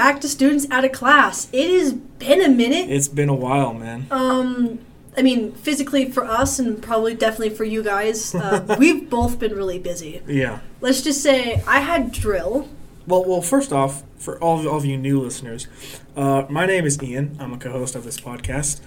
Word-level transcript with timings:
back 0.00 0.18
to 0.18 0.26
Students 0.26 0.66
Out 0.70 0.82
of 0.82 0.92
Class. 0.92 1.46
It 1.52 1.78
has 1.78 1.92
been 1.92 2.40
a 2.40 2.48
minute. 2.48 2.88
It's 2.88 3.06
been 3.06 3.28
a 3.28 3.34
while, 3.34 3.74
man. 3.74 4.06
Um, 4.10 4.78
I 5.14 5.20
mean, 5.20 5.52
physically 5.52 6.10
for 6.10 6.24
us 6.24 6.58
and 6.58 6.82
probably 6.82 7.12
definitely 7.12 7.50
for 7.50 7.64
you 7.64 7.82
guys, 7.82 8.34
uh, 8.34 8.76
we've 8.78 9.10
both 9.10 9.38
been 9.38 9.54
really 9.54 9.78
busy. 9.78 10.22
Yeah. 10.26 10.60
Let's 10.80 11.02
just 11.02 11.22
say 11.22 11.62
I 11.66 11.80
had 11.80 12.12
drill. 12.12 12.66
Well, 13.06 13.26
well. 13.26 13.42
First 13.42 13.74
off, 13.74 14.02
for 14.16 14.42
all 14.42 14.58
of, 14.58 14.66
all 14.66 14.78
of 14.78 14.86
you 14.86 14.96
new 14.96 15.20
listeners, 15.20 15.66
uh, 16.16 16.46
my 16.48 16.64
name 16.64 16.86
is 16.86 17.02
Ian. 17.02 17.36
I'm 17.38 17.52
a 17.52 17.58
co-host 17.58 17.94
of 17.94 18.04
this 18.04 18.18
podcast. 18.18 18.80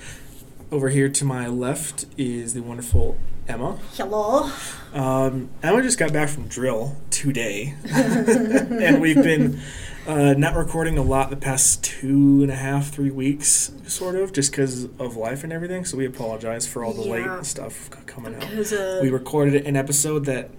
Over 0.71 0.89
here 0.89 1.09
to 1.09 1.25
my 1.25 1.45
left 1.45 2.07
is 2.17 2.55
the 2.55 2.63
wonderful 2.63 3.19
Emma. 3.47 3.77
Hello. 3.93 4.49
Um, 4.93 5.49
Emma 5.61 5.81
just 5.81 5.99
got 5.99 6.13
back 6.13 6.29
from 6.29 6.47
drill 6.47 6.95
today, 7.09 7.73
and 7.89 9.01
we've 9.01 9.15
been 9.21 9.59
uh, 10.07 10.33
not 10.33 10.55
recording 10.55 10.97
a 10.97 11.01
lot 11.01 11.29
the 11.29 11.35
past 11.35 11.83
two 11.83 12.41
and 12.41 12.49
a 12.51 12.55
half, 12.55 12.89
three 12.89 13.11
weeks, 13.11 13.71
sort 13.85 14.15
of, 14.15 14.31
just 14.31 14.51
because 14.51 14.85
of 14.97 15.17
life 15.17 15.43
and 15.43 15.51
everything. 15.51 15.83
So 15.83 15.97
we 15.97 16.05
apologize 16.05 16.65
for 16.67 16.85
all 16.85 16.93
the 16.93 17.03
Yeah. 17.03 17.35
late 17.37 17.45
stuff 17.45 17.89
coming 18.05 18.35
out. 18.35 18.43
Uh, 18.71 18.99
We 19.01 19.09
recorded 19.09 19.65
an 19.67 19.75
episode 19.75 20.25
that 20.25 20.49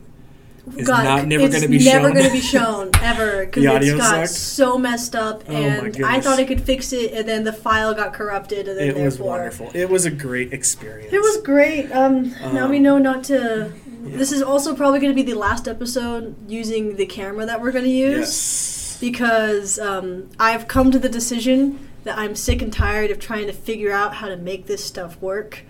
is 0.79 0.87
God, 0.89 1.05
not 1.05 1.27
never 1.27 1.45
it's 1.45 1.55
going 1.55 1.63
to 1.63 1.69
be 1.69 1.85
never 1.85 2.09
shown. 2.09 2.15
going 2.15 2.27
to 2.27 2.33
be 2.33 2.41
shown 2.41 2.91
ever 3.03 3.45
because 3.53 3.65
it's 3.65 3.95
got 3.95 4.29
sucked? 4.29 4.31
so 4.31 4.79
messed 4.79 5.15
up, 5.15 5.45
Oh 5.49 5.53
and 5.55 6.03
I 6.05 6.21
thought 6.21 6.39
I 6.39 6.45
could 6.45 6.63
fix 6.63 6.93
it, 6.93 7.13
and 7.13 7.29
then 7.29 7.45
the 7.45 7.53
file 7.53 7.93
got 7.95 8.15
corrupted, 8.15 8.67
and 8.69 8.79
then 8.79 8.89
it 8.89 8.97
was 9.05 9.19
wonderful. 9.19 9.71
It 9.75 9.91
was 9.91 10.05
a 10.07 10.11
great 10.11 10.53
experience. 10.53 11.13
it 11.13 11.21
was 11.21 11.37
great. 11.43 11.91
Um, 11.93 12.31
now 12.55 12.69
we 12.69 12.79
Um, 12.79 12.83
know 12.83 12.99
not 12.99 13.25
to. 13.25 13.73
yeah. 14.05 14.17
This 14.17 14.33
is 14.33 14.43
also 14.43 14.75
probably 14.75 15.01
going 15.01 15.13
to 15.13 15.23
be 15.23 15.29
the 15.31 15.39
last 15.39 15.69
episode 15.69 16.35
using 16.49 16.97
the 16.97 17.07
camera 17.07 17.45
that 17.47 17.61
we're 17.61 17.73
going 17.73 17.85
to 17.85 17.91
use 17.91 18.19
Yes. 18.19 18.99
because 19.01 19.79
um, 19.79 20.29
I've 20.41 20.67
come 20.69 20.91
to 20.91 20.99
the 20.99 21.09
decision 21.09 21.89
that 22.05 22.19
I'm 22.19 22.35
sick 22.35 22.61
and 22.63 22.73
tired 22.73 23.11
of 23.11 23.19
trying 23.19 23.47
to 23.47 23.53
figure 23.53 23.91
out 23.93 24.15
how 24.17 24.29
to 24.29 24.37
make 24.37 24.67
this 24.67 24.85
stuff 24.85 25.21
work 25.23 25.63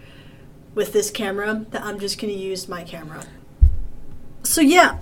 with 0.75 0.93
this 0.93 1.11
camera. 1.11 1.65
That 1.71 1.83
I'm 1.83 1.99
just 2.01 2.21
going 2.21 2.33
to 2.33 2.39
use 2.39 2.69
my 2.69 2.83
camera. 2.83 3.25
So 4.45 4.61
yeah, 4.61 4.99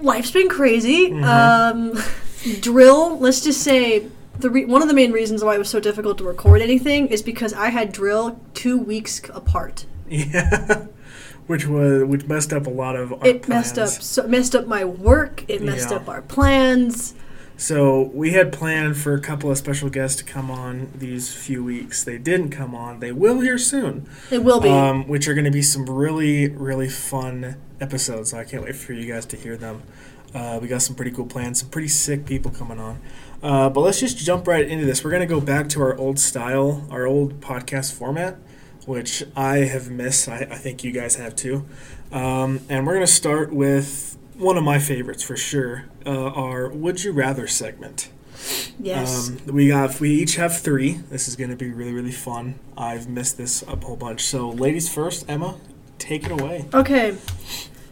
life's 0.00 0.30
been 0.30 0.48
crazy. 0.48 1.10
Mhm. 1.10 1.24
Um, 1.24 2.02
drill. 2.60 3.18
Let's 3.18 3.40
just 3.40 3.60
say 3.62 4.06
the 4.38 4.50
re- 4.50 4.64
one 4.64 4.82
of 4.82 4.88
the 4.88 4.94
main 4.94 5.12
reasons 5.12 5.42
why 5.42 5.54
it 5.54 5.58
was 5.58 5.68
so 5.70 5.80
difficult 5.80 6.18
to 6.18 6.24
record 6.24 6.60
anything 6.62 7.06
is 7.08 7.22
because 7.22 7.52
I 7.54 7.68
had 7.70 7.92
drill 7.92 8.40
two 8.54 8.78
weeks 8.78 9.20
apart. 9.32 9.86
Yeah. 10.08 10.86
which 11.46 11.66
was 11.66 12.04
which 12.04 12.26
messed 12.26 12.52
up 12.52 12.66
a 12.66 12.70
lot 12.70 12.96
of 12.96 13.12
our 13.12 13.24
it 13.26 13.46
messed 13.48 13.78
up 13.78 13.88
so 13.88 14.26
messed 14.26 14.54
up 14.56 14.66
my 14.66 14.84
work. 14.84 15.44
It 15.48 15.62
messed 15.62 15.90
Yeah. 15.90 15.96
up 15.98 16.08
our 16.08 16.22
plans. 16.22 17.14
So 17.58 18.10
we 18.12 18.32
had 18.32 18.52
planned 18.52 18.98
for 18.98 19.14
a 19.14 19.20
couple 19.20 19.50
of 19.50 19.56
special 19.56 19.88
guests 19.88 20.18
to 20.18 20.24
come 20.24 20.50
on 20.50 20.90
these 20.94 21.34
few 21.34 21.64
weeks. 21.64 22.04
They 22.04 22.18
didn't 22.18 22.50
come 22.50 22.74
on. 22.74 23.00
They 23.00 23.12
will 23.12 23.40
here 23.40 23.56
soon. 23.58 24.08
It 24.30 24.44
will 24.44 24.60
be. 24.60 24.68
um, 24.68 25.08
which 25.08 25.26
are 25.26 25.32
going 25.34 25.46
to 25.46 25.50
be 25.50 25.62
some 25.62 25.86
really, 25.88 26.48
really 26.48 26.88
fun 26.88 27.56
episodes. 27.80 28.30
So 28.32 28.38
I 28.38 28.44
can't 28.44 28.62
wait 28.62 28.76
for 28.76 28.92
you 28.92 29.10
guys 29.10 29.24
to 29.26 29.36
hear 29.36 29.56
them. 29.56 29.82
Uh, 30.34 30.58
we 30.60 30.68
got 30.68 30.82
some 30.82 30.94
pretty 30.94 31.10
cool 31.12 31.24
plans, 31.24 31.60
some 31.60 31.70
pretty 31.70 31.88
sick 31.88 32.26
people 32.26 32.50
coming 32.50 32.78
on. 32.78 33.00
Uh, 33.42 33.70
but 33.70 33.80
let's 33.80 34.00
just 34.00 34.18
jump 34.18 34.46
right 34.46 34.68
into 34.68 34.84
this. 34.84 35.02
We're 35.02 35.10
going 35.10 35.20
to 35.20 35.26
go 35.26 35.40
back 35.40 35.68
to 35.70 35.80
our 35.80 35.96
old 35.96 36.18
style, 36.18 36.86
our 36.90 37.06
old 37.06 37.40
podcast 37.40 37.94
format, 37.94 38.36
which 38.84 39.22
I 39.34 39.58
have 39.58 39.88
missed. 39.90 40.28
I, 40.28 40.40
I 40.50 40.56
think 40.56 40.84
you 40.84 40.92
guys 40.92 41.14
have 41.16 41.34
too. 41.34 41.64
Um, 42.12 42.60
and 42.68 42.86
we're 42.86 42.94
going 42.94 43.06
to 43.06 43.12
start 43.12 43.50
with 43.50 44.18
one 44.38 44.56
of 44.56 44.64
my 44.64 44.78
favorites 44.78 45.22
for 45.22 45.36
sure 45.36 45.84
uh, 46.04 46.10
our 46.10 46.68
Would 46.68 47.02
You 47.04 47.12
Rather 47.12 47.46
segment. 47.46 48.10
yes. 48.78 49.30
Um, 49.30 49.54
we 49.54 49.68
got 49.68 49.98
we 50.00 50.10
each 50.10 50.36
have 50.36 50.58
three. 50.58 50.94
This 51.10 51.28
is 51.28 51.36
going 51.36 51.50
to 51.50 51.56
be 51.56 51.70
really 51.70 51.92
really 51.92 52.12
fun. 52.12 52.58
I've 52.76 53.08
missed 53.08 53.36
this 53.38 53.62
a 53.62 53.76
whole 53.76 53.96
bunch. 53.96 54.24
So 54.24 54.50
ladies 54.50 54.92
first, 54.92 55.24
Emma, 55.28 55.56
take 55.98 56.24
it 56.24 56.30
away. 56.30 56.66
Okay, 56.74 57.16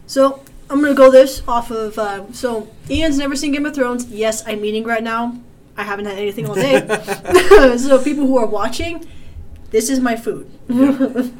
so 0.07 0.43
I'm 0.69 0.81
gonna 0.81 0.93
go 0.93 1.11
this 1.11 1.41
off 1.47 1.71
of. 1.71 1.97
Uh, 1.97 2.31
so 2.31 2.67
Ian's 2.89 3.17
never 3.17 3.35
seen 3.35 3.51
Game 3.51 3.65
of 3.65 3.75
Thrones. 3.75 4.07
Yes, 4.07 4.43
I'm 4.47 4.63
eating 4.65 4.83
right 4.83 5.03
now. 5.03 5.37
I 5.77 5.83
haven't 5.83 6.05
had 6.05 6.17
anything 6.17 6.47
all 6.47 6.55
day. 6.55 6.79
so 7.77 8.01
people 8.03 8.25
who 8.25 8.37
are 8.37 8.45
watching, 8.45 9.05
this 9.71 9.89
is 9.89 9.99
my 9.99 10.15
food. 10.15 10.49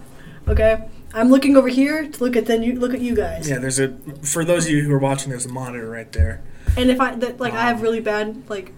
okay, 0.47 0.87
I'm 1.15 1.29
looking 1.29 1.55
over 1.57 1.67
here 1.69 2.07
to 2.07 2.23
look 2.23 2.35
at 2.35 2.45
then 2.45 2.61
you 2.61 2.79
look 2.79 2.93
at 2.93 2.99
you 3.01 3.15
guys. 3.15 3.49
Yeah, 3.49 3.57
there's 3.59 3.79
a 3.79 3.95
for 4.21 4.43
those 4.45 4.65
of 4.65 4.71
you 4.73 4.83
who 4.83 4.91
are 4.93 4.99
watching, 4.99 5.29
there's 5.29 5.45
a 5.45 5.49
monitor 5.51 5.89
right 5.89 6.11
there. 6.11 6.41
And 6.77 6.89
if 6.91 6.99
I 6.99 7.15
that, 7.15 7.39
like 7.39 7.53
I 7.53 7.61
have 7.63 7.77
Um, 7.77 7.83
really 7.83 8.01
bad 8.01 8.43
like, 8.49 8.71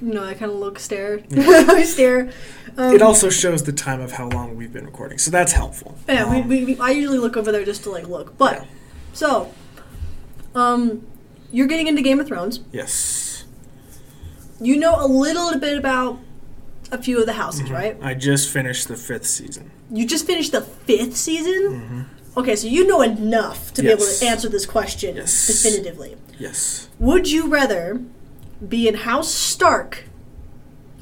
you 0.00 0.12
know, 0.14 0.24
I 0.24 0.34
kind 0.34 0.50
of 0.50 0.58
look 0.58 0.78
stare. 0.78 1.20
I 1.36 1.82
stare. 1.84 2.30
Um, 2.76 2.94
It 2.94 3.02
also 3.02 3.28
shows 3.30 3.62
the 3.64 3.72
time 3.72 4.00
of 4.00 4.12
how 4.12 4.28
long 4.28 4.56
we've 4.56 4.72
been 4.72 4.86
recording, 4.86 5.18
so 5.18 5.30
that's 5.30 5.52
helpful. 5.52 5.96
Yeah, 6.08 6.24
Um, 6.24 6.48
we, 6.48 6.64
we, 6.64 6.64
we, 6.74 6.80
I 6.80 6.90
usually 6.90 7.18
look 7.18 7.36
over 7.36 7.52
there 7.52 7.64
just 7.64 7.82
to 7.84 7.90
like 7.90 8.08
look. 8.08 8.36
But 8.38 8.54
Yeah. 8.62 8.64
so, 9.12 9.52
um, 10.54 11.06
you're 11.52 11.66
getting 11.68 11.86
into 11.86 12.02
Game 12.02 12.18
of 12.18 12.26
Thrones. 12.26 12.60
yes, 12.72 13.44
You 14.60 14.76
know 14.76 14.96
a 14.98 15.06
little 15.06 15.58
bit 15.58 15.76
about 15.78 16.18
a 16.94 17.02
few 17.02 17.18
of 17.20 17.26
the 17.26 17.32
houses, 17.34 17.68
Mhm. 17.68 17.70
right? 17.72 17.96
I 18.00 18.14
just 18.14 18.48
finished 18.48 18.88
the 18.88 18.96
fifth 18.96 19.26
season. 19.26 19.70
You 19.90 20.06
just 20.06 20.26
finished 20.26 20.52
the 20.52 20.62
fifth 20.62 21.16
season. 21.16 21.80
hmm 21.80 22.00
Okay, 22.36 22.56
so 22.56 22.66
you 22.66 22.84
know 22.88 23.00
enough 23.00 23.72
to 23.74 23.82
be 23.82 23.88
able 23.90 24.04
to 24.04 24.26
answer 24.26 24.48
this 24.48 24.66
question 24.66 25.14
Yes. 25.14 25.46
definitively. 25.46 26.16
Yes. 26.36 26.88
Would 26.98 27.30
you 27.30 27.46
rather 27.46 28.00
be 28.68 28.88
in 28.88 28.94
House 28.94 29.30
Stark 29.32 30.04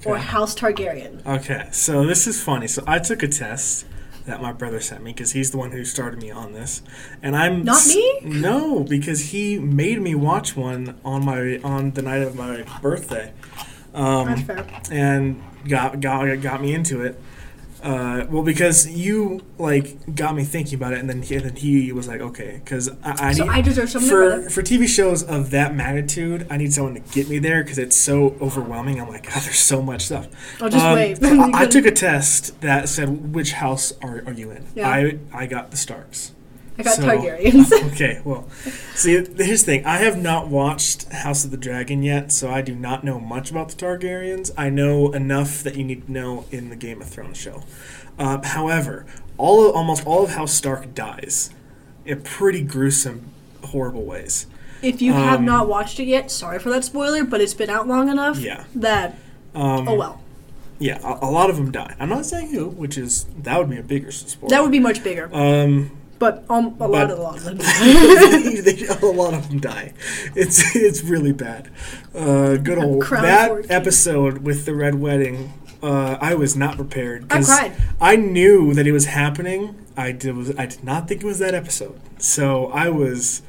or 0.05 0.19
House 0.19 0.55
Targaryen? 0.55 1.25
Okay, 1.27 1.69
so 1.73 2.05
this 2.07 2.27
is 2.27 2.39
funny. 2.43 2.67
So 2.67 2.83
I 2.87 2.99
took 2.99 3.23
a 3.23 3.29
test 3.29 3.87
that 4.27 4.43
my 4.43 4.53
brother 4.53 4.79
sent 4.79 5.03
me 5.03 5.13
because 5.13 5.33
he's 5.33 5.51
the 5.53 5.57
one 5.57 5.71
who 5.73 5.85
started 5.87 6.21
me 6.21 6.31
on 6.31 6.53
this, 6.53 6.83
and 7.23 7.35
I'm 7.35 7.65
Not 7.65 7.79
s- 7.79 7.95
me? 7.95 8.21
No, 8.25 8.81
because 8.85 9.21
he 9.33 9.59
made 9.59 10.03
me 10.03 10.15
watch 10.15 10.55
one 10.55 10.97
on 11.03 11.25
my 11.25 11.59
on 11.65 11.93
the 11.93 12.03
night 12.03 12.21
of 12.23 12.35
my 12.37 12.63
birthday, 12.83 13.33
um, 13.95 14.27
That's 14.27 14.43
fair. 14.43 14.67
and 14.91 15.43
got 15.69 16.01
got 16.01 16.41
got 16.41 16.61
me 16.63 16.75
into 16.75 17.03
it. 17.03 17.21
Uh, 17.83 18.25
well, 18.31 18.45
because 18.45 18.87
you 18.89 19.41
like 19.59 20.15
got 20.15 20.37
me 20.37 20.45
thinking 20.45 20.77
about 20.77 20.93
it, 20.93 21.01
and 21.01 21.11
then 21.11 21.21
he, 21.21 21.35
and 21.35 21.45
then 21.47 21.57
he 21.57 21.91
was 21.91 22.07
like, 22.07 22.21
"Okay," 22.21 22.61
because 22.65 22.89
I, 23.03 23.31
I 23.31 23.33
So 23.33 23.43
need 23.43 23.51
I 23.51 23.61
deserve 23.61 23.91
something 23.91 24.09
for 24.09 24.49
for 24.51 24.63
TV 24.63 24.87
shows 24.87 25.25
of 25.25 25.51
that 25.51 25.75
magnitude, 25.75 26.47
I 26.49 26.59
need 26.59 26.73
someone 26.73 26.95
to 26.95 27.01
get 27.01 27.29
me 27.29 27.41
there 27.41 27.65
because 27.65 27.79
it's 27.79 27.97
so 27.97 28.37
overwhelming. 28.41 29.01
I'm 29.01 29.09
like, 29.09 29.25
God, 29.25 29.43
there's 29.43 29.59
so 29.59 29.83
much 29.83 30.03
stuff. 30.03 30.29
I'll 30.63 30.69
just 30.69 30.85
Um, 30.85 30.95
wait. 30.95 31.19
I, 31.25 31.63
I 31.63 31.67
took 31.67 31.85
a 31.85 31.91
test 31.91 32.61
that 32.61 32.89
said 32.89 33.35
which 33.35 33.51
house 33.55 33.93
are, 34.01 34.23
are 34.27 34.33
you 34.33 34.53
in. 34.53 34.65
Yeah. 34.77 34.89
I 34.89 35.19
I 35.33 35.47
got 35.47 35.73
the 35.73 35.77
Starks. 35.77 36.31
I 36.79 36.83
got 36.83 36.95
so- 36.97 37.03
Targaryens. 37.03 37.73
okay, 37.93 38.21
well, 38.25 38.49
see, 38.95 39.13
here's 39.13 39.29
the 39.29 39.57
thing. 39.59 39.85
I 39.87 39.99
have 39.99 40.17
not 40.17 40.49
watched 40.49 41.11
House 41.13 41.45
of 41.45 41.51
the 41.51 41.57
Dragon 41.57 42.03
yet, 42.03 42.33
so 42.33 42.51
I 42.51 42.63
do 42.63 42.75
not 42.75 43.05
know 43.05 43.21
much 43.21 43.51
about 43.51 43.69
the 43.69 43.75
Targaryens. 43.77 44.51
I 44.57 44.71
know 44.71 45.13
enough 45.13 45.63
that 45.63 45.77
you 45.77 45.85
need 45.85 46.07
to 46.07 46.13
know 46.13 46.47
in 46.51 46.71
the 46.71 46.77
Game 46.77 47.01
of 47.03 47.09
Thrones 47.09 47.37
show. 47.37 47.63
Um, 48.19 48.43
however, 48.43 49.07
all 49.39 49.69
of, 49.69 49.75
almost 49.77 50.07
all 50.07 50.25
of 50.25 50.31
House 50.31 50.53
Stark 50.53 50.95
dies 50.95 51.51
in 52.05 52.23
pretty 52.23 52.63
gruesome, 52.63 53.27
horrible 53.65 54.05
ways. 54.05 54.47
if 54.83 55.01
you 55.01 55.13
have 55.13 55.39
Um, 55.41 55.45
not 55.45 55.69
watched 55.69 56.01
it 56.01 56.07
yet, 56.09 56.31
sorry 56.31 56.59
for 56.59 56.71
that 56.71 56.85
spoiler, 56.85 57.23
but 57.25 57.41
it's 57.41 57.55
been 57.55 57.71
out 57.71 57.87
long 57.87 58.09
enough 58.09 58.39
Yeah. 58.39 58.65
that 58.75 59.17
Um, 59.55 59.87
oh 59.89 59.95
well. 59.95 60.21
Yeah, 60.79 60.99
a, 61.05 61.27
a 61.27 61.31
lot 61.31 61.49
of 61.51 61.57
them 61.57 61.71
die. 61.71 61.95
I'm 62.01 62.09
not 62.09 62.27
saying 62.27 62.49
who, 62.51 62.67
which 62.69 62.99
is 62.99 63.27
that 63.39 63.59
would 63.59 63.71
be 63.71 63.77
a 63.79 63.83
bigger 63.83 64.11
spoiler. 64.11 64.51
That 64.51 64.63
would 64.63 64.73
be 64.73 64.81
much 64.81 65.05
bigger. 65.05 65.31
Um, 65.33 65.93
But 66.23 66.45
um, 66.49 66.77
a 66.79 66.87
lot 66.87 67.09
but- 67.09 67.11
a 67.11 67.21
lot 67.21 67.37
of 67.37 67.43
them. 67.45 67.59
they, 67.59 68.87
a 68.87 69.07
lot 69.07 69.35
of 69.35 69.49
them 69.49 69.59
die. 69.59 69.93
It's 70.37 70.77
it's 70.77 71.03
really 71.03 71.33
bad. 71.33 71.69
Uh, 72.15 72.59
good 72.59 72.79
old 72.79 73.03
that 73.11 73.49
14. 73.49 73.71
episode 73.73 74.39
with 74.39 74.65
the 74.65 74.73
red 74.75 74.95
wedding. 75.01 75.53
Uh, 75.83 76.17
I 76.21 76.35
was 76.35 76.55
not 76.55 76.77
prepared. 76.77 77.27
I 77.33 77.43
cried. 77.43 77.73
I 78.01 78.15
knew 78.15 78.73
that 78.73 78.87
it 78.87 78.93
was 78.93 79.07
happening. 79.07 79.85
I 79.97 80.13
did 80.13 80.37
was 80.37 80.57
I 80.57 80.67
did 80.67 80.85
not 80.85 81.09
think 81.09 81.25
it 81.25 81.27
was 81.27 81.41
that 81.41 81.55
episode. 81.57 81.99
So 82.19 82.67
I 82.69 82.89
was 82.89 83.43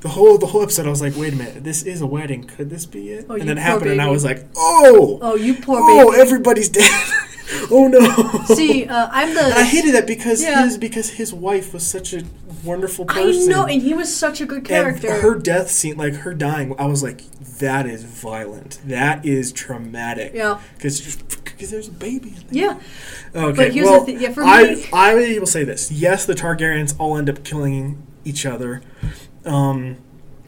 the 0.00 0.10
whole 0.10 0.36
the 0.36 0.48
whole 0.48 0.62
episode. 0.62 0.84
I 0.86 0.90
was 0.90 1.00
like, 1.00 1.16
wait 1.16 1.32
a 1.32 1.36
minute, 1.36 1.64
this 1.64 1.82
is 1.82 2.02
a 2.02 2.06
wedding. 2.06 2.44
Could 2.44 2.68
this 2.68 2.84
be 2.84 3.08
it? 3.08 3.24
Oh, 3.30 3.36
and 3.36 3.48
then 3.48 3.56
it 3.56 3.62
happened, 3.62 3.90
and 3.92 4.02
I 4.02 4.10
was 4.10 4.22
like, 4.22 4.44
oh, 4.54 5.18
Oh, 5.22 5.34
you 5.34 5.54
poor 5.54 5.78
oh, 5.80 6.10
baby. 6.10 6.20
everybody's 6.20 6.68
dead. 6.78 6.90
oh 7.70 7.88
no. 7.88 8.44
See, 8.54 8.84
uh, 8.86 9.08
I'm 9.10 9.34
the. 9.34 9.40
And 9.44 9.54
I 9.54 9.64
hated 9.64 9.94
that 9.94 10.06
because 10.06 10.42
Yeah. 10.42 10.64
his 10.64 10.76
because 10.78 11.10
his 11.10 11.32
wife 11.32 11.72
was 11.72 11.86
such 11.86 12.12
a 12.12 12.22
wonderful 12.64 13.04
I 13.08 13.22
person. 13.22 13.48
know, 13.50 13.64
and 13.66 13.80
he 13.82 13.94
was 13.94 14.14
such 14.14 14.40
a 14.40 14.46
good 14.46 14.64
character. 14.64 15.08
And 15.12 15.22
her 15.22 15.34
death 15.36 15.70
scene, 15.70 15.96
like 15.96 16.14
her 16.14 16.34
dying, 16.34 16.74
I 16.78 16.86
was 16.86 17.02
like, 17.02 17.22
that 17.58 17.86
is 17.86 18.02
violent. 18.04 18.80
That 18.84 19.24
is 19.24 19.52
traumatic. 19.52 20.32
yeah, 20.34 20.60
Because 20.76 21.70
there's 21.70 21.88
a 21.88 21.92
baby 21.92 22.30
in 22.30 22.34
there. 22.34 22.44
yeah. 22.50 22.80
Okay. 23.34 23.56
But 23.56 23.72
here's 23.72 23.86
well, 23.86 24.08
yeah, 24.10 24.32
for 24.32 24.42
I, 24.44 24.84
I 24.92 25.14
will 25.38 25.46
say 25.46 25.64
this. 25.64 25.90
Yes, 25.92 26.26
the 26.26 26.34
Targaryens 26.34 26.94
all 26.98 27.16
end 27.16 27.30
up 27.30 27.44
killing 27.44 28.02
each 28.24 28.44
other. 28.44 28.82
Um, 29.44 29.98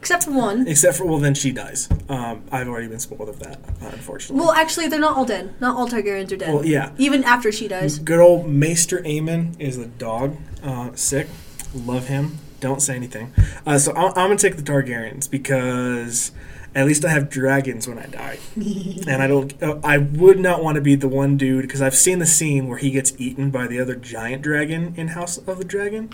Except 0.01 0.23
for 0.23 0.31
one. 0.31 0.67
Except 0.67 0.97
for 0.97 1.05
well, 1.05 1.19
then 1.19 1.35
she 1.35 1.51
dies. 1.51 1.87
Um, 2.09 2.41
I've 2.51 2.67
already 2.67 2.87
been 2.87 2.99
spoiled 2.99 3.29
of 3.29 3.37
that, 3.37 3.59
uh, 3.83 3.89
unfortunately. 3.91 4.43
Well, 4.43 4.51
actually, 4.51 4.87
they're 4.87 4.99
not 4.99 5.15
all 5.15 5.25
dead. 5.25 5.53
Not 5.61 5.77
all 5.77 5.87
Targaryens 5.87 6.31
are 6.31 6.37
dead. 6.37 6.51
Well, 6.51 6.65
yeah. 6.65 6.91
Even 6.97 7.23
after 7.23 7.51
she 7.51 7.67
dies. 7.67 7.99
Good 7.99 8.19
old 8.19 8.49
Maester 8.49 8.97
Aemon 9.03 9.59
is 9.59 9.77
the 9.77 9.85
dog. 9.85 10.37
Uh, 10.63 10.89
sick. 10.95 11.27
Love 11.75 12.07
him. 12.07 12.39
Don't 12.59 12.81
say 12.81 12.95
anything. 12.95 13.31
Uh, 13.63 13.77
so 13.77 13.93
I'm, 13.93 14.07
I'm 14.07 14.13
gonna 14.29 14.37
take 14.37 14.55
the 14.55 14.63
Targaryens 14.63 15.29
because 15.29 16.31
at 16.73 16.87
least 16.87 17.05
I 17.05 17.09
have 17.09 17.29
dragons 17.29 17.87
when 17.87 17.99
I 17.99 18.07
die, 18.07 18.39
and 18.55 19.21
I 19.21 19.27
don't. 19.27 19.61
Uh, 19.61 19.79
I 19.83 19.99
would 19.99 20.39
not 20.39 20.63
want 20.63 20.77
to 20.77 20.81
be 20.81 20.95
the 20.95 21.07
one 21.07 21.37
dude 21.37 21.61
because 21.61 21.81
I've 21.81 21.95
seen 21.95 22.17
the 22.17 22.25
scene 22.25 22.67
where 22.67 22.79
he 22.79 22.89
gets 22.89 23.13
eaten 23.19 23.51
by 23.51 23.67
the 23.67 23.79
other 23.79 23.95
giant 23.95 24.41
dragon 24.41 24.95
in 24.97 25.09
House 25.09 25.37
of 25.37 25.59
the 25.59 25.63
Dragon, 25.63 26.11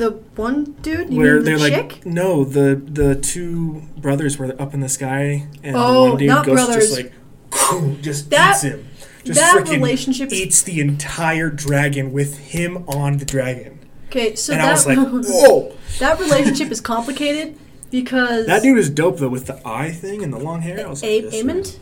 The 0.00 0.12
one 0.36 0.76
dude? 0.80 1.12
You 1.12 1.18
where 1.18 1.38
the 1.38 1.44
they're 1.44 1.58
chick? 1.58 1.92
like, 1.96 2.06
no, 2.06 2.42
the 2.42 2.74
the 2.74 3.14
two 3.16 3.82
brothers 3.98 4.38
were 4.38 4.54
up 4.58 4.72
in 4.72 4.80
the 4.80 4.88
sky, 4.88 5.46
and 5.62 5.74
the 5.74 5.78
Oh, 5.78 6.08
one 6.10 6.16
dude 6.18 6.28
not 6.28 6.46
goes 6.46 6.54
brothers. 6.54 6.96
just 6.96 6.96
like, 6.96 8.00
just 8.00 8.30
That- 8.30 8.54
eats 8.56 8.62
him. 8.62 8.86
Just 9.24 9.38
that 9.38 9.68
relationship 9.68 10.32
is- 10.32 10.40
eats 10.40 10.62
the 10.62 10.80
entire 10.80 11.50
dragon 11.50 12.12
with 12.12 12.38
him 12.38 12.84
on 12.88 13.18
the 13.18 13.26
dragon. 13.26 13.78
Okay, 14.08 14.34
so 14.34 14.54
and 14.54 14.62
that, 14.62 14.68
I 14.68 14.72
was 14.72 14.86
like, 14.86 14.96
whoa. 15.12 15.72
that 15.98 16.18
relationship 16.18 16.70
is 16.72 16.80
complicated 16.80 17.56
because 17.90 18.46
That 18.46 18.62
dude 18.62 18.78
is 18.78 18.88
dope 18.88 19.18
though 19.18 19.28
with 19.28 19.44
the 19.46 19.60
eye 19.68 19.90
thing 19.90 20.22
and 20.24 20.32
the 20.32 20.38
long 20.38 20.62
hair. 20.62 20.86
I 20.86 20.88
was 20.88 21.02
like, 21.02 21.10
A- 21.10 21.20
yes, 21.24 21.32
sir. 21.32 21.42
Aemond? 21.44 21.78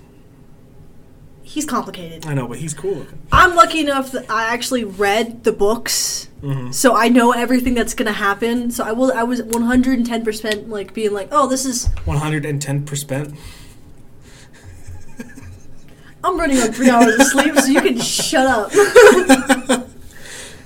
He's 1.48 1.64
complicated. 1.64 2.26
I 2.26 2.34
know, 2.34 2.46
but 2.46 2.58
he's 2.58 2.74
cool 2.74 2.94
looking. 2.96 3.18
I'm 3.32 3.56
lucky 3.56 3.80
enough 3.80 4.12
that 4.12 4.30
I 4.30 4.52
actually 4.52 4.84
read 4.84 5.44
the 5.44 5.50
books, 5.52 6.28
Mhm. 6.42 6.74
so 6.74 6.94
I 6.94 7.08
know 7.08 7.32
everything 7.32 7.72
that's 7.72 7.94
gonna 7.94 8.12
happen. 8.12 8.70
So 8.70 8.84
I 8.84 8.92
will. 8.92 9.10
I 9.12 9.22
was 9.22 9.42
110 9.42 10.22
percent 10.24 10.68
like 10.68 10.92
being 10.92 11.12
like, 11.14 11.28
oh, 11.32 11.46
this 11.48 11.64
is. 11.64 11.88
One 12.04 12.18
hundred 12.18 12.44
and 12.44 12.60
ten 12.60 12.84
percent. 12.84 13.34
I'm 16.22 16.38
running 16.38 16.58
on 16.58 16.72
three 16.72 16.90
hours 16.90 17.14
of 17.18 17.26
sleep, 17.28 17.56
so 17.58 17.66
you 17.66 17.80
can 17.80 17.98
shut 17.98 18.46
up. 18.46 18.70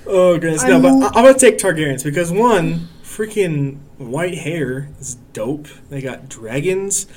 Oh 0.05 0.37
goodness, 0.37 0.63
no, 0.65 0.73
I'm- 0.73 0.81
but 0.81 0.89
I- 1.15 1.19
I'm 1.19 1.23
gonna 1.25 1.33
take 1.39 1.57
Targaryens 1.57 2.03
because 2.03 2.29
one, 2.29 2.89
freaking 3.05 3.77
white 3.97 4.37
hair 4.39 4.89
is 4.99 5.15
dope. 5.31 5.69
They 5.89 6.01
got 6.01 6.27
dragons. 6.27 7.07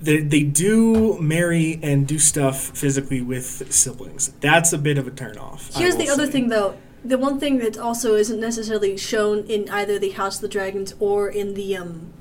They, 0.00 0.20
they 0.20 0.42
do 0.42 1.18
marry 1.20 1.80
and 1.82 2.06
do 2.06 2.18
stuff 2.18 2.76
physically 2.76 3.22
with 3.22 3.72
siblings. 3.72 4.28
That's 4.40 4.72
a 4.72 4.78
bit 4.78 4.98
of 4.98 5.06
a 5.06 5.10
turnoff. 5.10 5.76
Here's 5.76 5.96
the 5.96 6.08
other 6.08 6.26
say. 6.26 6.32
thing, 6.32 6.48
though. 6.48 6.76
The 7.04 7.18
one 7.18 7.38
thing 7.40 7.58
that 7.58 7.78
also 7.78 8.14
isn't 8.14 8.40
necessarily 8.40 8.96
shown 8.96 9.44
in 9.46 9.68
either 9.70 9.98
the 9.98 10.10
House 10.10 10.36
of 10.36 10.42
the 10.42 10.48
Dragons 10.48 10.94
or 10.98 11.28
in 11.28 11.54
the 11.54 11.76
um, 11.76 12.12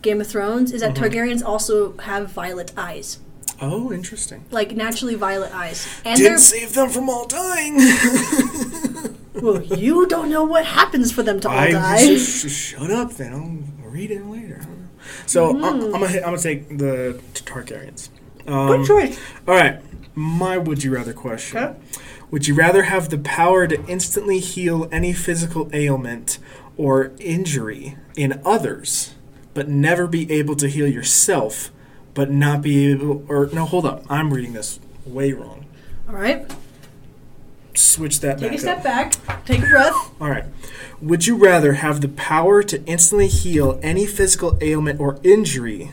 Game 0.00 0.20
of 0.20 0.26
Thrones 0.28 0.72
is 0.72 0.80
that 0.80 0.94
Mhm. 0.94 1.10
Targaryens 1.10 1.44
also 1.44 1.96
have 1.98 2.30
violet 2.30 2.72
eyes, 2.76 3.18
Oh, 3.60 3.92
interesting. 3.92 4.44
like 4.52 4.76
naturally 4.76 5.16
violet 5.16 5.52
eyes, 5.52 5.86
and 6.04 6.16
Didn't 6.16 6.38
save 6.38 6.74
them 6.74 6.88
from 6.88 7.10
all 7.10 7.26
dying. 7.26 7.76
well, 9.34 9.60
you 9.62 10.06
don't 10.06 10.30
know 10.30 10.44
what 10.44 10.64
happens 10.64 11.10
for 11.12 11.22
them 11.24 11.40
to 11.40 11.48
all 11.48 11.58
I 11.58 11.72
die. 11.72 12.16
sh- 12.16 12.48
shut 12.50 12.90
up. 12.92 13.14
Then 13.14 13.66
I'll 13.82 13.90
read 13.90 14.10
it 14.12 14.24
later. 14.24 14.64
I 15.36 15.40
don't 15.40 15.60
know. 15.60 15.60
So 15.60 15.92
I- 15.92 15.94
I'm 15.94 16.00
gonna 16.00 16.16
I'm 16.18 16.22
gonna 16.22 16.38
take 16.38 16.78
the 16.78 17.20
Targaryens. 17.34 18.08
Um, 18.46 18.68
Good 18.68 18.86
choice. 18.86 19.18
All 19.46 19.54
right, 19.54 19.80
my 20.14 20.56
would 20.58 20.82
you 20.84 20.94
rather 20.94 21.12
question. 21.12 21.58
Okay. 21.58 21.74
Would 22.30 22.46
you 22.46 22.54
rather 22.54 22.82
have 22.84 23.08
the 23.08 23.18
power 23.18 23.66
to 23.66 23.82
instantly 23.86 24.38
heal 24.38 24.88
any 24.92 25.12
physical 25.14 25.70
ailment 25.72 26.38
or 26.76 27.12
injury 27.20 27.96
in 28.16 28.40
others, 28.44 29.14
but 29.54 29.68
never 29.68 30.06
be 30.06 30.30
able 30.30 30.54
to 30.56 30.68
heal 30.68 30.86
yourself, 30.86 31.70
but 32.14 32.30
not 32.30 32.60
be 32.62 32.90
able? 32.90 33.24
Or 33.28 33.48
no, 33.52 33.64
hold 33.64 33.86
up, 33.86 34.04
I'm 34.10 34.32
reading 34.32 34.52
this 34.52 34.78
way 35.06 35.32
wrong. 35.32 35.64
All 36.08 36.14
right. 36.14 36.50
Switch 37.78 38.20
that 38.20 38.38
Take 38.38 38.50
back 38.50 38.58
a 38.58 38.60
step 38.60 38.78
up. 38.78 38.84
back. 38.84 39.44
Take 39.46 39.62
a 39.62 39.66
breath. 39.66 40.10
All 40.20 40.28
right. 40.30 40.44
Would 41.00 41.26
you 41.26 41.36
rather 41.36 41.74
have 41.74 42.00
the 42.00 42.08
power 42.08 42.62
to 42.64 42.84
instantly 42.86 43.28
heal 43.28 43.78
any 43.82 44.04
physical 44.06 44.58
ailment 44.60 44.98
or 45.00 45.18
injury 45.22 45.92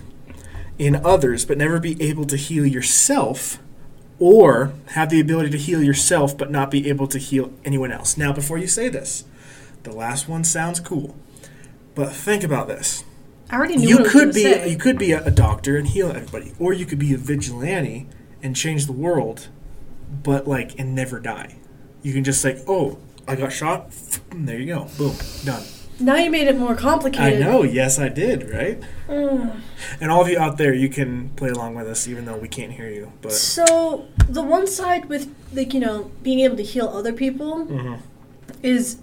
in 0.79 0.95
others, 1.05 1.45
but 1.45 1.57
never 1.57 1.79
be 1.79 2.01
able 2.01 2.25
to 2.25 2.37
heal 2.37 2.65
yourself, 2.65 3.59
or 4.19 4.73
have 4.93 5.09
the 5.09 5.19
ability 5.19 5.51
to 5.51 5.57
heal 5.57 5.83
yourself, 5.83 6.35
but 6.37 6.49
not 6.49 6.71
be 6.71 6.89
able 6.89 7.07
to 7.07 7.19
heal 7.19 7.53
anyone 7.63 7.91
else? 7.91 8.17
Now, 8.17 8.33
before 8.33 8.57
you 8.57 8.67
say 8.67 8.89
this, 8.89 9.23
the 9.83 9.91
last 9.93 10.27
one 10.27 10.43
sounds 10.43 10.79
cool, 10.79 11.15
but 11.93 12.11
think 12.11 12.43
about 12.43 12.67
this. 12.67 13.03
I 13.51 13.57
already 13.57 13.77
knew 13.77 13.87
You 13.87 13.95
what 13.97 14.01
I 14.01 14.03
was 14.05 14.11
could 14.13 14.33
be 14.33 14.43
say. 14.43 14.69
you 14.71 14.77
could 14.77 14.97
be 14.97 15.11
a, 15.11 15.23
a 15.23 15.31
doctor 15.31 15.77
and 15.77 15.87
heal 15.87 16.09
everybody, 16.09 16.53
or 16.57 16.73
you 16.73 16.85
could 16.87 16.97
be 16.99 17.13
a 17.13 17.17
vigilante 17.17 18.07
and 18.41 18.55
change 18.55 18.87
the 18.87 18.91
world, 18.91 19.49
but 20.23 20.47
like 20.47 20.77
and 20.79 20.95
never 20.95 21.19
die. 21.19 21.57
You 22.05 22.13
can 22.13 22.23
just 22.23 22.45
like, 22.45 22.59
oh, 22.67 22.99
I 23.27 23.35
got 23.35 23.51
shot. 23.51 23.89
There 24.35 24.59
you 24.59 24.67
go. 24.75 24.87
Boom. 24.97 25.15
Done. 25.45 25.63
now 25.99 26.17
you 26.17 26.29
made 26.29 26.47
it 26.47 26.57
more 26.57 26.75
complicated. 26.75 27.41
I 27.41 27.45
know. 27.45 27.63
Yes, 27.63 27.97
I 27.97 28.09
did. 28.09 28.37
Right. 28.51 28.77
Mm. 29.07 29.61
And 30.01 30.11
all 30.11 30.21
of 30.21 30.27
you 30.29 30.37
out 30.37 30.57
there, 30.57 30.73
you 30.73 30.89
can 30.89 31.29
play 31.29 31.49
along 31.49 31.73
with 31.75 31.87
us, 31.87 32.05
even 32.07 32.25
though 32.25 32.35
we 32.37 32.49
can't 32.49 32.73
hear 32.73 32.89
you. 32.89 33.11
But 33.21 33.31
So 33.31 34.05
the 34.29 34.43
one 34.43 34.67
side 34.67 35.05
with 35.05 35.33
like 35.53 35.73
you 35.73 35.79
know 35.79 36.11
being 36.21 36.41
able 36.41 36.57
to 36.57 36.63
heal 36.63 36.87
other 36.89 37.13
people 37.13 37.65
Mhm. 37.65 37.99
is 38.61 38.97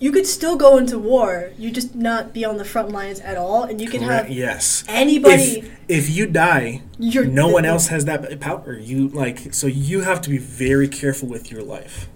you 0.00 0.10
could 0.10 0.26
still 0.26 0.56
go 0.56 0.78
into 0.78 0.98
war. 0.98 1.50
You 1.58 1.70
just 1.70 1.94
not 1.94 2.32
be 2.32 2.44
on 2.44 2.56
the 2.56 2.64
front 2.64 2.88
lines 2.90 3.20
at 3.20 3.36
all, 3.36 3.62
and 3.64 3.78
you 3.80 3.88
can 3.88 4.00
Correct, 4.02 4.28
have 4.28 4.36
yes. 4.36 4.84
anybody. 4.88 5.42
If 5.60 5.70
if 6.08 6.16
you 6.16 6.24
die, 6.26 6.80
you're 6.98 7.26
no 7.26 7.46
one 7.48 7.64
else 7.66 7.88
has 7.88 8.06
that 8.06 8.40
power. 8.40 8.72
You 8.90 9.08
like 9.08 9.52
so 9.54 9.66
you 9.66 10.00
have 10.00 10.20
to 10.22 10.30
be 10.30 10.38
very 10.38 10.88
careful 10.88 11.28
with 11.28 11.52
your 11.52 11.62
life. 11.62 12.08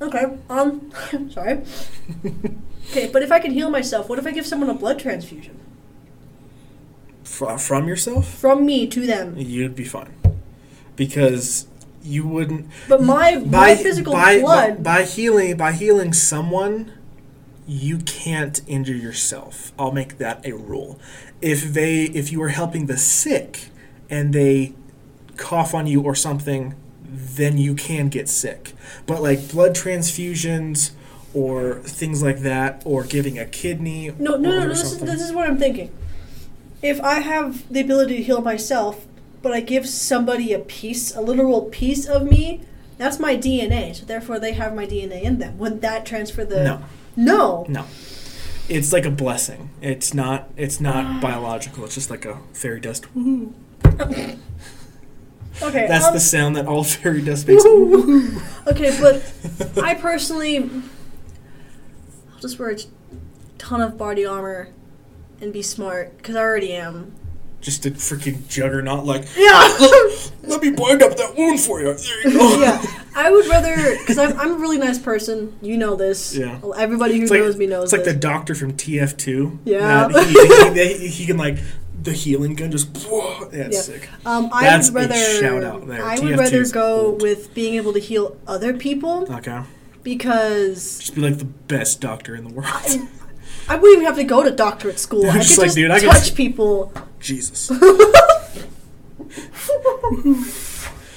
Okay. 0.00 0.38
Um. 0.48 0.90
sorry. 1.30 1.62
Okay, 2.90 3.08
but 3.12 3.22
if 3.22 3.30
I 3.30 3.38
can 3.38 3.50
heal 3.52 3.70
myself, 3.70 4.08
what 4.08 4.18
if 4.18 4.26
I 4.26 4.32
give 4.32 4.46
someone 4.46 4.70
a 4.70 4.74
blood 4.74 4.98
transfusion 4.98 5.58
Fr- 7.22 7.56
from 7.56 7.86
yourself, 7.86 8.26
from 8.28 8.64
me 8.66 8.86
to 8.88 9.06
them? 9.06 9.36
you'd 9.36 9.76
be 9.76 9.84
fine 9.84 10.12
because 10.96 11.66
you 12.02 12.26
wouldn't 12.26 12.66
But 12.88 13.02
my 13.02 13.36
my 13.36 13.74
physical 13.76 14.12
by, 14.14 14.40
blood. 14.40 14.82
by 14.82 15.02
healing 15.04 15.56
by 15.56 15.72
healing 15.72 16.12
someone 16.12 16.92
you 17.68 17.98
can't 17.98 18.60
injure 18.66 18.96
yourself 18.96 19.72
i'll 19.78 19.92
make 19.92 20.16
that 20.18 20.44
a 20.46 20.52
rule 20.52 20.98
if 21.42 21.72
they 21.74 22.04
if 22.04 22.32
you 22.32 22.42
are 22.42 22.48
helping 22.48 22.86
the 22.86 22.96
sick 22.96 23.68
and 24.08 24.32
they 24.32 24.72
cough 25.36 25.74
on 25.74 25.86
you 25.86 26.02
or 26.02 26.14
something 26.14 26.74
then 27.12 27.58
you 27.58 27.74
can 27.74 28.08
get 28.08 28.28
sick 28.28 28.72
but 29.06 29.22
like 29.22 29.50
blood 29.50 29.74
transfusions 29.74 30.92
or 31.34 31.74
things 31.80 32.22
like 32.22 32.40
that 32.40 32.82
or 32.84 33.04
giving 33.04 33.38
a 33.38 33.46
kidney 33.46 34.10
no, 34.18 34.36
no, 34.36 34.50
no, 34.50 34.58
no. 34.60 34.68
This 34.68 34.82
is, 34.82 34.98
this 34.98 35.20
is 35.20 35.32
what 35.32 35.48
I'm 35.48 35.58
thinking. 35.58 35.92
If 36.82 37.00
I 37.02 37.20
have 37.20 37.70
the 37.72 37.80
ability 37.80 38.16
to 38.16 38.22
heal 38.22 38.40
myself, 38.40 39.06
but 39.42 39.52
I 39.52 39.60
give 39.60 39.88
somebody 39.88 40.52
a 40.52 40.58
piece, 40.58 41.14
a 41.14 41.20
literal 41.20 41.62
piece 41.62 42.06
of 42.06 42.24
me, 42.24 42.62
that's 42.98 43.18
my 43.18 43.36
DNA. 43.36 43.94
So 43.94 44.06
therefore, 44.06 44.38
they 44.38 44.54
have 44.54 44.74
my 44.74 44.86
DNA 44.86 45.22
in 45.22 45.38
them. 45.38 45.58
Would 45.58 45.82
that 45.82 46.06
transfer 46.06 46.44
the? 46.44 46.64
no 46.64 46.82
No. 47.16 47.66
no 47.68 47.86
it's 48.70 48.92
like 48.92 49.04
a 49.04 49.10
blessing 49.10 49.68
it's 49.82 50.14
not 50.14 50.48
it's 50.56 50.80
not 50.80 51.04
ah. 51.04 51.18
biological 51.20 51.84
it's 51.84 51.96
just 51.96 52.08
like 52.08 52.24
a 52.24 52.38
fairy 52.52 52.80
dust 52.80 53.04
Woohoo. 53.16 53.52
Okay. 55.62 55.86
That's 55.86 56.06
um, 56.06 56.14
the 56.14 56.20
sound 56.20 56.56
that 56.56 56.66
all 56.66 56.84
fairy 56.96 57.22
dust 57.22 57.46
makes. 57.46 57.64
Okay, 58.66 58.96
but 59.00 59.78
I 59.82 59.94
personally, 59.94 60.58
I'll 62.32 62.40
just 62.40 62.58
wear 62.58 62.70
a 62.70 62.76
ton 63.58 63.80
of 63.80 63.98
body 63.98 64.24
armor 64.24 64.68
and 65.40 65.52
be 65.52 65.62
smart 65.62 66.16
because 66.18 66.36
I 66.36 66.40
already 66.40 66.72
am. 66.74 67.12
Just 67.60 67.84
a 67.84 67.90
freaking 67.90 68.46
juggernaut, 68.48 69.04
like, 69.04 69.24
Yeah. 69.36 69.68
let 70.44 70.62
me 70.62 70.70
bind 70.70 71.02
up 71.02 71.16
that 71.16 71.34
wound 71.36 71.60
for 71.60 71.80
you. 71.80 71.92
There 71.94 72.28
you 72.28 72.38
go. 72.38 72.60
yeah, 72.60 72.82
I 73.14 73.30
would 73.30 73.46
rather 73.48 73.98
because 73.98 74.16
I'm, 74.18 74.38
I'm 74.38 74.52
a 74.52 74.58
really 74.58 74.78
nice 74.78 74.98
person. 74.98 75.58
You 75.60 75.76
know 75.76 75.94
this. 75.96 76.34
Yeah. 76.36 76.58
Everybody 76.78 77.16
who 77.16 77.22
It's 77.22 77.30
like, 77.30 77.40
knows 77.40 77.56
me 77.56 77.66
knows 77.66 77.84
it's 77.84 77.92
like 77.92 78.04
the 78.04 78.18
doctor 78.18 78.54
from 78.54 78.74
TF2. 78.74 79.58
Yeah. 79.64 80.08
He, 80.08 80.24
he, 80.32 80.98
he, 80.98 81.08
he 81.08 81.26
can, 81.26 81.36
like, 81.36 81.58
the 82.02 82.12
healing 82.12 82.54
gun 82.54 82.70
just. 82.70 82.88
Yeah, 83.52 83.70
sick. 83.70 84.08
um, 84.26 84.48
I 84.52 84.62
that's 84.64 84.90
would 84.90 85.10
rather. 85.10 85.14
shout 85.40 85.64
out 85.64 85.86
there. 85.86 86.04
I 86.04 86.16
TF2 86.16 86.22
would 86.24 86.38
rather 86.38 86.64
go 86.66 86.70
gold. 87.10 87.22
with 87.22 87.54
being 87.54 87.74
able 87.74 87.92
to 87.92 87.98
heal 87.98 88.36
other 88.46 88.72
people 88.74 89.26
Okay. 89.32 89.60
because 90.02 90.98
Just 90.98 91.14
be 91.14 91.20
like 91.22 91.38
the 91.38 91.44
best 91.44 92.00
doctor 92.00 92.34
in 92.34 92.44
the 92.48 92.54
world. 92.54 92.70
I 93.68 93.76
wouldn't 93.76 93.92
even 93.98 94.04
have 94.06 94.16
to 94.16 94.24
go 94.24 94.42
to 94.42 94.50
doctorate 94.50 94.98
school. 94.98 95.26
I 95.28 95.34
could 95.34 95.42
Just 95.42 95.58
like, 95.58 95.66
just 95.66 95.76
dude, 95.76 95.90
I 95.90 96.00
touch 96.00 96.34
people. 96.34 96.92
Jesus. 97.20 97.70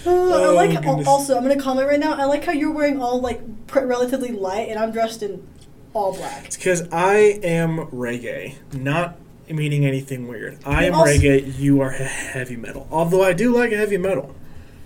Uh, 0.06 0.10
I 0.10 0.46
Oh, 0.48 0.54
like 0.54 0.72
goodness. 0.72 1.08
also. 1.08 1.38
I'm 1.38 1.44
gonna 1.44 1.60
comment 1.60 1.88
right 1.88 2.00
now. 2.00 2.14
I 2.14 2.26
like 2.26 2.44
how 2.44 2.52
you're 2.52 2.74
wearing 2.74 3.02
all 3.02 3.22
like 3.22 3.68
pr- 3.68 3.86
relatively 3.86 4.32
light, 4.34 4.68
and 4.68 4.78
I'm 4.78 4.92
dressed 4.92 5.24
in 5.24 5.48
all 5.94 6.14
black. 6.14 6.46
It's 6.46 6.58
because 6.58 6.86
I 6.92 7.40
am 7.42 7.78
reggae. 7.88 8.56
Not 8.74 9.16
meaning 9.50 9.86
anything 9.86 10.28
weird. 10.28 10.58
I 10.66 10.86
am 10.86 10.94
Also- 10.96 11.12
reggae. 11.14 11.58
You 11.60 11.82
are 11.82 11.92
heavy 11.92 12.56
metal. 12.56 12.88
Although 12.92 13.24
I 13.24 13.34
do 13.34 13.56
like 13.56 13.72
heavy 13.72 13.98
metal. 13.98 14.36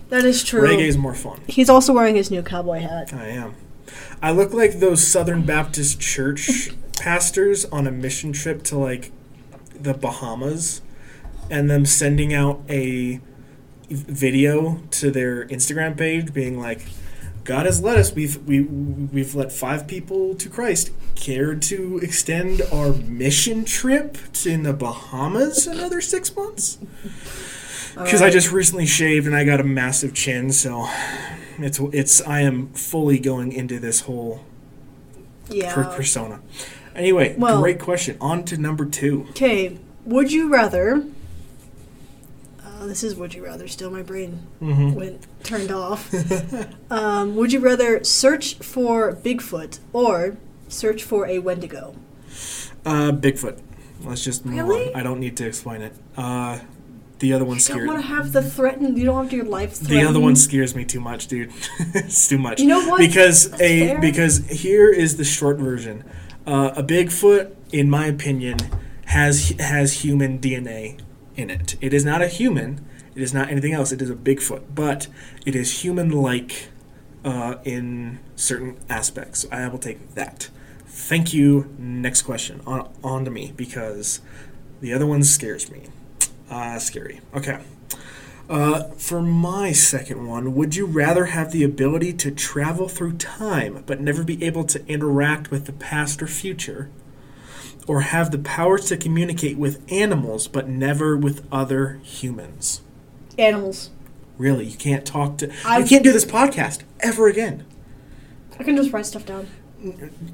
That 0.08 0.24
is 0.24 0.42
true. 0.42 0.62
Reggae 0.62 0.86
is 0.88 0.96
more 0.96 1.14
fun. 1.14 1.40
He's 1.46 1.68
also 1.68 1.92
wearing 1.92 2.16
his 2.16 2.30
new 2.30 2.42
cowboy 2.42 2.80
hat. 2.80 3.12
I 3.12 3.28
am. 3.28 3.54
I 4.22 4.32
look 4.32 4.52
like 4.52 4.80
those 4.80 5.06
Southern 5.06 5.42
Baptist 5.42 6.00
church 6.00 6.70
pastors 6.98 7.64
on 7.66 7.86
a 7.86 7.90
mission 7.90 8.32
trip 8.32 8.62
to 8.64 8.78
like 8.78 9.12
the 9.78 9.94
Bahamas 9.94 10.80
and 11.50 11.70
them 11.70 11.86
sending 11.86 12.34
out 12.34 12.60
a 12.68 13.20
video 13.90 14.82
to 14.90 15.10
their 15.10 15.46
Instagram 15.46 15.96
page 15.96 16.34
being 16.34 16.58
like 16.58 16.86
God 17.48 17.64
has 17.64 17.80
led 17.80 17.96
us. 17.96 18.12
We've 18.12 18.36
we 18.46 18.60
we've 18.60 19.34
led 19.34 19.50
five 19.50 19.88
people 19.88 20.34
to 20.34 20.50
Christ. 20.50 20.90
Care 21.14 21.54
to 21.54 21.98
extend 22.02 22.60
our 22.70 22.92
mission 22.92 23.64
trip 23.64 24.18
to 24.34 24.50
in 24.50 24.64
the 24.64 24.74
Bahamas 24.74 25.66
another 25.66 26.02
six 26.02 26.36
months? 26.36 26.76
Because 27.94 28.20
I 28.20 28.28
just 28.28 28.52
recently 28.52 28.84
shaved 28.84 29.26
and 29.26 29.34
I 29.34 29.44
got 29.44 29.60
a 29.60 29.64
massive 29.64 30.12
chin, 30.12 30.52
so 30.52 30.90
it's 31.58 31.80
it's 31.80 32.20
I 32.20 32.40
am 32.40 32.68
fully 32.74 33.18
going 33.18 33.52
into 33.52 33.78
this 33.80 34.00
whole 34.02 34.44
yeah. 35.48 35.72
per- 35.72 35.84
persona. 35.84 36.40
Anyway, 36.94 37.34
Well- 37.38 37.62
great 37.62 37.80
question. 37.80 38.18
On 38.20 38.44
to 38.44 38.58
number 38.58 38.84
two. 38.84 39.24
Okay, 39.30 39.78
would 40.04 40.30
you 40.30 40.52
rather? 40.52 41.02
This 42.88 43.04
is 43.04 43.14
would 43.16 43.34
you 43.34 43.44
rather. 43.44 43.68
Still, 43.68 43.90
my 43.90 44.02
brain 44.02 44.46
Mm-hmm. 44.62 44.94
went 44.94 45.26
turned 45.44 45.70
off. 45.70 46.12
um, 46.90 47.36
would 47.36 47.52
you 47.52 47.60
rather 47.60 48.02
search 48.02 48.54
for 48.56 49.12
Bigfoot 49.14 49.78
or 49.92 50.36
search 50.68 51.04
for 51.04 51.26
a 51.26 51.38
Wendigo? 51.38 51.94
Uh, 52.84 53.12
Bigfoot. 53.12 53.60
Let's 54.02 54.24
just 54.24 54.44
move 54.46 54.56
Really? 54.56 54.92
on. 54.94 55.00
I 55.00 55.02
don't 55.02 55.20
need 55.20 55.36
to 55.38 55.46
explain 55.46 55.82
it. 55.82 55.92
Uh, 56.16 56.60
the 57.18 57.32
other 57.32 57.44
one 57.44 57.58
scares. 57.58 57.80
You 57.80 57.84
don't 57.86 57.94
want 57.94 58.06
to 58.06 58.14
have 58.14 58.32
the 58.32 58.42
threatened. 58.42 58.96
You 58.96 59.04
don't 59.06 59.14
want 59.16 59.32
your 59.32 59.44
life 59.44 59.72
threatened. 59.74 59.98
The 60.00 60.08
other 60.08 60.20
one 60.20 60.36
scares 60.36 60.74
me 60.76 60.84
too 60.84 61.00
much, 61.00 61.26
dude. 61.26 61.52
it's 61.80 62.28
too 62.28 62.38
much. 62.38 62.60
You 62.60 62.68
know 62.68 62.88
what? 62.88 62.98
Because 63.00 63.50
That's 63.50 63.62
a 63.62 63.86
fair. 63.88 64.00
because 64.00 64.38
here 64.46 64.90
is 64.90 65.16
the 65.16 65.24
short 65.24 65.58
version. 65.58 66.04
Uh, 66.46 66.72
a 66.76 66.82
Bigfoot, 66.82 67.54
in 67.72 67.90
my 67.90 68.06
opinion, 68.06 68.58
has 69.06 69.50
has 69.58 70.04
human 70.04 70.38
DNA 70.38 71.00
in 71.38 71.48
it. 71.50 71.76
It 71.80 71.94
is 71.94 72.04
not 72.04 72.20
a 72.20 72.28
human. 72.28 72.84
It 73.14 73.22
is 73.22 73.32
not 73.32 73.48
anything 73.48 73.72
else. 73.72 73.92
It 73.92 74.02
is 74.02 74.10
a 74.10 74.14
Bigfoot, 74.14 74.64
but 74.74 75.06
it 75.46 75.54
is 75.54 75.82
human-like 75.82 76.68
uh, 77.24 77.56
in 77.64 78.18
certain 78.36 78.76
aspects. 78.90 79.46
I 79.50 79.66
will 79.68 79.78
take 79.78 80.14
that. 80.14 80.50
Thank 80.86 81.32
you. 81.32 81.74
Next 81.78 82.22
question. 82.22 82.60
On 82.66 82.92
on 83.04 83.24
to 83.24 83.30
me 83.30 83.52
because 83.56 84.20
the 84.80 84.92
other 84.92 85.06
one 85.06 85.22
scares 85.22 85.70
me. 85.70 85.84
Uh, 86.50 86.78
scary. 86.78 87.20
Okay. 87.34 87.60
Uh, 88.48 88.84
for 88.96 89.20
my 89.20 89.72
second 89.72 90.26
one, 90.26 90.54
would 90.54 90.74
you 90.74 90.86
rather 90.86 91.26
have 91.26 91.52
the 91.52 91.62
ability 91.62 92.14
to 92.14 92.30
travel 92.30 92.88
through 92.88 93.12
time 93.12 93.84
but 93.86 94.00
never 94.00 94.24
be 94.24 94.42
able 94.42 94.64
to 94.64 94.84
interact 94.86 95.50
with 95.50 95.66
the 95.66 95.72
past 95.72 96.22
or 96.22 96.26
future? 96.26 96.90
Or 97.88 98.02
have 98.02 98.30
the 98.30 98.38
power 98.38 98.78
to 98.78 98.96
communicate 98.96 99.56
with 99.58 99.82
animals 99.90 100.46
but 100.46 100.68
never 100.68 101.16
with 101.16 101.44
other 101.50 101.98
humans? 102.04 102.82
Animals. 103.38 103.90
Really, 104.36 104.66
you 104.66 104.76
can't 104.76 105.04
talk 105.06 105.38
to. 105.38 105.50
I- 105.64 105.78
you 105.78 105.86
can't 105.86 106.04
do 106.04 106.12
this 106.12 106.24
podcast 106.24 106.82
ever 107.00 107.26
again. 107.28 107.64
I 108.60 108.62
can 108.64 108.76
just 108.76 108.92
write 108.92 109.06
stuff 109.06 109.24
down. 109.24 109.46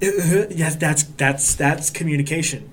yes, 0.01 0.77
that's 0.77 1.03
that's 1.05 1.55
that's 1.55 1.91
communication. 1.91 2.71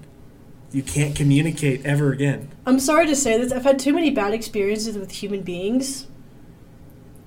You 0.72 0.82
can't 0.82 1.14
communicate 1.16 1.86
ever 1.86 2.12
again. 2.14 2.50
I'm 2.66 2.80
sorry 2.80 3.06
to 3.08 3.16
say 3.16 3.38
this. 3.38 3.52
I've 3.52 3.64
had 3.64 3.78
too 3.78 3.94
many 3.94 4.10
bad 4.10 4.34
experiences 4.34 4.98
with 4.98 5.12
human 5.12 5.42
beings, 5.42 6.08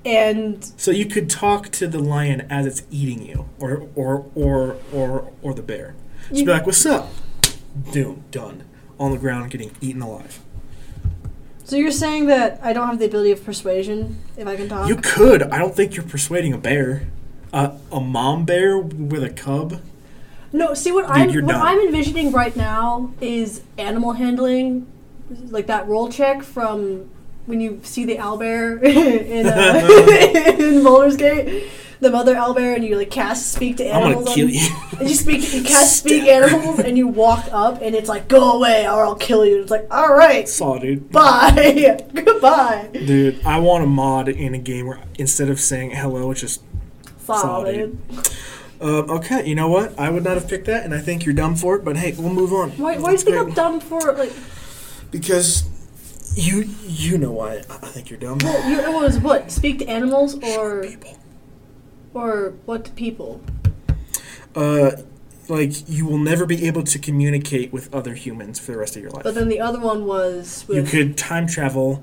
and 0.05 0.65
So 0.79 0.91
you 0.91 1.07
could 1.07 1.29
talk 1.31 1.69
to 1.73 1.87
the 1.87 1.99
lion 1.99 2.47
as 2.51 2.67
it's 2.67 2.83
eating 2.91 3.23
you, 3.27 3.47
or 3.59 3.87
or 3.95 4.27
or 4.35 4.77
or 4.93 5.31
or 5.43 5.55
the 5.55 5.63
bear. 5.63 5.95
Just 6.29 6.41
You- 6.41 6.47
be 6.47 6.53
like, 6.53 6.65
"What's 6.67 6.85
up?" 6.87 7.11
Doom, 7.93 8.25
done. 8.31 8.65
On 8.99 9.11
the 9.11 9.19
ground, 9.19 9.51
getting 9.51 9.73
eaten 9.81 10.03
alive. 10.03 10.41
so 11.65 11.77
you're 11.77 11.91
saying 11.91 12.27
that 12.27 12.61
I 12.63 12.73
don't 12.73 12.87
have 12.87 12.99
the 12.99 13.07
ability 13.07 13.33
of 13.33 13.45
persuasion 13.45 14.19
if 14.37 14.47
I 14.47 14.55
can 14.57 14.69
talk. 14.69 14.89
You 14.89 14.97
could. 14.97 15.43
I 15.45 15.59
don't 15.59 15.75
think 15.75 15.97
you're 15.97 16.05
persuading 16.05 16.53
a 16.53 16.59
bear. 16.59 17.09
Uh, 17.53 17.77
a 17.93 18.01
mom 18.01 18.45
bear 18.45 18.79
with 18.79 19.23
a 19.25 19.31
cub. 19.31 19.81
No, 20.53 20.75
see 20.75 20.93
what 20.93 21.07
Dude, 21.07 21.17
I'm 21.17 21.29
what 21.47 21.53
done. 21.53 21.67
I'm 21.67 21.79
envisioning 21.81 22.31
right 22.33 22.55
now 22.55 23.13
is 23.21 23.63
animal 23.79 24.13
handling, 24.13 24.87
like 25.49 25.67
that 25.67 25.89
roll 25.89 26.09
check 26.09 26.43
from 26.43 27.11
when 27.47 27.61
you 27.61 27.81
see 27.83 28.05
the 28.05 28.17
owlbear 28.17 28.83
in 28.85 29.47
uh, 29.47 30.57
in 30.77 30.85
Baldur's 30.85 31.17
Gate, 31.17 31.69
the 32.05 32.11
mother 32.11 32.37
owlbear, 32.37 32.77
and 32.77 32.85
you 32.85 32.97
like 32.97 33.11
cast 33.11 33.53
speak 33.53 33.79
to 33.79 33.85
animals. 33.85 34.17
I'm 34.17 34.25
gonna 34.25 34.35
kill 34.37 34.49
you. 34.49 34.69
And 35.01 35.09
you 35.09 35.17
speak, 35.17 35.53
you 35.53 35.63
cast 35.65 35.99
speak 35.99 36.23
animals, 36.25 36.79
and 36.79 36.97
you 36.97 37.09
walk 37.09 37.49
up, 37.51 37.83
and 37.83 37.97
it's 37.97 38.09
like, 38.09 38.29
"Go 38.29 38.53
away, 38.53 38.87
or 38.87 39.05
I'll 39.05 39.17
kill 39.17 39.45
you." 39.45 39.61
It's 39.63 39.71
like, 39.71 39.87
"All 39.91 40.15
right, 40.15 40.49
Saw, 40.49 40.79
dude. 40.79 41.11
bye, 41.11 41.99
goodbye." 42.15 42.91
Dude, 42.93 43.45
I 43.45 43.59
want 43.59 43.83
a 43.83 43.87
mod 43.89 44.29
in 44.29 44.55
a 44.55 44.59
game 44.59 44.87
where 44.87 45.01
instead 45.19 45.49
of 45.49 45.59
saying 45.59 45.91
hello, 45.91 46.31
it's 46.31 46.41
just 46.41 46.63
Solid. 47.25 47.99
Um, 48.81 49.11
okay, 49.11 49.47
you 49.47 49.55
know 49.55 49.69
what? 49.69 49.99
I 49.99 50.11
would 50.11 50.25
not 50.25 50.35
have 50.35 50.49
picked 50.49 50.67
that, 50.67 50.85
and 50.85 50.95
I 50.95 50.99
think 51.01 51.25
you're 51.25 51.35
dumb 51.35 51.57
for 51.57 51.77
it. 51.77 51.85
But 51.85 51.97
hey, 51.97 52.15
we'll 52.17 52.33
move 52.33 52.53
on. 52.53 52.71
Why? 52.73 52.99
Why 52.99 53.11
do 53.11 53.13
you 53.13 53.19
think. 53.19 53.37
I'm 53.37 53.53
dumb 53.53 53.81
for 53.81 54.11
it? 54.11 54.19
like? 54.19 54.33
Because 55.11 55.65
you 56.37 56.65
you 56.87 57.19
know 57.19 57.33
why 57.33 57.59
I 57.59 57.87
think 57.89 58.11
you're 58.11 58.19
dumb. 58.19 58.39
Well, 58.43 58.69
you, 58.71 58.81
it 58.81 58.93
was 58.93 59.19
what? 59.19 59.51
Speak 59.51 59.79
to 59.79 59.87
animals 59.87 60.35
or 60.43 60.83
People. 60.83 61.17
Or 62.15 62.55
what 62.65 62.85
to 62.87 62.91
people? 62.93 63.41
Uh, 64.55 64.93
like 65.49 65.89
you 65.89 66.07
will 66.07 66.19
never 66.19 66.47
be 66.47 66.67
able 66.67 66.83
to 66.85 66.99
communicate 66.99 67.73
with 67.73 67.93
other 67.95 68.15
humans 68.15 68.59
for 68.59 68.73
the 68.73 68.79
rest 68.79 68.97
of 68.97 69.03
your 69.03 69.11
life. 69.11 69.25
But 69.25 69.35
then 69.35 69.49
the 69.49 69.61
other 69.61 69.81
one 69.81 70.07
was 70.07 70.65
you 70.69 70.85
could 70.85 71.19
time 71.19 71.47
travel 71.47 72.03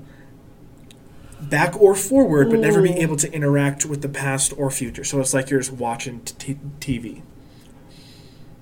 back 1.40 1.74
or 1.80 1.96
forward, 1.96 2.50
but 2.50 2.60
never 2.60 2.80
be 2.80 2.92
able 2.92 3.16
to 3.16 3.32
interact 3.32 3.84
with 3.84 4.00
the 4.02 4.08
past 4.08 4.52
or 4.56 4.70
future. 4.70 5.02
So 5.02 5.18
it's 5.20 5.34
like 5.34 5.50
you're 5.50 5.58
just 5.60 5.72
watching 5.72 6.20
t- 6.20 6.58
TV. 6.78 7.22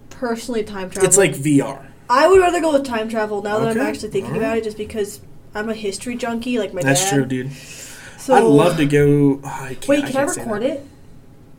personally 0.09 0.62
time 0.62 0.88
travel. 0.88 1.07
It's 1.07 1.19
like 1.19 1.33
VR. 1.33 1.87
I 2.09 2.26
would 2.26 2.40
rather 2.40 2.61
go 2.61 2.73
with 2.73 2.85
time 2.85 3.09
travel 3.09 3.42
now 3.42 3.59
that 3.61 3.69
I'm 3.76 3.80
actually 3.80 4.09
thinking 4.11 4.33
alright. 4.33 4.42
about 4.42 4.59
it, 4.59 4.64
just 4.64 4.76
because 4.78 5.21
I'm 5.54 5.69
a 5.69 5.75
history 5.75 6.16
junkie, 6.16 6.59
like 6.59 6.73
my 6.73 6.83
That's 6.83 7.02
dad. 7.04 7.14
true, 7.14 7.26
dude. 7.26 7.52
So 7.52 8.35
I'd 8.35 8.45
love 8.45 8.76
to 8.78 8.87
go. 8.87 9.40
oh, 9.45 9.49
I 9.49 9.75
can't, 9.75 9.88
Wait, 9.88 10.04
I 10.04 10.11
can 10.11 10.16
I, 10.16 10.26
say 10.26 10.40
record 10.40 10.62
it? 10.62 10.87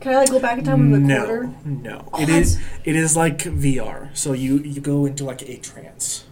Can 0.01 0.13
I 0.13 0.17
like 0.17 0.29
go 0.31 0.39
back 0.39 0.57
in 0.57 0.65
time 0.65 0.91
with 0.91 1.01
a? 1.01 1.03
No, 1.03 1.55
no. 1.63 2.09
Oh, 2.13 2.21
it 2.21 2.27
is. 2.29 2.55
that's- 2.57 2.79
It 2.83 2.95
is 2.95 3.15
like 3.15 3.37
VR. 3.39 4.09
So 4.17 4.33
you 4.33 4.57
you 4.59 4.81
go 4.81 5.05
into 5.05 5.23
like 5.23 5.41
a 5.47 5.57
trance. 5.57 6.25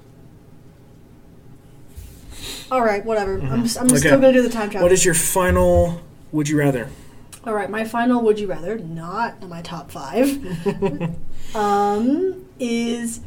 All 2.71 2.81
right, 2.83 3.03
whatever. 3.03 3.39
I'm, 3.41 3.63
just, 3.63 3.79
I'm 3.79 3.88
just 3.88 3.88
Mm-hmm. 3.88 3.93
Okay. 3.93 3.97
still 3.99 4.19
gonna 4.21 4.33
do 4.33 4.41
the 4.43 4.49
time 4.49 4.69
travel. 4.69 4.85
What 4.85 4.91
is 4.91 5.03
your 5.05 5.13
final? 5.15 6.01
Would 6.31 6.47
you 6.49 6.57
rather? 6.59 6.89
All 7.45 7.53
right, 7.53 7.69
my 7.69 7.83
final 7.85 8.21
would 8.23 8.39
you 8.39 8.47
rather, 8.47 8.77
not 8.77 9.35
in 9.41 9.49
my 9.49 9.61
top 9.61 9.89
five, 9.91 10.27
um, 11.55 12.45
is 12.59 13.21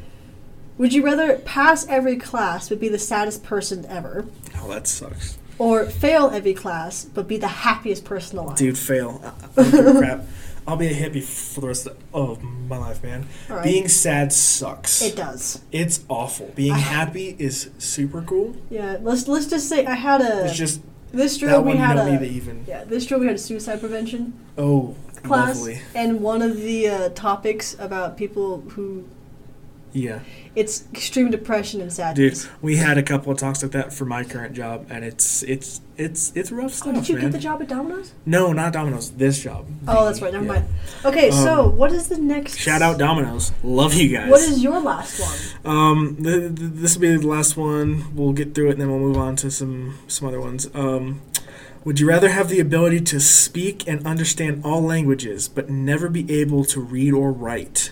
would 0.79 0.93
you 0.93 1.03
rather 1.05 1.39
pass 1.39 1.87
every 1.89 2.17
class 2.17 2.69
but 2.69 2.79
be 2.79 2.89
the 2.89 2.99
saddest 2.99 3.43
person 3.43 3.85
ever, 3.87 4.27
Oh, 4.59 4.69
that 4.69 4.87
sucks, 4.87 5.39
or 5.63 5.87
fail 5.87 6.31
every 6.33 6.55
class 6.55 7.05
but 7.05 7.29
be 7.29 7.37
the 7.37 7.49
happiest 7.67 8.05
person 8.05 8.39
alive? 8.39 8.57
dude. 8.57 8.77
Fail. 8.79 9.21
I, 9.25 9.61
I 9.61 9.63
don't 9.63 9.71
give 9.71 9.87
a 9.87 9.99
crap. 9.99 10.21
I'll 10.67 10.77
be 10.77 10.87
a 10.87 10.95
hippie 10.95 11.25
for 11.55 11.61
the 11.61 11.67
rest 11.67 11.89
of, 12.15 12.43
my 12.43 12.79
life, 12.79 13.03
man. 13.03 13.27
Right. 13.49 13.65
Being 13.65 13.89
sad 13.89 14.33
sucks. 14.33 15.03
It 15.03 15.17
does. 15.17 15.61
It's 15.73 16.05
awful. 16.09 16.53
Being 16.55 16.75
happy 16.75 17.35
is 17.39 17.71
super 17.79 18.23
cool. 18.23 18.55
Yeah. 18.71 18.99
Let's 19.01 19.27
let's 19.29 19.47
just 19.47 19.69
say 19.69 19.85
I 19.87 19.95
had 19.97 20.21
a 20.21 20.45
It's 20.45 20.57
just 20.57 20.81
this 21.13 21.37
drill 21.39 21.63
we 21.63 21.77
had 21.77 21.97
a 21.99 22.25
even. 22.25 22.65
yeah 22.67 22.85
this 22.85 23.05
drill 23.07 23.21
we 23.21 23.27
had 23.27 23.35
a 23.37 23.39
suicide 23.39 23.81
prevention 23.81 24.33
Oh, 24.57 24.95
class 25.23 25.57
lovely. 25.59 25.81
and 25.95 26.21
one 26.23 26.41
of 26.43 26.57
the 26.57 26.89
uh, 26.89 27.09
topics 27.11 27.77
about 27.79 28.17
people 28.17 28.61
who 28.75 29.05
Yeah. 29.95 30.21
it's 30.55 30.85
extreme 30.93 31.31
depression 31.31 31.81
and 31.81 31.93
sadness. 31.93 32.45
Dude, 32.45 32.53
we 32.63 32.77
had 32.77 32.97
a 32.99 33.03
couple 33.03 33.31
of 33.33 33.39
talks 33.39 33.63
like 33.63 33.73
that 33.73 33.93
for 33.93 34.05
my 34.05 34.25
current 34.25 34.55
job, 34.55 34.87
and 34.91 35.05
it's 35.05 35.43
it's 35.43 35.81
it's 35.99 36.33
it's 36.35 36.51
rough 36.51 36.65
Oh, 36.67 36.69
stuff, 36.69 36.95
did 36.95 37.09
you 37.09 37.15
man. 37.17 37.25
get 37.25 37.33
the 37.33 37.39
job 37.39 37.61
at 37.63 37.69
Domino's? 37.69 38.13
No, 38.25 38.53
not 38.53 38.73
Domino's. 38.73 39.11
This 39.11 39.43
job. 39.43 39.67
Oh, 39.87 40.05
that's 40.07 40.21
right. 40.23 40.33
Never 40.33 40.45
Yeah. 40.45 40.53
mind. 40.53 40.65
Okay, 41.05 41.31
so 41.31 41.65
Um, 41.67 41.77
what 41.77 41.93
is 41.93 42.09
the 42.09 42.19
next? 42.19 42.57
Shout 42.59 42.81
out 42.83 42.99
Domino's. 42.99 43.53
Love 43.63 43.95
you 43.95 44.09
guys. 44.17 44.31
What 44.31 44.41
is 44.41 44.63
your 44.63 44.81
last 44.81 45.21
one? 45.21 45.77
Um, 45.77 46.17
th- 46.23 46.55
th- 46.57 46.71
this 46.75 46.95
will 46.97 47.03
be 47.03 47.17
the 47.17 47.27
last 47.27 47.57
one. 47.57 48.05
We'll 48.15 48.33
get 48.33 48.55
through 48.55 48.69
it, 48.69 48.73
and 48.73 48.81
then 48.81 48.91
we'll 48.91 48.99
move 49.01 49.19
on 49.19 49.37
to 49.37 49.51
some 49.51 49.95
some 50.09 50.27
other 50.29 50.41
ones. 50.41 50.69
Um, 50.75 51.21
would 51.85 51.99
you 52.01 52.07
rather 52.09 52.29
have 52.31 52.49
the 52.49 52.61
ability 52.61 53.01
to 53.01 53.21
speak 53.21 53.87
and 53.89 54.07
understand 54.07 54.63
all 54.65 54.81
languages, 54.83 55.49
but 55.49 55.69
never 55.69 56.09
be 56.09 56.25
able 56.41 56.65
to 56.67 56.81
read 56.81 57.13
or 57.13 57.33
write, 57.33 57.91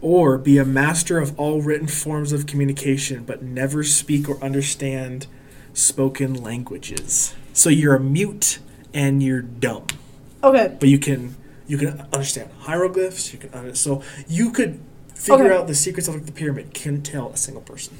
or 0.00 0.38
be 0.38 0.58
a 0.58 0.64
master 0.64 1.18
of 1.18 1.38
all 1.38 1.62
written 1.62 1.86
forms 1.88 2.32
of 2.32 2.46
communication 2.46 3.24
but 3.24 3.42
never 3.42 3.82
speak 3.82 4.28
or 4.28 4.42
understand 4.44 5.26
spoken 5.72 6.34
languages. 6.34 7.34
So 7.52 7.68
you're 7.70 7.94
a 7.96 8.00
mute 8.00 8.58
and 8.92 9.22
you're 9.22 9.42
dumb, 9.42 9.86
Okay. 10.42 10.74
but 10.78 10.88
you 10.88 10.98
can 10.98 11.36
you 11.66 11.76
can 11.78 12.06
understand 12.12 12.50
hieroglyphs. 12.60 13.32
You 13.32 13.38
can 13.38 13.52
under, 13.52 13.74
so 13.74 14.02
you 14.28 14.50
could 14.52 14.78
figure 15.14 15.46
Okay. 15.46 15.56
out 15.56 15.66
the 15.66 15.74
secrets 15.74 16.06
of 16.08 16.14
like 16.14 16.26
the 16.26 16.32
pyramid. 16.32 16.72
Can 16.74 17.02
tell 17.02 17.30
a 17.30 17.36
single 17.36 17.62
person. 17.62 17.96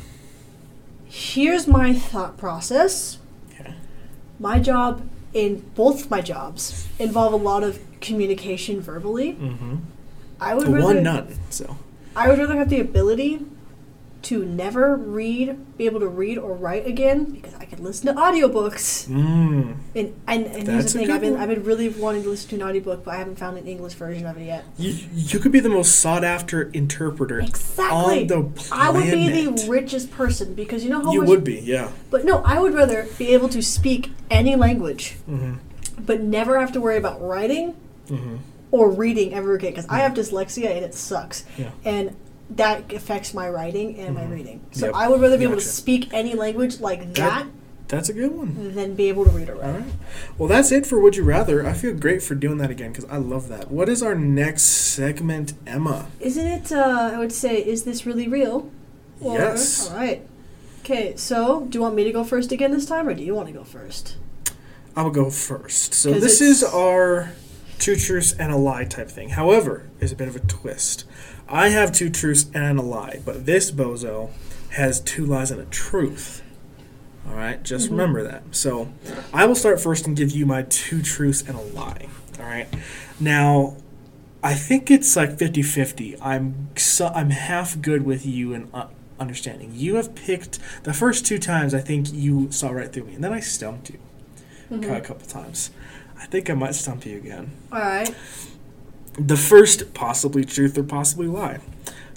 Here's 1.06 1.66
my 1.66 1.92
thought 1.94 2.36
process. 2.36 3.18
Okay. 3.50 3.74
My 4.38 4.58
job 4.58 5.02
in 5.32 5.64
both 5.74 6.10
my 6.10 6.20
jobs 6.20 6.86
involve 6.98 7.32
a 7.32 7.36
lot 7.36 7.62
of 7.62 7.80
communication 8.00 8.80
verbally. 8.80 9.32
Mm-hmm. 9.32 9.76
I 10.40 10.54
would 10.54 10.68
rather 10.68 10.84
one 10.84 11.02
none. 11.02 11.34
So 11.50 11.76
I 12.16 12.28
would 12.28 12.38
rather 12.38 12.56
have 12.56 12.70
the 12.70 12.80
ability 12.80 13.44
to 14.22 14.44
never 14.44 14.96
read, 14.96 15.76
be 15.78 15.86
able 15.86 16.00
to 16.00 16.08
read 16.08 16.36
or 16.36 16.52
write 16.54 16.84
again 16.84 17.24
because 17.26 17.54
I 17.54 17.64
can 17.64 17.84
listen 17.84 18.06
to 18.12 18.20
audiobooks. 18.20 19.06
mm, 19.06 19.76
And 19.94 20.14
and, 20.26 20.46
and 20.46 20.66
here's 20.66 20.92
the 20.92 20.98
thing, 21.00 21.10
I've 21.12 21.20
been 21.20 21.34
one. 21.34 21.42
I've 21.42 21.48
been 21.48 21.62
really 21.62 21.90
wanting 21.90 22.24
to 22.24 22.30
listen 22.30 22.48
to 22.50 22.56
an 22.56 22.62
audiobook, 22.62 23.04
but 23.04 23.14
I 23.14 23.18
haven't 23.18 23.36
found 23.38 23.56
an 23.58 23.68
English 23.68 23.92
version 23.94 24.26
of 24.26 24.36
it 24.38 24.46
yet. 24.46 24.64
you 24.78 24.96
you 25.14 25.38
could 25.38 25.52
be 25.52 25.60
the 25.60 25.68
most 25.68 25.96
sought 26.00 26.24
after 26.24 26.62
interpreter 26.72 27.38
Exactly. 27.40 28.22
on 28.22 28.26
the 28.26 28.42
planet. 28.42 28.72
I 28.86 28.90
would 28.90 29.10
be 29.12 29.28
the 29.44 29.66
richest 29.68 30.10
person 30.10 30.54
because 30.54 30.82
you 30.82 30.90
know 30.90 31.02
how 31.04 31.12
You 31.12 31.20
much 31.20 31.28
would 31.28 31.44
be, 31.44 31.60
yeah. 31.60 31.92
But 32.10 32.24
no, 32.24 32.42
I 32.44 32.58
would 32.58 32.74
rather 32.74 33.06
be 33.18 33.28
able 33.32 33.48
to 33.50 33.62
speak 33.62 34.10
any 34.30 34.56
language, 34.56 35.18
Mm-hmm. 35.30 35.54
but 36.04 36.20
never 36.22 36.58
have 36.58 36.72
to 36.72 36.80
worry 36.80 36.96
about 36.96 37.22
writing 37.22 37.76
Mm-hmm. 38.08 38.36
Or 38.70 38.90
reading 38.90 39.32
ever 39.34 39.54
again 39.54 39.70
because 39.72 39.86
I 39.88 39.98
have 39.98 40.14
dyslexia 40.14 40.66
and 40.74 40.84
it 40.84 40.94
sucks. 40.94 41.44
Yeah. 41.56 41.70
And 41.84 42.16
that 42.50 42.92
affects 42.92 43.34
my 43.34 43.48
writing 43.48 43.98
and 43.98 44.14
my 44.14 44.22
Mhm. 44.22 44.30
reading. 44.32 44.60
So 44.72 44.86
Yep. 44.86 44.94
I 44.94 45.08
would 45.08 45.20
rather 45.20 45.36
be 45.38 45.44
able 45.44 45.56
to 45.56 45.60
speak 45.60 46.08
any 46.12 46.34
language 46.34 46.80
like 46.80 47.14
that, 47.14 47.46
That's 47.88 48.08
a 48.08 48.12
good 48.12 48.32
one. 48.32 48.72
than 48.74 48.94
be 48.94 49.08
able 49.08 49.24
to 49.24 49.30
read 49.30 49.48
or 49.48 49.54
write. 49.56 49.74
right. 49.74 49.84
Well, 50.38 50.48
that's 50.48 50.70
it 50.70 50.86
for 50.86 51.00
Would 51.00 51.16
You 51.16 51.24
Rather. 51.24 51.66
I 51.66 51.72
feel 51.72 51.94
great 51.94 52.22
for 52.22 52.34
doing 52.36 52.58
that 52.58 52.70
again 52.70 52.90
because 52.92 53.04
I 53.10 53.16
love 53.16 53.48
that. 53.48 53.70
What 53.70 53.88
is 53.88 54.02
our 54.02 54.14
next 54.14 54.62
segment, 54.62 55.54
Emma? 55.66 56.06
Isn't 56.20 56.46
it, 56.46 56.70
uh, 56.72 57.10
I 57.14 57.18
would 57.18 57.32
say, 57.32 57.56
is 57.56 57.82
this 57.82 58.06
really 58.06 58.28
real? 58.28 58.68
Or- 59.20 59.34
Yes. 59.38 59.88
All 59.90 59.96
right. 59.96 60.22
Okay, 60.84 61.14
so 61.16 61.66
do 61.68 61.78
you 61.78 61.82
want 61.82 61.96
me 61.96 62.04
to 62.04 62.12
go 62.12 62.22
first 62.22 62.52
again 62.52 62.70
this 62.70 62.86
time 62.86 63.08
or 63.08 63.14
do 63.14 63.24
you 63.24 63.34
want 63.34 63.48
to 63.48 63.52
go 63.52 63.64
first? 63.64 64.16
I 64.94 65.02
will 65.02 65.10
go 65.10 65.30
first. 65.30 65.94
So 65.94 66.12
this 66.12 66.40
is 66.40 66.62
our 66.62 67.30
two 67.78 67.96
truths 67.96 68.32
and 68.32 68.52
a 68.52 68.56
lie 68.56 68.84
type 68.84 69.08
thing. 69.08 69.30
However, 69.30 69.88
there's 69.98 70.12
a 70.12 70.16
bit 70.16 70.28
of 70.28 70.36
a 70.36 70.40
twist. 70.40 71.04
I 71.48 71.68
have 71.68 71.92
two 71.92 72.10
truths 72.10 72.46
and 72.54 72.78
a 72.78 72.82
lie, 72.82 73.20
but 73.24 73.46
this 73.46 73.70
bozo 73.70 74.30
has 74.70 75.00
two 75.00 75.24
lies 75.24 75.50
and 75.50 75.60
a 75.60 75.64
truth. 75.66 76.42
All 77.28 77.34
right, 77.34 77.62
just 77.62 77.88
Mhm. 77.88 77.92
remember 77.92 78.22
that. 78.24 78.42
So 78.52 78.88
I 79.32 79.46
will 79.46 79.54
start 79.54 79.80
first 79.80 80.06
and 80.06 80.16
give 80.16 80.30
you 80.30 80.46
my 80.46 80.62
two 80.62 81.02
truths 81.02 81.42
and 81.46 81.56
a 81.56 81.60
lie. 81.60 82.08
All 82.38 82.46
right. 82.46 82.68
Now, 83.18 83.76
I 84.42 84.54
think 84.54 84.90
it's 84.90 85.16
like 85.16 85.36
50-50. 85.38 86.16
I'm 86.20 86.68
so, 86.76 87.08
I'm 87.08 87.30
half 87.30 87.80
good 87.80 88.04
with 88.04 88.24
you 88.26 88.54
and 88.54 88.68
uh, 88.72 88.86
understanding. 89.18 89.72
You 89.74 89.96
have 89.96 90.14
picked 90.14 90.58
the 90.84 90.92
first 90.92 91.26
two 91.26 91.38
times. 91.38 91.74
I 91.74 91.80
think 91.80 92.12
you 92.12 92.48
saw 92.52 92.70
right 92.70 92.92
through 92.92 93.04
me, 93.04 93.14
and 93.14 93.24
then 93.24 93.32
I 93.32 93.40
stumped 93.40 93.90
you 93.90 93.98
Mhm. 94.70 94.96
a 94.96 95.00
couple 95.00 95.26
times. 95.26 95.70
I 96.18 96.26
think 96.26 96.50
I 96.50 96.54
might 96.54 96.74
stump 96.74 97.06
you 97.06 97.16
again. 97.16 97.52
All 97.72 97.78
right. 97.78 98.14
The 99.18 99.36
first, 99.36 99.94
possibly 99.94 100.44
truth 100.44 100.76
or 100.76 100.82
possibly 100.82 101.26
lie. 101.26 101.60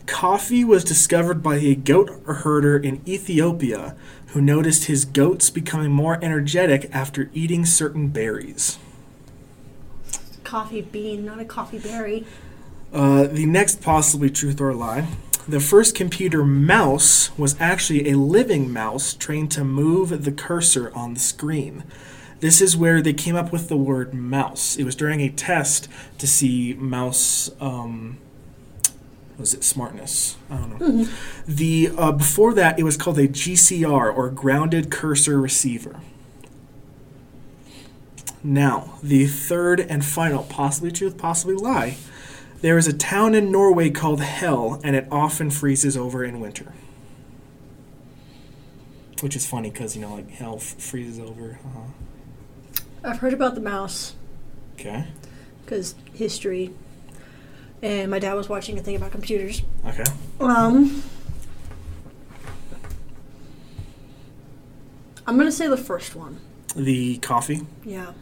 Coffee 0.05 0.65
was 0.65 0.83
discovered 0.83 1.43
by 1.43 1.57
a 1.57 1.75
goat 1.75 2.09
herder 2.25 2.77
in 2.77 3.01
Ethiopia 3.07 3.95
who 4.27 4.41
noticed 4.41 4.85
his 4.85 5.05
goats 5.05 5.49
becoming 5.49 5.91
more 5.91 6.23
energetic 6.23 6.89
after 6.91 7.29
eating 7.33 7.65
certain 7.65 8.07
berries. 8.07 8.79
Coffee 10.43 10.81
bean, 10.81 11.25
not 11.25 11.39
a 11.39 11.45
coffee 11.45 11.79
berry. 11.79 12.25
Uh, 12.91 13.27
the 13.27 13.45
next 13.45 13.81
possibly 13.81 14.29
truth 14.29 14.59
or 14.59 14.73
lie. 14.73 15.07
The 15.47 15.59
first 15.59 15.95
computer 15.95 16.43
mouse 16.43 17.35
was 17.37 17.55
actually 17.59 18.09
a 18.09 18.17
living 18.17 18.71
mouse 18.71 19.13
trained 19.13 19.51
to 19.51 19.63
move 19.63 20.25
the 20.25 20.31
cursor 20.31 20.91
on 20.95 21.13
the 21.13 21.19
screen. 21.19 21.83
This 22.39 22.61
is 22.61 22.77
where 22.77 23.01
they 23.01 23.13
came 23.13 23.35
up 23.35 23.51
with 23.51 23.67
the 23.67 23.77
word 23.77 24.13
mouse. 24.13 24.77
It 24.77 24.83
was 24.85 24.95
during 24.95 25.21
a 25.21 25.29
test 25.29 25.89
to 26.17 26.27
see 26.27 26.73
mouse. 26.73 27.51
Um, 27.59 28.17
was 29.37 29.53
it 29.53 29.63
smartness? 29.63 30.37
I 30.49 30.57
don't 30.57 30.79
know. 30.79 31.07
The 31.47 31.91
uh, 31.97 32.11
before 32.11 32.53
that, 32.53 32.79
it 32.79 32.83
was 32.83 32.97
called 32.97 33.17
a 33.17 33.27
GCR 33.27 34.15
or 34.15 34.29
grounded 34.29 34.89
cursor 34.91 35.39
receiver. 35.39 35.99
Now, 38.43 38.97
the 39.03 39.25
third 39.27 39.81
and 39.81 40.03
final, 40.03 40.43
possibly 40.43 40.91
truth, 40.91 41.17
possibly 41.17 41.55
lie. 41.55 41.97
There 42.61 42.77
is 42.77 42.87
a 42.87 42.93
town 42.93 43.35
in 43.35 43.51
Norway 43.51 43.89
called 43.89 44.21
Hell, 44.21 44.79
and 44.83 44.95
it 44.95 45.07
often 45.11 45.49
freezes 45.49 45.95
over 45.97 46.23
in 46.23 46.39
winter. 46.39 46.73
Which 49.21 49.35
is 49.35 49.45
funny 49.45 49.69
because, 49.69 49.95
you 49.95 50.01
know, 50.01 50.15
like 50.15 50.29
hell 50.31 50.55
f- 50.55 50.75
freezes 50.77 51.19
over. 51.19 51.59
Uh-huh. 51.65 51.91
I've 53.03 53.19
heard 53.19 53.33
about 53.33 53.55
the 53.55 53.61
mouse 53.61 54.13
Okay. 54.79 55.07
because 55.63 55.95
history. 56.13 56.73
And 57.81 58.11
my 58.11 58.19
dad 58.19 58.33
was 58.33 58.49
watching 58.49 58.77
a 58.77 58.81
thing 58.81 58.95
about 58.97 59.11
computers. 59.11 59.61
Okay. 59.85 60.03
Um, 60.41 61.01
I'm 65.25 65.37
gonna 65.37 65.51
say 65.51 65.67
the 65.67 65.77
first 65.77 66.15
one. 66.15 66.39
The 66.75 67.17
coffee. 67.17 67.61
Yeah. 67.85 68.13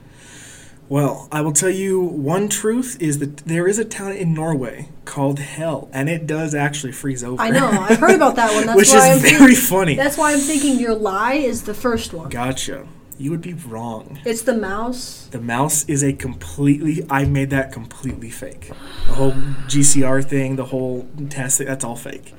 Well, 0.90 1.28
I 1.32 1.42
will 1.42 1.52
tell 1.52 1.70
you 1.70 2.00
one 2.00 2.48
truth 2.48 2.98
is 3.02 3.20
that 3.20 3.38
there 3.40 3.68
is 3.68 3.78
a 3.78 3.84
town 3.84 4.14
in 4.14 4.34
Norway 4.34 4.90
called 5.04 5.40
Hell, 5.40 5.90
and 5.92 6.08
it 6.08 6.26
does 6.28 6.56
actually 6.56 6.94
freeze 6.94 7.24
over. 7.24 7.42
I 7.42 7.50
know. 7.50 7.68
I've 7.68 7.98
heard 8.00 8.16
about 8.16 8.36
that 8.38 8.54
one. 8.54 8.66
That's 8.68 8.78
Which 8.78 8.90
why 8.94 9.10
is 9.10 9.16
I'm 9.16 9.20
very 9.20 9.38
thinking, 9.56 9.56
funny. 9.56 9.96
That's 9.96 10.18
why 10.18 10.32
I'm 10.34 10.40
thinking 10.40 10.80
your 10.80 10.96
lie 10.96 11.34
is 11.34 11.64
the 11.64 11.74
first 11.74 12.14
one. 12.14 12.30
Gotcha. 12.30 12.88
You 13.18 13.32
would 13.32 13.42
be 13.42 13.54
wrong. 13.54 14.20
It's 14.26 14.44
the 14.44 14.56
mouse. 14.56 15.28
The 15.32 15.42
mouse 15.42 15.86
is 15.90 16.04
a 16.04 16.14
completely. 16.14 17.06
I 17.10 17.26
made 17.26 17.50
that 17.50 17.72
completely 17.72 18.30
fake. 18.30 18.68
The 19.08 19.14
whole 19.16 19.32
GCR 19.32 20.24
thing, 20.24 20.56
the 20.56 20.66
whole 20.66 21.08
test, 21.30 21.58
that's 21.60 21.84
all 21.84 21.96
fake. 21.96 22.34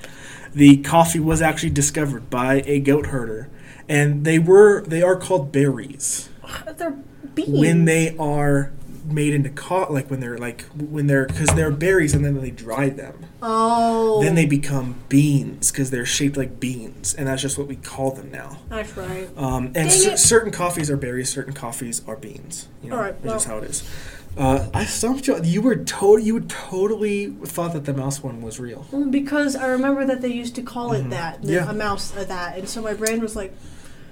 The 0.54 0.76
coffee 0.78 1.20
was 1.20 1.42
actually 1.42 1.70
discovered 1.70 2.30
by 2.30 2.62
a 2.64 2.78
goat 2.80 3.06
herder, 3.06 3.48
and 3.88 4.24
they 4.24 4.38
were 4.38 4.82
they 4.82 5.02
are 5.02 5.16
called 5.16 5.50
berries 5.52 6.28
They're 6.76 6.96
beans. 7.34 7.58
when 7.58 7.84
they 7.84 8.16
are 8.16 8.72
made 9.10 9.34
into 9.34 9.50
co- 9.50 9.86
like 9.90 10.10
when 10.10 10.20
they're 10.20 10.38
like 10.38 10.62
when 10.76 11.06
they're 11.06 11.26
because 11.26 11.48
they're 11.50 11.70
berries 11.70 12.14
and 12.14 12.24
then 12.24 12.40
they 12.40 12.50
dry 12.50 12.88
them. 12.88 13.26
Oh. 13.42 14.22
Then 14.22 14.34
they 14.34 14.46
become 14.46 14.96
beans 15.08 15.70
because 15.70 15.90
they're 15.90 16.06
shaped 16.06 16.36
like 16.36 16.58
beans, 16.60 17.14
and 17.14 17.26
that's 17.28 17.42
just 17.42 17.58
what 17.58 17.66
we 17.66 17.76
call 17.76 18.10
them 18.12 18.30
now. 18.30 18.58
That's 18.68 18.96
right. 18.96 19.28
Um, 19.36 19.66
and 19.74 19.88
it. 19.88 20.18
certain 20.18 20.50
coffees 20.52 20.90
are 20.90 20.96
berries, 20.96 21.28
certain 21.28 21.54
coffees 21.54 22.02
are 22.06 22.16
beans. 22.16 22.68
You 22.82 22.90
know, 22.90 22.96
All 22.96 23.02
right, 23.02 23.22
that's 23.22 23.34
just 23.34 23.48
well- 23.48 23.58
how 23.58 23.64
it 23.64 23.70
is. 23.70 23.88
Uh, 24.36 24.68
I 24.72 24.84
stumped 24.84 25.26
you. 25.26 25.40
You 25.42 25.60
were 25.62 25.74
to- 25.74 26.20
You 26.22 26.34
would 26.34 26.48
totally 26.48 27.26
thought 27.44 27.72
that 27.72 27.86
the 27.86 27.92
mouse 27.94 28.22
one 28.22 28.40
was 28.40 28.60
real. 28.60 28.86
Well, 28.92 29.06
because 29.06 29.56
I 29.56 29.66
remember 29.66 30.04
that 30.04 30.20
they 30.22 30.28
used 30.28 30.54
to 30.56 30.62
call 30.62 30.92
it 30.92 31.06
Mhm. 31.06 31.10
that, 31.10 31.42
the- 31.42 31.54
Yeah. 31.54 31.68
a 31.68 31.72
mouse, 31.72 32.16
uh, 32.16 32.22
that, 32.22 32.56
and 32.56 32.68
so 32.68 32.80
my 32.80 32.94
brain 32.94 33.20
was 33.20 33.34
like, 33.34 33.52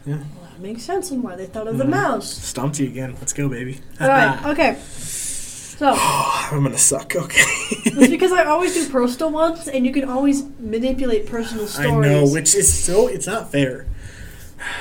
Yeah, 0.05 0.17
well, 0.37 0.46
that 0.57 0.62
makes 0.62 0.83
sense 0.83 1.12
on 1.12 1.23
why 1.23 1.37
they 1.37 1.47
thought 1.47 1.66
of 1.69 1.79
the 1.79 1.85
Mhm. 1.85 1.90
mouse. 1.90 2.31
stumped 2.31 2.79
you 2.81 2.87
again. 2.87 3.14
Let's 3.21 3.33
go, 3.33 3.49
baby. 3.49 3.81
All 4.01 4.09
right. 4.09 4.38
Okay. 4.47 4.77
So 4.88 5.95
I'm 5.99 6.62
gonna 6.62 6.79
suck. 6.79 7.14
Okay. 7.14 7.42
it's 7.85 8.09
because 8.09 8.33
I 8.33 8.45
always 8.45 8.73
do 8.75 8.88
personal 8.88 9.31
ones, 9.31 9.69
and 9.69 9.85
you 9.87 9.92
can 9.92 10.09
always 10.09 10.45
manipulate 10.59 11.27
personal 11.27 11.66
stories. 11.66 11.87
I 11.88 11.90
stories. 11.90 12.11
know, 12.11 12.33
which 12.33 12.55
is 12.55 12.73
so. 12.73 13.09
It's 13.09 13.27
not 13.27 13.53
fair. 13.53 13.87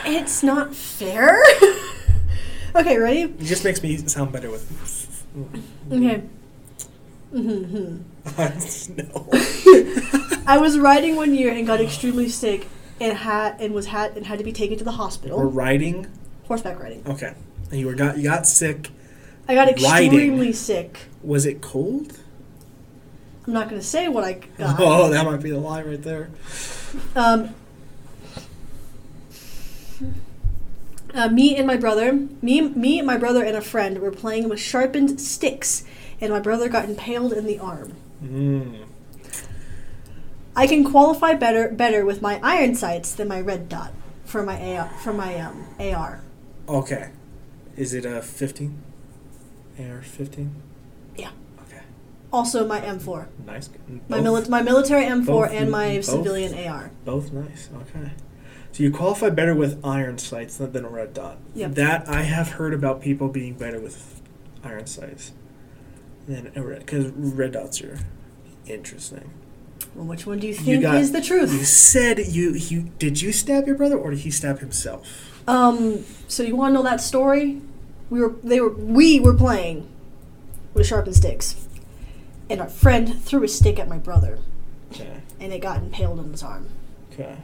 It's 0.06 0.42
not 0.42 0.74
fair. 0.74 1.44
okay, 2.76 2.98
ready? 2.98 3.22
It 3.24 3.40
just 3.42 3.66
makes 3.66 3.84
me 3.84 3.98
sound 3.98 4.32
better 4.32 4.50
with. 4.50 4.64
Okay. 5.92 6.22
hmm 7.32 7.98
no. 8.96 9.28
I 10.48 10.58
was 10.58 10.80
riding 10.80 11.16
one 11.18 11.36
year 11.36 11.52
and 11.52 11.68
got 11.68 11.82
extremely 11.82 12.30
sick, 12.30 12.68
and 13.00 13.18
had 13.18 13.60
and 13.60 13.74
was 13.74 13.88
had 13.88 14.16
and 14.18 14.26
had 14.26 14.38
to 14.40 14.44
be 14.44 14.52
taken 14.54 14.78
to 14.78 14.84
the 14.84 14.92
hospital. 14.92 15.38
We're 15.40 15.48
riding. 15.48 16.08
Horseback 16.48 16.80
riding. 16.80 17.04
Okay. 17.08 17.34
And 17.72 17.80
you 17.80 17.88
were 17.88 17.96
got 17.96 18.18
you 18.18 18.24
got 18.24 18.46
sick. 18.48 18.90
I 19.48 19.54
got 19.56 19.68
Riding. 19.82 20.10
extremely 20.12 20.54
sick. 20.54 20.98
Was 21.24 21.46
it 21.46 21.62
cold? 21.62 22.20
I'm 23.46 23.54
not 23.54 23.70
gonna 23.70 23.82
say 23.82 24.08
what 24.08 24.24
I 24.24 24.34
got. 24.58 24.80
Oh, 24.80 25.10
that 25.10 25.26
might 25.26 25.42
be 25.42 25.52
the 25.52 25.60
lie 25.60 25.84
right 25.84 26.02
there. 26.02 26.30
Um, 27.16 27.54
uh, 31.14 31.30
me 31.30 31.56
and 31.56 31.66
my 31.68 31.78
brother, 31.78 32.14
me, 32.42 32.62
me, 32.62 32.98
and 33.00 33.08
my 33.08 33.18
brother, 33.18 33.44
and 33.44 33.56
a 33.56 33.62
friend 33.62 34.00
were 34.00 34.12
playing 34.12 34.50
with 34.50 34.60
sharpened 34.60 35.20
sticks, 35.22 35.84
and 36.20 36.32
my 36.32 36.40
brother 36.40 36.68
got 36.70 36.86
impaled 36.86 37.34
in 37.34 37.46
the 37.46 37.60
arm. 37.60 37.94
Mm. 38.24 38.86
I 40.56 40.68
can 40.68 40.84
qualify 40.84 41.34
better 41.34 41.70
better 41.70 42.06
with 42.06 42.22
my 42.22 42.40
iron 42.42 42.76
sights 42.76 43.14
than 43.14 43.28
my 43.28 43.42
red 43.42 43.68
dot 43.68 43.92
for 44.24 44.44
my 44.44 44.78
AR 44.78 44.90
for 45.04 45.14
my 45.14 45.40
um, 45.40 45.68
AR. 45.80 46.22
Okay. 46.68 47.10
Is 47.76 47.94
it 47.94 48.06
a 48.06 48.22
15? 48.22 48.82
AR 49.80 50.02
15? 50.02 50.56
Yeah. 51.18 51.32
Okay. 51.68 51.82
Also 52.32 52.66
my 52.66 52.80
M4. 52.80 53.28
Nice. 53.46 53.70
My, 54.08 54.20
mili- 54.20 54.48
my 54.48 54.62
military 54.62 55.04
M4 55.06 55.26
both- 55.26 55.52
and 55.52 55.70
my 55.70 55.96
both? 55.98 56.06
civilian 56.06 56.54
AR. 56.68 56.92
Both 57.04 57.34
nice. 57.34 57.70
Okay. 57.82 58.12
So 58.72 58.84
you 58.84 58.92
qualify 58.92 59.30
better 59.30 59.54
with 59.56 59.80
iron 59.86 60.18
sights 60.18 60.58
than, 60.58 60.72
than 60.72 60.86
a 60.86 60.90
red 60.90 61.14
dot. 61.14 61.38
Yep. 61.54 61.76
That 61.76 62.10
I 62.10 62.24
have 62.24 62.52
heard 62.52 62.74
about 62.74 63.02
people 63.02 63.28
being 63.30 63.54
better 63.54 63.80
with 63.80 64.22
iron 64.64 64.88
sights 64.88 65.34
than 66.28 66.52
a 66.56 66.62
red 66.62 66.80
because 66.80 67.08
red 67.12 67.52
dots 67.52 67.82
are 67.82 68.00
interesting. 68.68 69.32
Well, 69.96 70.06
which 70.06 70.26
one 70.26 70.40
do 70.40 70.48
you 70.48 70.54
You 70.54 70.60
think 70.60 70.82
got- 70.84 70.96
is 70.98 71.12
the 71.14 71.22
truth? 71.22 71.52
You 71.54 71.64
said 71.64 72.20
you 72.28 72.52
you 72.54 72.92
did 73.00 73.22
you 73.22 73.32
stab 73.32 73.66
your 73.66 73.76
brother 73.78 73.98
or 73.98 74.12
did 74.12 74.20
he 74.20 74.32
stab 74.32 74.60
himself? 74.60 75.08
Um, 75.48 76.04
so 76.28 76.44
you 76.44 76.56
want 76.56 76.72
to 76.72 76.74
know 76.76 76.84
that 76.84 77.00
story? 77.02 77.62
We 78.10 78.20
were 78.20 78.36
they 78.44 78.60
were 78.60 78.74
we 78.74 79.20
were 79.20 79.34
playing 79.34 79.88
with 80.74 80.86
sharpened 80.88 81.16
sticks, 81.16 81.56
and 82.50 82.60
our 82.60 82.68
friend 82.70 83.22
threw 83.24 83.44
a 83.44 83.48
stick 83.48 83.80
at 83.80 83.88
my 83.88 83.98
brother, 83.98 84.40
Okay. 84.92 85.22
and 85.40 85.54
it 85.54 85.60
got 85.62 85.82
impaled 85.82 86.20
in 86.20 86.32
his 86.32 86.44
arm. 86.44 86.68
Okay. 87.14 87.38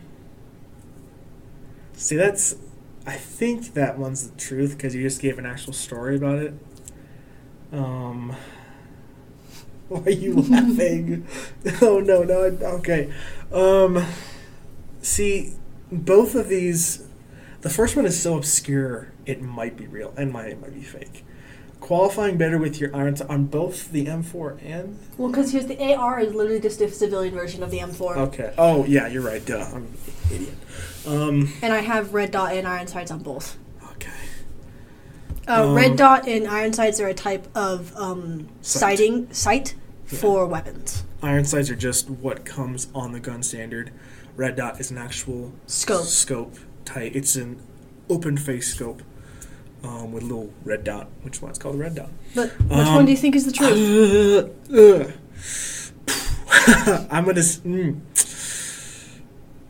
See, 1.94 2.16
that's. 2.18 2.56
I 3.06 3.14
think 3.16 3.74
that 3.74 3.98
one's 3.98 4.30
the 4.30 4.38
truth 4.38 4.76
because 4.78 4.94
you 4.94 5.02
just 5.02 5.22
gave 5.22 5.40
an 5.40 5.46
actual 5.46 5.74
story 5.74 6.16
about 6.18 6.40
it. 6.40 6.54
Um. 7.72 8.36
Why 9.96 10.04
are 10.06 10.10
you 10.10 10.36
laughing? 10.36 11.28
oh 11.82 12.00
no, 12.00 12.24
no. 12.24 12.46
I- 12.46 12.66
Okay. 12.78 13.12
Um. 13.52 14.06
See, 15.02 15.54
both 15.92 16.34
of 16.36 16.48
these. 16.48 17.06
The 17.62 17.70
first 17.70 17.96
one 17.98 18.06
is 18.06 18.20
so 18.20 18.38
obscure 18.38 19.12
it 19.26 19.42
might 19.42 19.76
be 19.78 19.88
real 19.88 20.14
and 20.18 20.32
might 20.32 20.48
it 20.48 20.62
might 20.62 20.74
be 20.74 20.82
fake. 20.82 21.26
Qualifying 21.82 22.38
better 22.38 22.58
with 22.58 22.80
your 22.80 22.96
irons 22.96 23.22
on 23.22 23.46
both 23.48 23.92
the 23.92 24.06
M4 24.06 24.64
and 24.64 24.98
Well, 25.18 25.30
because 25.30 25.52
here's 25.52 25.66
the 25.68 25.94
AR 25.94 26.20
is 26.20 26.34
literally 26.34 26.60
just 26.62 26.80
a 26.80 26.90
civilian 26.90 27.34
version 27.34 27.62
of 27.64 27.70
the 27.72 27.80
M4, 27.80 28.18
okay. 28.18 28.54
Oh 28.58 28.86
yeah, 28.86 29.08
you're 29.08 29.22
right. 29.24 29.44
Duh, 29.46 29.60
I'm 29.60 29.76
an 29.84 29.98
idiot. 30.32 30.54
Um. 31.06 31.52
and 31.62 31.74
I 31.74 31.80
have 31.82 32.14
red 32.14 32.32
dot 32.32 32.54
and 32.54 32.68
iron 32.68 32.88
sights 32.88 33.12
on 33.12 33.20
both. 33.20 33.58
Okay. 33.94 34.12
Uh, 35.48 35.68
Um, 35.70 35.76
red 35.76 35.98
dot 35.98 36.28
and 36.28 36.48
iron 36.48 36.72
sights 36.74 37.00
are 37.00 37.08
a 37.08 37.14
type 37.16 37.48
of 37.56 37.96
um, 37.98 38.48
Sight. 38.62 38.80
sighting 38.98 39.34
sight 39.34 39.74
Yeah. 40.12 40.20
for 40.20 40.46
weapons. 40.46 41.04
Iron 41.24 41.46
sights 41.46 41.70
are 41.70 41.76
just 41.76 42.10
what 42.10 42.46
comes 42.46 42.88
on 42.94 43.12
the 43.12 43.20
gun 43.20 43.44
standard. 43.44 43.92
Red 44.36 44.56
dot 44.56 44.80
is 44.80 44.92
an 44.92 44.98
actual 44.98 45.54
Scope. 45.68 46.06
Scope 46.06 46.56
type. 46.86 47.14
It's 47.16 47.36
an 47.36 47.62
open 48.10 48.38
face 48.38 48.74
scope 48.74 49.02
um, 49.84 50.12
with 50.12 50.24
a 50.24 50.26
little 50.26 50.52
red 50.64 50.84
dot, 50.84 51.08
which 51.24 51.38
is 51.38 51.42
why 51.42 51.50
it's 51.50 51.60
called 51.60 51.76
a 51.76 51.78
red 51.78 51.96
dot. 51.96 52.10
But 52.36 52.50
which 52.62 52.72
Um, 52.72 52.96
one 52.96 53.06
do 53.06 53.12
you 53.12 53.18
think 53.18 53.36
is 53.36 53.46
the 53.46 53.52
truth? 53.52 54.50
Ugh. 54.74 55.12
I'm 57.12 57.26
gonna. 57.26 57.40
Mm. 57.42 58.00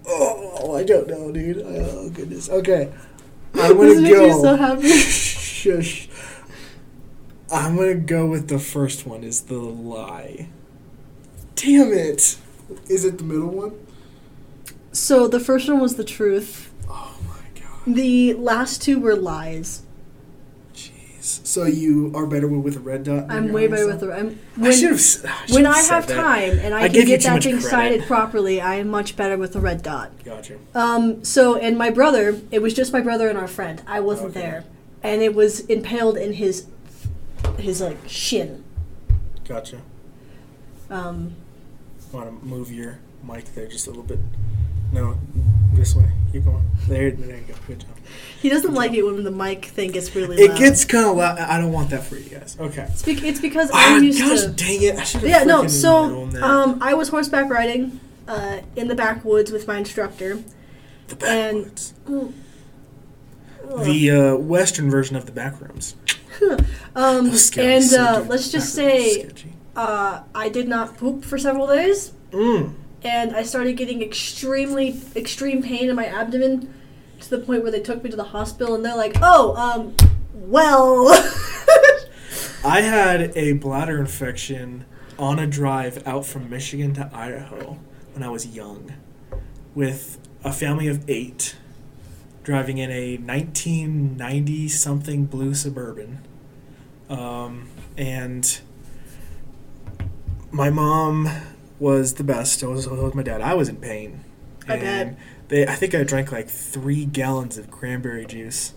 Oh, 0.08 0.76
I 0.76 0.84
don't 0.84 1.08
know, 1.08 1.32
dude. 1.32 1.60
Oh 1.66 2.10
goodness. 2.10 2.50
Okay, 2.50 2.92
I'm 3.56 3.78
This 3.78 3.96
gonna 3.96 4.02
makes 4.02 4.20
me 4.20 4.30
go. 4.30 4.42
so 4.42 4.56
happy. 4.56 4.90
Shush. 5.62 6.08
I'm 7.52 7.76
gonna 7.76 7.96
go 7.96 8.26
with 8.26 8.48
the 8.48 8.60
first 8.60 9.06
one. 9.06 9.24
Is 9.24 9.42
the 9.42 9.56
lie? 9.60 10.48
Damn 11.56 11.92
it! 11.92 12.38
Is 12.90 13.06
it 13.06 13.18
the 13.18 13.24
middle 13.24 13.50
one? 13.50 13.74
So 14.94 15.28
the 15.28 15.40
first 15.40 15.70
one 15.70 15.80
was 15.80 15.96
the 15.96 16.04
truth. 16.04 16.72
Oh 16.90 17.16
my 17.28 17.60
god. 17.60 17.96
The 17.96 18.34
last 18.36 18.82
two 18.82 19.00
were 19.00 19.16
lies. 19.16 19.82
Jeez. 20.74 21.46
So 21.46 21.66
you 21.66 22.12
are 22.16 22.26
better 22.26 22.48
with 22.48 22.78
a 22.78 22.80
red 22.80 23.04
dot. 23.04 23.28
than 23.28 23.38
I'm 23.38 23.52
way 23.52 23.68
better 23.68 23.84
sight? 23.84 23.92
with 23.92 24.00
the. 24.02 24.14
I'm, 24.14 24.40
I 24.58 24.62
when, 24.62 24.72
should 24.72 24.90
have. 24.92 24.96
s- 25.00 25.26
I 25.26 25.30
when 25.54 25.66
should've 25.66 25.68
I 25.68 25.82
have 25.82 26.08
that. 26.08 26.16
time 26.16 26.60
and 26.60 26.74
I, 26.74 26.84
I 26.84 26.90
can 26.90 27.06
get 27.06 27.22
that 27.24 27.44
thing 27.44 27.54
credit. 27.56 27.70
sighted 27.70 28.04
properly, 28.06 28.62
I 28.62 28.76
am 28.76 28.88
much 28.88 29.16
better 29.18 29.38
with 29.38 29.54
the 29.54 29.60
red 29.60 29.84
dot. 29.84 30.12
Gotcha. 30.24 30.58
Um, 30.74 31.24
so, 31.24 31.56
and 31.58 31.78
my 31.78 31.90
brother, 31.90 32.40
it 32.52 32.62
was 32.62 32.74
just 32.74 32.94
my 32.94 33.02
brother 33.02 33.28
and 33.28 33.38
our 33.38 33.48
friend. 33.48 33.82
I 33.88 34.00
wasn't 34.00 34.32
Okay. 34.32 34.42
there, 34.42 34.64
and 35.04 35.22
it 35.22 35.34
was 35.36 35.62
impaled 35.62 36.18
in 36.18 36.34
his, 36.34 36.68
his 37.58 37.82
like 37.82 37.98
shin. 38.08 38.64
Gotcha. 39.48 39.82
Um, 40.90 41.36
Want 42.12 42.28
to 42.42 42.46
move 42.46 42.72
your 42.72 43.00
mic 43.24 43.46
there 43.56 43.68
just 43.68 43.88
a 43.88 43.90
little 43.90 44.04
bit? 44.04 44.20
No, 44.92 45.18
this 45.74 45.96
way. 45.96 46.06
Keep 46.34 46.46
going. 46.46 46.70
There, 46.88 47.12
there 47.12 47.38
you 47.38 47.44
go. 47.48 47.54
Good 47.68 47.80
job. 47.80 47.90
he 48.42 48.50
doesn't 48.50 48.74
like 48.74 48.92
it 48.94 49.04
when 49.04 49.24
the 49.24 49.32
mic 49.32 49.64
thing 49.66 49.92
gets 49.92 50.14
really 50.16 50.36
It 50.38 50.50
loud. 50.50 50.60
gets 50.60 50.84
kind 50.84 51.06
of 51.06 51.16
loud. 51.16 51.40
I 51.40 51.58
don't 51.58 51.72
want 51.72 51.90
that 51.92 52.04
for 52.04 52.18
you 52.18 52.30
guys. 52.30 52.58
Okay. 52.60 52.84
It's, 52.90 53.04
bec- 53.04 53.24
it's 53.24 53.40
because 53.40 53.70
Ah, 53.74 53.96
I'm 53.96 54.04
used 54.04 54.20
gosh 54.20 54.42
to. 54.42 54.50
dang 54.50 54.82
it! 54.82 54.98
I 54.98 55.04
should 55.04 55.22
have. 55.22 55.30
Yeah, 55.30 55.44
no. 55.46 55.68
So, 55.68 56.30
um, 56.42 56.80
I 56.82 56.94
was 56.94 57.08
horseback 57.08 57.50
riding, 57.50 58.02
uh, 58.28 58.60
in 58.76 58.90
the 58.90 58.96
backwoods 58.96 59.52
with 59.52 59.66
my 59.68 59.78
instructor. 59.78 60.40
the 61.08 61.26
and- 61.26 61.64
backwoods. 61.66 61.94
The 63.86 64.12
uh, 64.12 64.36
western 64.36 64.90
version 64.90 65.16
of 65.16 65.26
the 65.26 65.32
backrooms. 65.32 65.94
Um, 66.96 67.32
and 67.58 67.94
uh, 67.94 68.26
let's 68.28 68.52
just 68.52 68.74
say, 68.74 69.30
uh, 69.76 70.24
I 70.34 70.50
did 70.50 70.68
not 70.68 70.98
poop 70.98 71.24
for 71.24 71.38
several 71.38 71.68
days. 71.68 72.14
Mm. 72.32 72.76
and 73.04 73.36
I 73.36 73.44
started 73.44 73.76
getting 73.76 74.02
extremely 74.02 75.02
extreme 75.18 75.62
pain 75.62 75.90
in 75.90 75.96
my 75.98 76.06
abdomen 76.06 76.74
to 77.20 77.30
the 77.30 77.40
point 77.40 77.64
where 77.64 77.72
they 77.72 77.82
took 77.82 78.04
me 78.04 78.10
to 78.10 78.16
the 78.16 78.24
hospital 78.24 78.74
and 78.74 78.86
they're 78.86 78.96
like, 78.96 79.16
"Oh, 79.22 79.56
um, 79.56 79.96
well." 80.34 81.08
I 82.64 82.82
had 82.82 83.36
a 83.36 83.54
bladder 83.54 84.00
infection 84.00 84.86
on 85.18 85.40
a 85.40 85.48
drive 85.48 86.06
out 86.08 86.26
from 86.26 86.50
Michigan 86.50 86.94
to 86.94 87.10
Idaho 87.12 87.80
when 88.14 88.24
I 88.24 88.30
was 88.30 88.56
young 88.56 88.94
with 89.74 90.20
a 90.44 90.54
family 90.54 90.88
of 90.88 91.10
eight 91.10 91.56
driving 92.44 92.78
in 92.78 92.92
a 92.92 93.18
1990 93.18 94.68
something 94.68 95.26
blue 95.26 95.54
Suburban. 95.54 96.20
Um, 97.12 97.68
and 97.98 98.62
my 100.50 100.70
mom 100.70 101.30
was 101.80 102.16
the 102.16 102.24
best. 102.24 102.64
I 102.64 102.68
was, 102.68 102.88
with 102.88 103.16
my 103.16 103.24
dad. 103.24 103.42
I 103.42 103.54
was 103.54 103.70
in 103.70 103.78
pain. 103.78 104.24
I 104.68 104.76
and 104.76 105.18
bet. 105.18 105.20
They, 105.50 105.68
I 105.68 105.76
think 105.76 105.94
I 105.94 106.04
drank 106.04 106.32
like 106.32 106.50
three 106.50 107.06
gallons 107.06 107.58
of 107.58 107.70
cranberry 107.70 108.26
juice. 108.26 108.74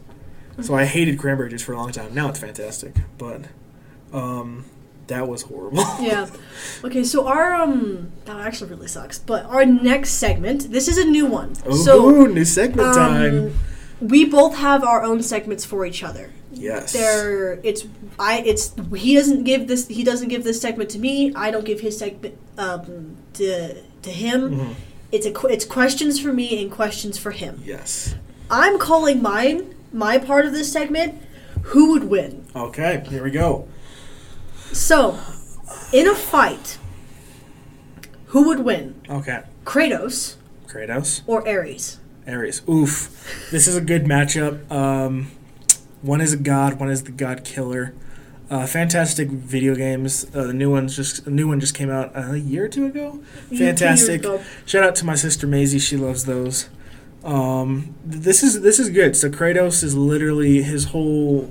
So 0.61 0.75
I 0.75 0.85
hated 0.85 1.19
cranberry 1.19 1.51
juice 1.51 1.63
for 1.63 1.73
a 1.73 1.77
long 1.77 1.91
time. 1.91 2.15
Now 2.15 2.29
it's 2.29 2.39
fantastic, 2.39 2.95
but 3.19 3.43
um, 4.13 4.65
that 5.09 5.27
was 5.27 5.43
horrible. 5.43 5.85
yeah. 6.01 6.29
Okay, 6.85 7.03
so 7.03 7.27
our 7.27 7.55
um 7.55 8.13
that 8.27 8.37
actually 8.37 8.71
really 8.71 8.87
sucks. 8.89 9.19
But 9.19 9.47
our 9.47 9.65
next 9.65 10.13
segment, 10.13 10.71
this 10.71 10.87
is 10.87 10.99
a 10.99 11.05
new 11.05 11.27
one. 11.27 11.55
Ooh, 11.67 11.75
so 11.75 12.27
new 12.27 12.45
segment 12.45 12.95
time. 12.95 13.55
We 14.01 14.25
both 14.25 14.57
have 14.57 14.85
our 14.85 15.03
own 15.03 15.23
segments 15.23 15.65
for 15.65 15.87
each 15.87 16.03
other. 16.03 16.31
Yes. 16.53 16.93
There, 16.93 17.55
it's 17.63 17.87
I. 18.19 18.41
It's 18.41 18.75
he 18.95 19.15
doesn't 19.15 19.45
give 19.45 19.67
this. 19.67 19.89
He 19.89 20.05
doesn't 20.05 20.29
give 20.29 20.45
this 20.45 20.61
segment 20.61 20.91
to 20.91 20.99
me. 20.99 21.35
I 21.35 21.51
don't 21.51 21.65
give 21.65 21.81
his 21.81 21.99
segment 21.99 22.37
um, 22.59 23.17
to 23.35 23.83
to 24.03 24.11
him. 24.11 24.51
Mhm. 24.51 24.75
It's 25.13 25.27
a 25.27 25.47
it's 25.47 25.65
questions 25.65 26.21
for 26.21 26.33
me 26.33 26.61
and 26.63 26.71
questions 26.71 27.19
for 27.19 27.31
him. 27.31 27.63
Yes. 27.65 28.15
I'm 28.51 28.79
calling 28.79 29.23
mine 29.23 29.75
my 29.93 30.19
part 30.19 30.45
of 30.45 30.53
this 30.53 30.71
segment. 30.73 31.21
Who 31.69 31.93
would 31.93 32.05
win? 32.05 32.45
Okay, 32.55 33.03
here 33.09 33.25
we 33.25 33.31
go. 33.31 33.67
So, 34.73 35.19
in 35.93 36.07
a 36.07 36.15
fight, 36.15 36.79
who 38.27 38.47
would 38.49 38.61
win? 38.61 39.01
Okay. 39.09 39.43
Kratos 39.65 40.35
Kratos, 40.67 41.23
or 41.27 41.47
Ares? 41.49 42.01
Ares. 42.27 42.63
Oof. 42.69 43.51
This 43.51 43.67
is 43.67 43.77
a 43.77 43.81
good 43.81 44.05
matchup. 44.05 44.71
Um, 44.71 45.31
one 46.03 46.21
is 46.21 46.33
a 46.33 46.37
god, 46.37 46.79
one 46.79 46.91
is 46.91 47.05
the 47.05 47.13
god 47.13 47.45
killer. 47.45 47.95
Uh, 48.51 48.67
fantastic 48.67 49.29
video 49.29 49.75
games. 49.75 50.27
Uh, 50.35 50.45
the 50.45 50.53
new 50.53 50.71
one's 50.71 50.95
just 50.95 51.27
a 51.27 51.31
new 51.31 51.49
one 51.49 51.61
just 51.61 51.75
came 51.75 51.91
out 51.91 52.13
a 52.15 52.39
year 52.39 52.67
or 52.67 52.69
two 52.69 52.87
ago. 52.87 53.21
Fantastic. 53.57 54.21
Ago. 54.21 54.43
Shout 54.67 54.85
out 54.85 54.95
to 54.97 55.07
my 55.07 55.15
sister 55.15 55.47
Maisie. 55.47 55.79
She 55.79 55.97
loves 55.97 56.27
those. 56.27 56.69
Um, 57.25 57.95
this 58.05 58.43
is 58.43 58.61
this 58.61 58.79
is 58.79 58.91
good. 58.91 59.17
So 59.17 59.31
Kratos 59.31 59.83
is 59.83 59.97
literally 59.97 60.63
his 60.63 60.87
whole 60.87 61.51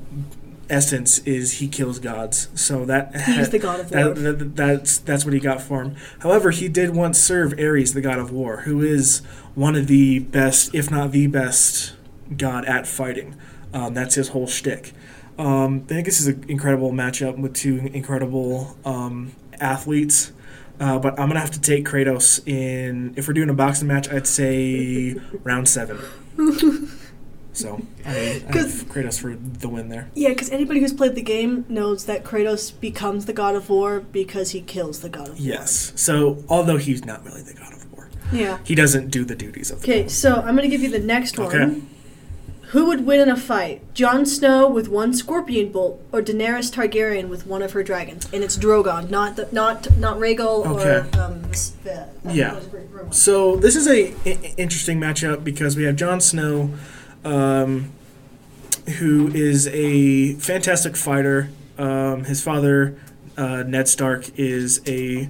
essence 0.70 1.20
is 1.20 1.60
he 1.60 1.68
kills 1.68 2.00
gods. 2.00 2.50
So 2.56 2.86
that 2.86 3.16
He's 3.22 3.50
the 3.50 3.60
god 3.60 3.80
of 3.82 3.92
war. 3.92 4.14
that, 4.14 4.40
that, 4.40 4.56
that's 4.56 4.98
that's 5.00 5.26
what 5.26 5.34
he 5.34 5.40
got 5.40 5.62
for 5.62 5.82
him. 5.84 5.96
However, 6.20 6.52
he 6.52 6.68
did 6.68 6.96
once 6.96 7.20
serve 7.20 7.54
Ares, 7.60 7.94
the 7.94 8.02
god 8.02 8.20
of 8.20 8.32
war, 8.32 8.62
who 8.62 8.82
is 8.82 9.22
one 9.56 9.76
of 9.76 9.88
the 9.88 10.20
best, 10.20 10.74
if 10.74 10.90
not 10.90 11.12
the 11.12 11.28
best, 11.28 11.94
god 12.38 12.66
at 12.66 12.88
fighting. 12.88 13.36
Um, 13.74 13.94
that's 13.94 14.16
his 14.16 14.30
whole 14.30 14.48
shtick. 14.48 14.94
Um, 15.38 15.82
I 15.86 15.88
think 15.88 16.06
this 16.06 16.20
is 16.20 16.28
an 16.28 16.46
incredible 16.48 16.92
matchup 16.92 17.40
with 17.40 17.56
two 17.56 17.90
incredible 17.94 18.78
um, 18.86 19.34
athletes. 19.60 20.32
Uh, 20.80 21.00
but 21.00 21.20
I'm 21.20 21.28
gonna 21.28 21.40
have 21.40 21.52
to 21.52 21.62
take 21.62 21.86
Kratos 21.86 22.46
in. 22.48 23.14
If 23.16 23.28
we're 23.28 23.34
doing 23.34 23.50
a 23.50 23.54
boxing 23.54 23.88
match, 23.88 24.10
I'd 24.10 24.28
say 24.28 25.16
round 25.44 25.70
seven. 25.70 26.00
So 27.54 27.82
I, 28.06 28.44
I 28.50 28.52
Kratos 28.52 29.20
for 29.22 29.36
the 29.36 29.70
win 29.70 29.90
there. 29.90 30.10
Yeah, 30.16 30.30
because 30.30 30.50
anybody 30.50 30.80
who's 30.80 30.94
played 30.94 31.16
the 31.16 31.22
game 31.22 31.66
knows 31.70 32.06
that 32.06 32.24
Kratos 32.24 32.78
becomes 32.80 33.26
the 33.26 33.34
god 33.34 33.56
of 33.56 33.70
war 33.70 34.00
because 34.02 34.52
he 34.52 34.62
kills 34.62 35.02
the 35.02 35.10
god 35.10 35.30
of 35.30 35.40
war. 35.40 35.48
Yes. 35.48 35.94
So 35.96 36.44
although 36.50 36.78
he's 36.78 37.06
not 37.06 37.24
really 37.26 37.42
the 37.44 37.54
god 37.54 37.74
of 37.74 37.92
war, 37.94 38.10
Yeah. 38.32 38.58
he 38.64 38.76
doesn't 38.76 39.10
do 39.12 39.24
the 39.24 39.36
duties 39.36 39.70
of 39.72 39.80
Okay, 39.80 40.08
so 40.08 40.36
I'm 40.36 40.56
gonna 40.56 40.68
give 40.68 40.82
you 40.82 40.90
the 40.90 41.00
next 41.00 41.38
one. 41.38 41.48
Okay. 41.48 41.82
Who 42.72 42.88
would 42.88 43.06
win 43.06 43.20
in 43.20 43.30
a 43.30 43.38
fight? 43.38 43.94
Jon 43.94 44.26
Snow 44.26 44.68
with 44.68 44.88
one 44.88 45.14
scorpion 45.14 45.72
bolt, 45.72 46.02
or 46.12 46.24
Daenerys 46.24 46.74
Targaryen 46.74 47.30
with 47.30 47.46
one 47.46 47.62
of 47.62 47.74
her 47.74 47.84
dragons? 47.84 48.28
And 48.34 48.44
it's 48.44 48.58
Drogon, 48.58 49.12
not 49.12 49.36
the, 49.36 49.48
not 49.52 49.96
not 50.00 50.18
Rhaegal 50.18 50.66
Okay. 50.66 51.08
or 51.20 51.22
um, 51.22 51.44
uh, 51.46 52.06
Yeah. 52.34 52.54
what 52.56 52.64
was 52.64 52.74
it, 52.74 52.92
Rhaegal? 52.92 53.14
So 53.14 53.58
this 53.58 53.76
is 53.76 53.88
a 53.88 54.12
i- 54.26 54.54
interesting 54.58 55.00
matchup 55.00 55.44
because 55.44 55.76
we 55.78 55.84
have 55.84 55.96
Jon 55.96 56.20
Snow, 56.20 56.72
um, 57.26 57.92
who 58.98 59.28
is 59.30 59.68
a 59.68 60.34
fantastic 60.36 60.96
fighter. 60.96 61.50
Um, 61.78 62.26
his 62.26 62.44
father, 62.44 62.98
uh, 63.38 63.64
Ned 63.64 63.88
Stark, 63.88 64.30
is 64.38 64.82
a 64.88 65.30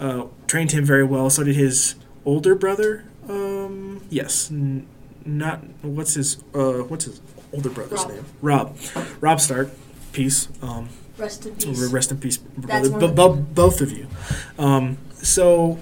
uh, 0.00 0.24
trained 0.46 0.72
him 0.72 0.84
very 0.84 1.04
well. 1.04 1.30
So 1.30 1.44
did 1.44 1.56
his 1.56 1.94
older 2.24 2.54
brother. 2.54 3.04
Um, 3.28 4.02
yes, 4.10 4.50
n- 4.50 4.86
not 5.24 5.62
what's 5.82 6.14
his 6.14 6.36
uh, 6.54 6.82
what's 6.88 7.04
his 7.04 7.20
older 7.52 7.70
brother's 7.70 8.00
Robb. 8.00 8.10
name? 8.12 8.24
Robb. 8.42 8.76
Robb 9.20 9.40
Stark. 9.40 9.70
Peace. 10.12 10.48
Um, 10.62 10.88
Rest 11.18 11.46
in 11.46 11.54
peace. 11.56 11.80
Rest 11.92 12.10
in 12.10 12.18
peace, 12.18 12.36
brother. 12.36 12.90
one 12.90 13.00
Bo- 13.00 13.06
of 13.06 13.14
bo- 13.14 13.32
both 13.36 13.80
of 13.80 13.90
you. 13.90 14.06
Um, 14.58 14.98
so, 15.22 15.78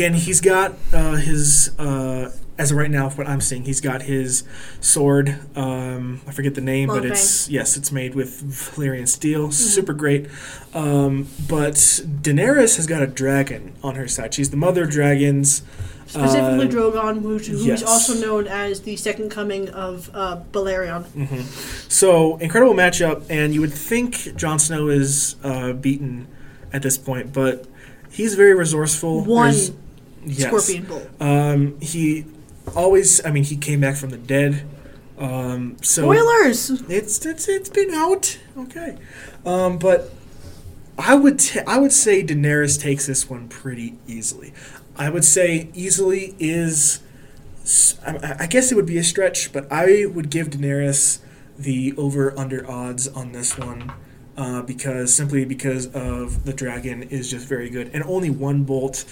and 0.00 0.14
he's 0.16 0.40
got 0.40 0.72
uh, 0.92 1.16
his, 1.16 1.78
uh, 1.78 2.32
as 2.60 2.70
of 2.70 2.76
right 2.76 2.90
now, 2.90 3.08
what 3.10 3.26
I'm 3.26 3.40
seeing, 3.40 3.64
he's 3.64 3.80
got 3.80 4.02
his 4.02 4.44
sword. 4.80 5.38
Um, 5.56 6.20
I 6.28 6.32
forget 6.32 6.54
the 6.54 6.60
name, 6.60 6.88
but 6.88 7.02
Longfang. 7.02 7.10
it's 7.12 7.48
yes, 7.48 7.76
it's 7.78 7.90
made 7.90 8.14
with 8.14 8.42
Valyrian 8.42 9.08
steel. 9.08 9.44
Mm-hmm. 9.44 9.52
Super 9.52 9.94
great. 9.94 10.26
Um, 10.74 11.26
but 11.48 11.74
Daenerys 11.74 12.76
has 12.76 12.86
got 12.86 13.02
a 13.02 13.06
dragon 13.06 13.72
on 13.82 13.94
her 13.94 14.06
side. 14.06 14.34
She's 14.34 14.50
the 14.50 14.56
mother 14.58 14.84
of 14.84 14.90
dragons. 14.90 15.62
Specifically, 16.06 16.66
Uh, 16.66 16.70
Drogon, 16.70 17.22
who's, 17.22 17.46
who's 17.46 17.64
yes. 17.64 17.82
also 17.84 18.14
known 18.14 18.48
as 18.48 18.80
the 18.82 18.96
second 18.96 19.30
coming 19.30 19.68
of 19.70 20.10
uh, 20.12 20.40
Balerion. 20.52 21.04
hmm 21.06 21.40
So 21.88 22.36
incredible 22.38 22.74
matchup, 22.74 23.24
and 23.30 23.54
you 23.54 23.60
would 23.60 23.72
think 23.72 24.34
Jon 24.36 24.58
Snow 24.58 24.88
is 24.88 25.36
uh, 25.44 25.72
beaten 25.72 26.26
at 26.72 26.82
this 26.82 26.98
point, 26.98 27.32
but 27.32 27.64
he's 28.10 28.34
very 28.34 28.54
resourceful. 28.54 29.24
One 29.24 29.52
There's- 29.52 29.72
yes. 30.26 30.48
scorpion 30.48 30.84
bolt. 30.84 31.08
Um, 31.20 31.80
he 31.80 32.26
always, 32.74 33.24
I 33.24 33.30
mean, 33.30 33.44
he 33.44 33.56
came 33.56 33.80
back 33.80 33.96
from 33.96 34.10
the 34.10 34.18
dead. 34.18 34.66
Um, 35.18 35.76
so 35.82 36.02
Spoilers! 36.02 36.70
it's 36.88 37.26
it's 37.26 37.46
it's 37.46 37.68
been 37.68 37.90
out, 37.90 38.38
okay. 38.56 38.96
Um, 39.44 39.78
but 39.78 40.10
I 40.98 41.14
would 41.14 41.38
t- 41.38 41.60
I 41.66 41.78
would 41.78 41.92
say 41.92 42.22
Daenerys 42.22 42.80
takes 42.80 43.06
this 43.06 43.28
one 43.28 43.48
pretty 43.48 43.98
easily. 44.06 44.54
I 44.96 45.10
would 45.10 45.24
say 45.24 45.70
easily 45.74 46.34
is, 46.38 47.00
I 48.06 48.46
guess 48.46 48.72
it 48.72 48.74
would 48.74 48.86
be 48.86 48.98
a 48.98 49.04
stretch, 49.04 49.52
but 49.52 49.70
I 49.70 50.06
would 50.06 50.30
give 50.30 50.48
Daenerys 50.50 51.20
the 51.58 51.94
over 51.96 52.38
under 52.38 52.68
odds 52.70 53.06
on 53.08 53.32
this 53.32 53.58
one. 53.58 53.92
Uh, 54.40 54.62
because 54.62 55.12
simply 55.12 55.44
because 55.44 55.86
of 55.88 56.46
the 56.46 56.52
dragon 56.54 57.02
is 57.02 57.30
just 57.30 57.46
very 57.46 57.68
good. 57.68 57.90
And 57.92 58.02
only 58.04 58.30
one 58.30 58.64
bolt 58.64 59.04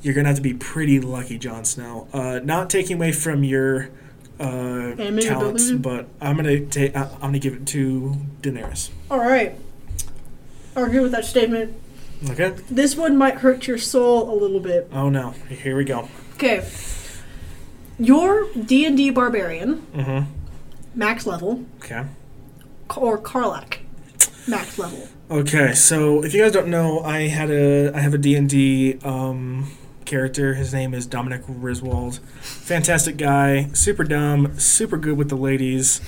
you're 0.00 0.14
gonna 0.14 0.28
have 0.28 0.36
to 0.38 0.42
be 0.42 0.54
pretty 0.54 0.98
lucky 0.98 1.36
Jon 1.36 1.66
Snow. 1.66 2.08
Uh, 2.10 2.40
not 2.42 2.70
taking 2.70 2.96
away 2.96 3.12
from 3.12 3.44
your 3.44 3.90
uh, 4.40 4.94
talents 5.20 5.70
but 5.72 6.08
I'm 6.22 6.36
gonna 6.36 6.64
take 6.64 6.96
I'm 6.96 7.10
gonna 7.20 7.38
give 7.38 7.52
it 7.52 7.66
to 7.66 8.16
Daenerys. 8.40 8.88
Alright. 9.10 9.56
I 10.74 10.80
agree 10.80 11.00
with 11.00 11.12
that 11.12 11.26
statement. 11.26 11.76
okay. 12.30 12.54
This 12.70 12.96
one 12.96 13.18
might 13.18 13.34
hurt 13.34 13.66
your 13.66 13.76
soul 13.76 14.32
a 14.32 14.34
little 14.34 14.60
bit. 14.60 14.88
oh 14.90 15.10
no. 15.10 15.32
Here 15.50 15.76
we 15.76 15.84
go. 15.84 16.08
Okay. 16.36 16.66
Your 17.98 18.48
D&D 18.54 19.10
barbarian, 19.10 19.86
mm-hmm. 19.94 20.30
max 20.94 21.26
level, 21.26 21.66
okay. 21.76 22.06
Or 22.96 23.18
Karlach, 23.18 23.76
max 24.46 24.78
level. 24.78 25.08
Okay, 25.30 25.72
so 25.74 26.22
if 26.24 26.34
you 26.34 26.42
guys 26.42 26.52
don't 26.52 26.68
know, 26.68 27.00
I 27.00 27.22
had 27.28 27.50
a 27.50 27.92
I 27.94 28.00
have 28.00 28.14
a 28.14 28.18
D&D 28.18 28.98
um, 29.04 29.70
character. 30.04 30.54
His 30.54 30.72
name 30.74 30.92
is 30.94 31.06
Dominic 31.06 31.42
Riswald. 31.46 32.18
Fantastic 32.40 33.16
guy, 33.16 33.70
super 33.72 34.04
dumb, 34.04 34.58
super 34.58 34.96
good 34.98 35.16
with 35.16 35.28
the 35.30 35.36
ladies, 35.36 36.00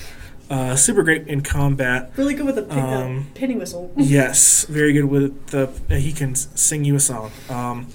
uh, 0.49 0.75
super 0.75 1.01
great 1.03 1.27
in 1.27 1.41
combat. 1.41 2.11
Really 2.17 2.35
good 2.35 2.45
with 2.45 2.57
a 2.57 2.63
pin, 2.63 2.77
Um, 2.79 3.19
uh, 3.19 3.37
penny 3.39 3.55
whistle. 3.55 3.91
Yes, 3.97 4.65
very 4.65 4.93
good 4.93 5.05
with 5.05 5.47
the. 5.47 5.69
Uh, 5.89 5.95
he 5.95 6.11
can 6.11 6.35
sing 6.35 6.83
you 6.85 6.95
a 6.95 6.99
song. 6.99 7.31
Um, 7.49 7.87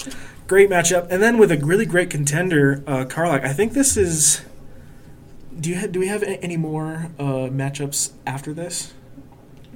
great 0.48 0.68
matchup, 0.68 1.06
and 1.10 1.22
then 1.22 1.38
with 1.38 1.52
a 1.52 1.58
really 1.58 1.86
great 1.86 2.10
contender, 2.10 2.82
uh, 2.88 3.04
Karlach. 3.04 3.44
I 3.44 3.52
think 3.52 3.72
this 3.74 3.96
is. 3.96 4.42
Do 5.60 5.68
you 5.70 5.78
ha- 5.78 5.86
do 5.88 6.00
we 6.00 6.08
have 6.08 6.22
any 6.24 6.56
more 6.56 7.10
uh, 7.18 7.48
matchups 7.52 8.12
after 8.26 8.52
this? 8.54 8.94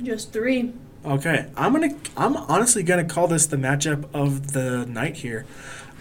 Just 0.02 0.32
three. 0.32 0.72
Okay, 1.04 1.46
I'm 1.56 1.72
gonna. 1.72 1.94
I'm 2.16 2.36
honestly 2.36 2.82
gonna 2.82 3.04
call 3.04 3.28
this 3.28 3.46
the 3.46 3.56
matchup 3.56 4.06
of 4.14 4.52
the 4.52 4.86
night 4.86 5.18
here. 5.18 5.44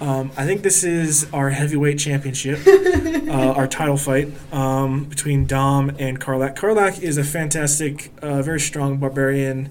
Um, 0.01 0.32
I 0.36 0.45
think 0.45 0.63
this 0.63 0.84
is 0.84 1.27
our 1.32 1.49
heavyweight 1.51 1.99
championship, 1.99 2.60
uh, 2.67 3.53
our 3.56 3.67
title 3.67 3.97
fight 3.97 4.32
um, 4.51 5.06
between 5.06 5.45
Dom 5.45 5.91
and 5.99 6.19
Karlach. 6.19 6.56
Karlach 6.56 7.01
is 7.01 7.17
a 7.17 7.23
fantastic, 7.23 8.12
uh, 8.21 8.41
very 8.41 8.60
strong 8.60 8.97
barbarian 8.97 9.69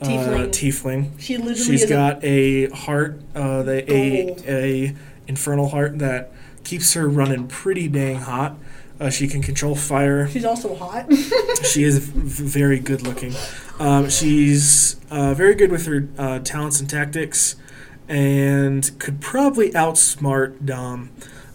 uh, 0.00 0.04
Tiefling. 0.06 0.48
tiefling. 0.50 1.10
She 1.20 1.36
literally 1.36 1.56
She's 1.56 1.86
got 1.86 2.22
a 2.22 2.68
heart, 2.70 3.20
uh, 3.34 3.62
the, 3.62 3.92
a 3.92 4.36
a 4.46 4.96
infernal 5.26 5.68
heart 5.68 5.98
that 6.00 6.32
keeps 6.64 6.94
her 6.94 7.08
running 7.08 7.48
pretty 7.48 7.88
dang 7.88 8.16
hot. 8.16 8.56
Uh, 9.02 9.10
she 9.10 9.26
can 9.26 9.42
control 9.42 9.74
fire 9.74 10.28
she's 10.28 10.44
also 10.44 10.76
hot. 10.76 11.12
she 11.64 11.82
is 11.82 11.98
v- 11.98 12.46
very 12.46 12.78
good 12.78 13.02
looking. 13.02 13.34
Um, 13.80 14.08
she's 14.08 14.94
uh, 15.10 15.34
very 15.34 15.56
good 15.56 15.72
with 15.72 15.86
her 15.86 16.08
uh, 16.16 16.38
talents 16.38 16.78
and 16.78 16.88
tactics, 16.88 17.56
and 18.08 18.88
could 19.00 19.20
probably 19.20 19.70
outsmart 19.72 20.64
Dom. 20.64 21.10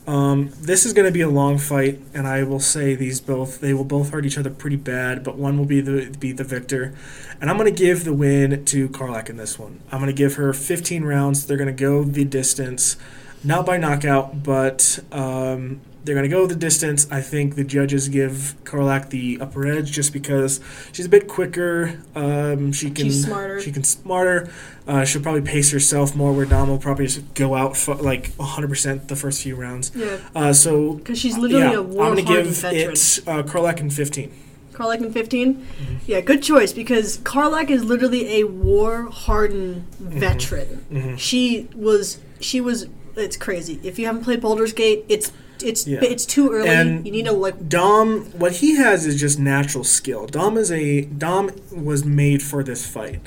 Um, 0.05 0.51
this 0.59 0.85
is 0.85 0.91
going 0.91 1.05
to 1.05 1.11
be 1.11 1.21
a 1.21 1.29
long 1.29 1.57
fight, 1.57 2.01
and 2.13 2.27
I 2.27 2.43
will 2.43 2.59
say 2.59 2.95
these 2.95 3.21
both 3.21 3.61
they 3.61 3.73
will 3.73 3.85
both 3.85 4.09
hurt 4.09 4.25
each 4.25 4.37
other 4.37 4.49
pretty 4.49 4.75
bad, 4.75 5.23
but 5.23 5.37
one 5.37 5.57
will 5.57 5.65
be 5.65 5.79
the 5.79 6.13
be 6.19 6.33
the 6.33 6.43
victor. 6.43 6.93
And 7.39 7.49
I'm 7.49 7.55
going 7.55 7.73
to 7.73 7.83
give 7.83 8.03
the 8.03 8.13
win 8.13 8.65
to 8.65 8.89
Karlach 8.89 9.29
in 9.29 9.37
this 9.37 9.57
one. 9.57 9.79
I'm 9.89 9.99
going 9.99 10.13
to 10.13 10.13
give 10.13 10.35
her 10.35 10.51
15 10.51 11.05
rounds. 11.05 11.45
They're 11.45 11.55
going 11.55 11.73
to 11.73 11.81
go 11.81 12.03
the 12.03 12.25
distance, 12.25 12.97
not 13.41 13.65
by 13.65 13.77
knockout, 13.77 14.43
but 14.43 14.99
um, 15.13 15.79
they're 16.07 16.15
going 16.15 16.23
to 16.27 16.35
go 16.35 16.47
the 16.47 16.55
distance. 16.55 17.05
I 17.11 17.21
think 17.21 17.53
the 17.55 17.63
judges 17.63 18.09
give 18.09 18.55
Karlach 18.63 19.09
the 19.09 19.37
upper 19.39 19.67
edge 19.67 19.91
just 19.91 20.11
because 20.13 20.59
she's 20.91 21.05
a 21.05 21.09
bit 21.09 21.27
quicker. 21.27 21.99
Um, 22.15 22.71
she 22.71 22.89
can 22.89 23.05
She's 23.05 23.25
smarter. 23.25 23.61
She 23.61 23.71
can 23.71 23.83
smarter. 23.83 24.49
Uh, 24.87 25.05
she'll 25.05 25.21
probably 25.21 25.41
pace 25.41 25.71
herself 25.71 26.15
more. 26.15 26.33
Where 26.33 26.45
Dom 26.47 26.69
will 26.69 26.79
probably 26.79 27.05
just 27.05 27.33
go 27.35 27.53
out 27.53 27.77
fu- 27.77 27.93
like 27.93 28.31
100% 28.37 29.07
the 29.07 29.15
first 29.15 29.43
few 29.43 29.55
rounds. 29.55 29.91
yeah, 29.93 30.17
Uh, 30.33 30.53
so 30.53 30.93
because 30.93 31.19
she's 31.19 31.37
literally 31.37 31.63
yeah, 31.73 31.77
a 31.77 31.83
war 31.83 32.05
I'm 32.05 32.15
gonna 32.15 32.23
give 32.23 32.47
veteran. 32.47 32.91
it 32.93 33.19
uh, 33.27 33.43
Karlach 33.43 33.79
in 33.79 33.89
15. 33.91 34.31
Karlach 34.73 35.01
in 35.01 35.11
15? 35.11 35.55
Mm-hmm. 35.55 35.95
Yeah, 36.05 36.21
good 36.21 36.41
choice 36.41 36.71
because 36.71 37.17
Karlach 37.19 37.69
is 37.69 37.83
literally 37.83 38.39
a 38.39 38.43
war 38.45 39.09
hardened 39.11 39.85
Mm-hmm. 40.01 40.19
veteran. 40.19 41.17
She 41.17 41.67
was 41.75 42.19
she 42.39 42.61
was 42.61 42.87
it's 43.15 43.35
crazy. 43.35 43.79
If 43.83 43.97
you 43.97 44.05
haven't 44.05 44.23
played 44.23 44.39
Baldur's 44.41 44.73
Gate, 44.73 45.03
it's 45.09 45.31
it's 45.63 45.85
Yeah. 45.87 45.99
it's 46.01 46.25
too 46.25 46.51
early. 46.51 46.69
And- 46.69 47.05
you 47.05 47.11
need 47.11 47.25
to 47.25 47.31
like 47.33 47.69
Dom, 47.69 48.25
what 48.37 48.53
he 48.57 48.75
has 48.75 49.05
is 49.05 49.19
just 49.19 49.39
natural 49.39 49.83
skill. 49.83 50.27
Dom 50.27 50.57
is 50.57 50.71
a 50.71 51.01
Dom 51.01 51.51
was 51.71 52.05
made 52.05 52.41
for 52.43 52.63
this 52.63 52.85
fight. 52.85 53.21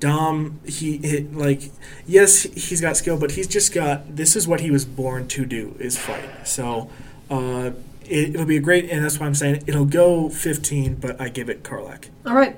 Dom, 0.00 0.60
he, 0.66 0.98
he 0.98 1.20
like 1.20 1.70
yes, 2.06 2.42
he's 2.42 2.80
got 2.80 2.96
skill, 2.96 3.16
but 3.16 3.32
he's 3.32 3.46
just 3.46 3.72
got 3.72 4.16
this 4.16 4.36
is 4.36 4.46
what 4.46 4.60
he 4.60 4.70
was 4.70 4.84
born 4.84 5.26
to 5.28 5.44
do 5.46 5.74
is 5.78 5.96
fight. 5.96 6.28
So 6.46 6.90
uh, 7.30 7.70
it, 8.04 8.34
it'll 8.34 8.44
be 8.44 8.56
a 8.58 8.60
great, 8.60 8.90
and 8.90 9.02
that's 9.04 9.18
why 9.18 9.26
I'm 9.26 9.34
saying 9.34 9.62
it'll 9.66 9.86
go 9.86 10.28
15, 10.28 10.96
but 10.96 11.18
I 11.20 11.28
give 11.30 11.48
it 11.48 11.62
Karlach. 11.62 12.04
All 12.26 12.34
right. 12.34 12.56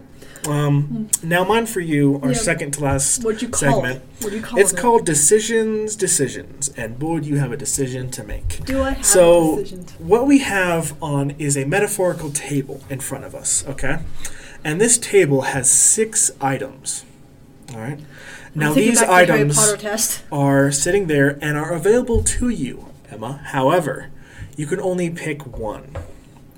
Um, 0.48 1.08
now 1.22 1.44
mine 1.44 1.66
for 1.66 1.80
you, 1.80 2.20
our 2.22 2.30
Yeah. 2.32 2.38
second 2.38 2.72
to 2.72 2.80
last 2.84 3.24
What'd 3.24 3.42
you 3.42 3.48
call 3.48 3.58
segment. 3.82 3.96
it? 3.96 4.24
What 4.24 4.30
do 4.30 4.36
you 4.36 4.42
call 4.42 4.58
It's 4.58 4.70
it? 4.70 4.74
It's 4.74 4.80
called 4.82 5.04
decisions, 5.06 5.96
decisions, 5.96 6.70
and 6.76 6.98
boy, 6.98 7.20
do 7.20 7.28
you 7.28 7.36
have 7.38 7.52
a 7.52 7.56
decision 7.56 8.10
to 8.12 8.22
make. 8.24 8.64
Do 8.64 8.82
I 8.82 8.90
have 8.92 9.04
So, 9.06 9.54
a 9.54 9.56
decision? 9.62 9.84
to- 9.84 9.94
what 10.02 10.26
we 10.26 10.38
have 10.38 10.94
on 11.02 11.32
is 11.38 11.56
a 11.56 11.64
metaphorical 11.64 12.30
table 12.30 12.80
in 12.88 13.00
front 13.00 13.24
of 13.24 13.34
us, 13.34 13.64
okay? 13.68 13.98
And 14.64 14.80
this 14.80 14.98
table 14.98 15.42
has 15.42 15.70
six 15.70 16.30
items. 16.40 17.04
All 17.72 17.80
right. 17.80 17.98
Now 18.54 18.72
these 18.72 19.02
items 19.02 19.58
are 20.32 20.70
sitting 20.72 21.08
there 21.08 21.38
and 21.42 21.58
are 21.58 21.72
available 21.72 22.22
to 22.22 22.48
you, 22.48 22.86
Emma. 23.10 23.40
However, 23.46 24.06
you 24.56 24.66
can 24.66 24.80
only 24.80 25.10
pick 25.10 25.58
one. 25.58 25.88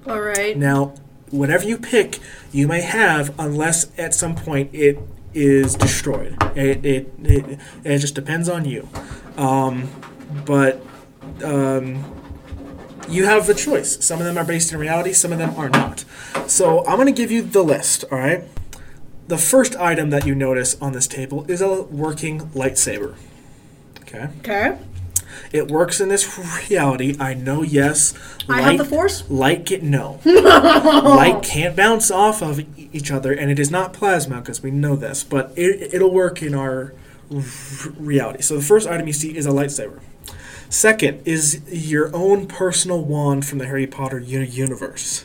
All 0.07 0.20
right. 0.20 0.57
Now, 0.57 0.92
whatever 1.30 1.64
you 1.64 1.78
pick, 1.78 2.18
you 2.52 2.66
may 2.66 2.80
have 2.80 3.34
unless 3.38 3.86
at 3.98 4.14
some 4.14 4.34
point 4.34 4.70
it 4.72 4.98
is 5.34 5.74
destroyed. 5.74 6.36
It 6.56 6.84
it, 6.84 7.12
it, 7.22 7.60
it 7.84 7.98
just 7.98 8.14
depends 8.14 8.48
on 8.48 8.64
you. 8.64 8.88
Um, 9.36 9.88
but 10.44 10.84
um, 11.44 12.04
you 13.08 13.24
have 13.24 13.48
a 13.48 13.54
choice. 13.54 14.04
Some 14.04 14.18
of 14.18 14.26
them 14.26 14.36
are 14.36 14.44
based 14.44 14.72
in 14.72 14.78
reality, 14.78 15.12
some 15.12 15.32
of 15.32 15.38
them 15.38 15.54
are 15.56 15.68
not. 15.68 16.04
So 16.46 16.84
I'm 16.86 16.96
going 16.96 17.06
to 17.06 17.12
give 17.12 17.30
you 17.30 17.42
the 17.42 17.62
list, 17.62 18.04
all 18.10 18.18
right? 18.18 18.44
The 19.28 19.38
first 19.38 19.76
item 19.76 20.10
that 20.10 20.26
you 20.26 20.34
notice 20.34 20.80
on 20.80 20.92
this 20.92 21.06
table 21.06 21.44
is 21.48 21.60
a 21.60 21.82
working 21.82 22.40
lightsaber. 22.50 23.14
Okay? 24.02 24.28
Okay. 24.38 24.78
It 25.52 25.68
works 25.68 26.00
in 26.00 26.08
this 26.08 26.38
reality. 26.68 27.16
I 27.18 27.34
know, 27.34 27.62
yes. 27.62 28.14
I 28.48 28.61
have 28.62 28.78
the 28.78 28.84
force. 28.84 29.28
Light 29.30 29.64
get 29.64 29.82
no. 29.82 30.20
light 30.24 31.42
can't 31.42 31.74
bounce 31.74 32.11
off 32.11 32.42
of 32.42 32.61
e- 32.61 32.90
each 32.92 33.11
other, 33.11 33.32
and 33.32 33.50
it 33.50 33.58
is 33.58 33.70
not 33.70 33.92
plasma 33.92 34.40
because 34.40 34.62
we 34.62 34.70
know 34.70 34.94
this, 34.96 35.24
but 35.24 35.52
it, 35.56 35.94
it'll 35.94 36.12
work 36.12 36.42
in 36.42 36.54
our 36.54 36.92
r- 37.34 37.42
reality. 37.98 38.42
So 38.42 38.56
the 38.56 38.62
first 38.62 38.87
item 38.87 39.06
you 39.06 39.12
see 39.12 39.37
is 39.37 39.46
a 39.46 39.50
lightsaber. 39.50 40.00
Second 40.68 41.22
is 41.24 41.62
your 41.68 42.14
own 42.14 42.46
personal 42.46 43.02
wand 43.02 43.46
from 43.46 43.58
the 43.58 43.66
Harry 43.66 43.87
Potter 43.87 44.18
uni- 44.18 44.46
universe. 44.46 45.24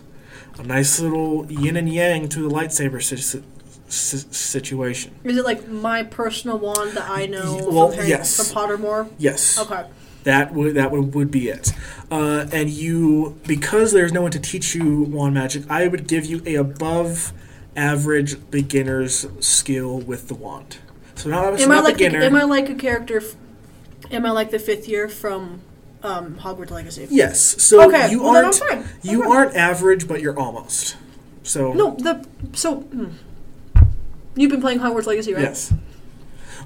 A 0.58 0.64
nice 0.64 1.00
little 1.00 1.52
yin 1.52 1.76
and 1.76 1.92
yang 1.92 2.30
to 2.30 2.48
the 2.48 2.50
lightsaber 2.50 3.02
si- 3.04 3.42
si- 3.88 4.28
situation. 4.32 5.16
Is 5.26 5.36
it 5.38 5.44
like 5.44 5.68
my 5.68 6.04
personal 6.04 6.60
wand 6.60 6.92
that 6.92 7.10
I 7.10 7.26
know 7.26 7.68
well, 7.70 7.88
from, 7.90 7.98
Harry, 7.98 8.10
yes. 8.10 8.38
from 8.52 8.56
Pottermore? 8.56 9.12
Yes. 9.18 9.60
Okay. 9.60 9.86
That 10.24 10.54
would 10.54 10.76
that 10.76 10.92
would, 10.92 11.14
would 11.16 11.32
be 11.32 11.50
it. 11.50 11.72
Uh, 12.10 12.46
and 12.52 12.70
you, 12.70 13.40
because 13.48 13.92
there's 13.92 14.12
no 14.14 14.22
one 14.22 14.32
to 14.32 14.40
teach 14.40 14.76
you 14.76 15.04
wand 15.04 15.34
magic, 15.34 15.64
I 15.70 15.88
would 15.88 16.08
give 16.08 16.26
you 16.26 16.42
a 16.46 16.56
above 16.56 17.34
average 17.76 18.50
beginner's 18.52 19.26
skill 19.40 20.00
with 20.00 20.28
the 20.28 20.36
wand. 20.36 20.78
So 21.16 21.30
not, 21.30 21.60
Am 21.60 21.72
I 21.72 21.76
not 21.76 21.84
like 21.84 21.96
a, 21.96 21.98
beginner. 21.98 22.22
am 22.22 22.36
I 22.36 22.44
like 22.44 22.70
a 22.70 22.76
character? 22.76 23.18
F- 23.18 23.36
am 24.12 24.26
I 24.26 24.32
like 24.32 24.52
the 24.52 24.60
fifth 24.60 24.88
year 24.88 25.08
from 25.10 25.62
um, 26.04 26.36
Hogwarts 26.36 26.72
Legacy? 26.72 27.08
yes. 27.10 27.40
So 27.64 27.88
Okay, 27.88 28.12
you 28.12 28.22
well, 28.24 28.36
aren't 28.46 28.60
you 29.04 29.24
fine. 29.24 29.32
aren't 29.32 29.56
average, 29.56 30.08
but 30.08 30.22
you're 30.22 30.38
almost. 30.40 30.98
So 31.44 31.74
No, 31.74 31.96
the 31.96 32.26
so 32.54 32.82
hmm. 32.82 33.10
you've 34.36 34.52
been 34.52 34.62
playing 34.62 34.80
Hogwarts 34.80 35.06
Legacy, 35.08 35.34
right? 35.34 35.44
yes. 35.44 35.74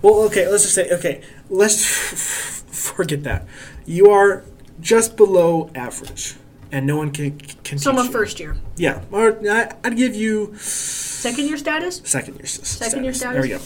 Well, 0.01 0.21
okay. 0.23 0.47
Let's 0.47 0.63
just 0.63 0.75
say 0.75 0.89
okay. 0.91 1.21
Let's 1.49 2.56
forget 2.77 3.23
that. 3.23 3.45
You 3.85 4.09
are 4.11 4.43
just 4.79 5.17
below 5.17 5.69
average, 5.75 6.35
and 6.71 6.85
no 6.85 6.95
one 6.97 7.11
can 7.11 7.37
can 7.63 7.77
So 7.79 7.91
I'm 7.91 7.97
a 7.97 8.03
you. 8.03 8.11
first 8.11 8.39
year, 8.39 8.55
Yeah, 8.77 9.01
or 9.11 9.37
I, 9.49 9.71
I'd 9.83 9.97
give 9.97 10.15
you 10.15 10.55
second 10.57 11.47
year 11.47 11.57
status. 11.57 12.01
second 12.05 12.35
year 12.35 12.45
status. 12.45 12.69
Second 12.69 13.03
year 13.03 13.13
status. 13.13 13.33
There 13.33 13.41
we 13.41 13.49
go. 13.49 13.59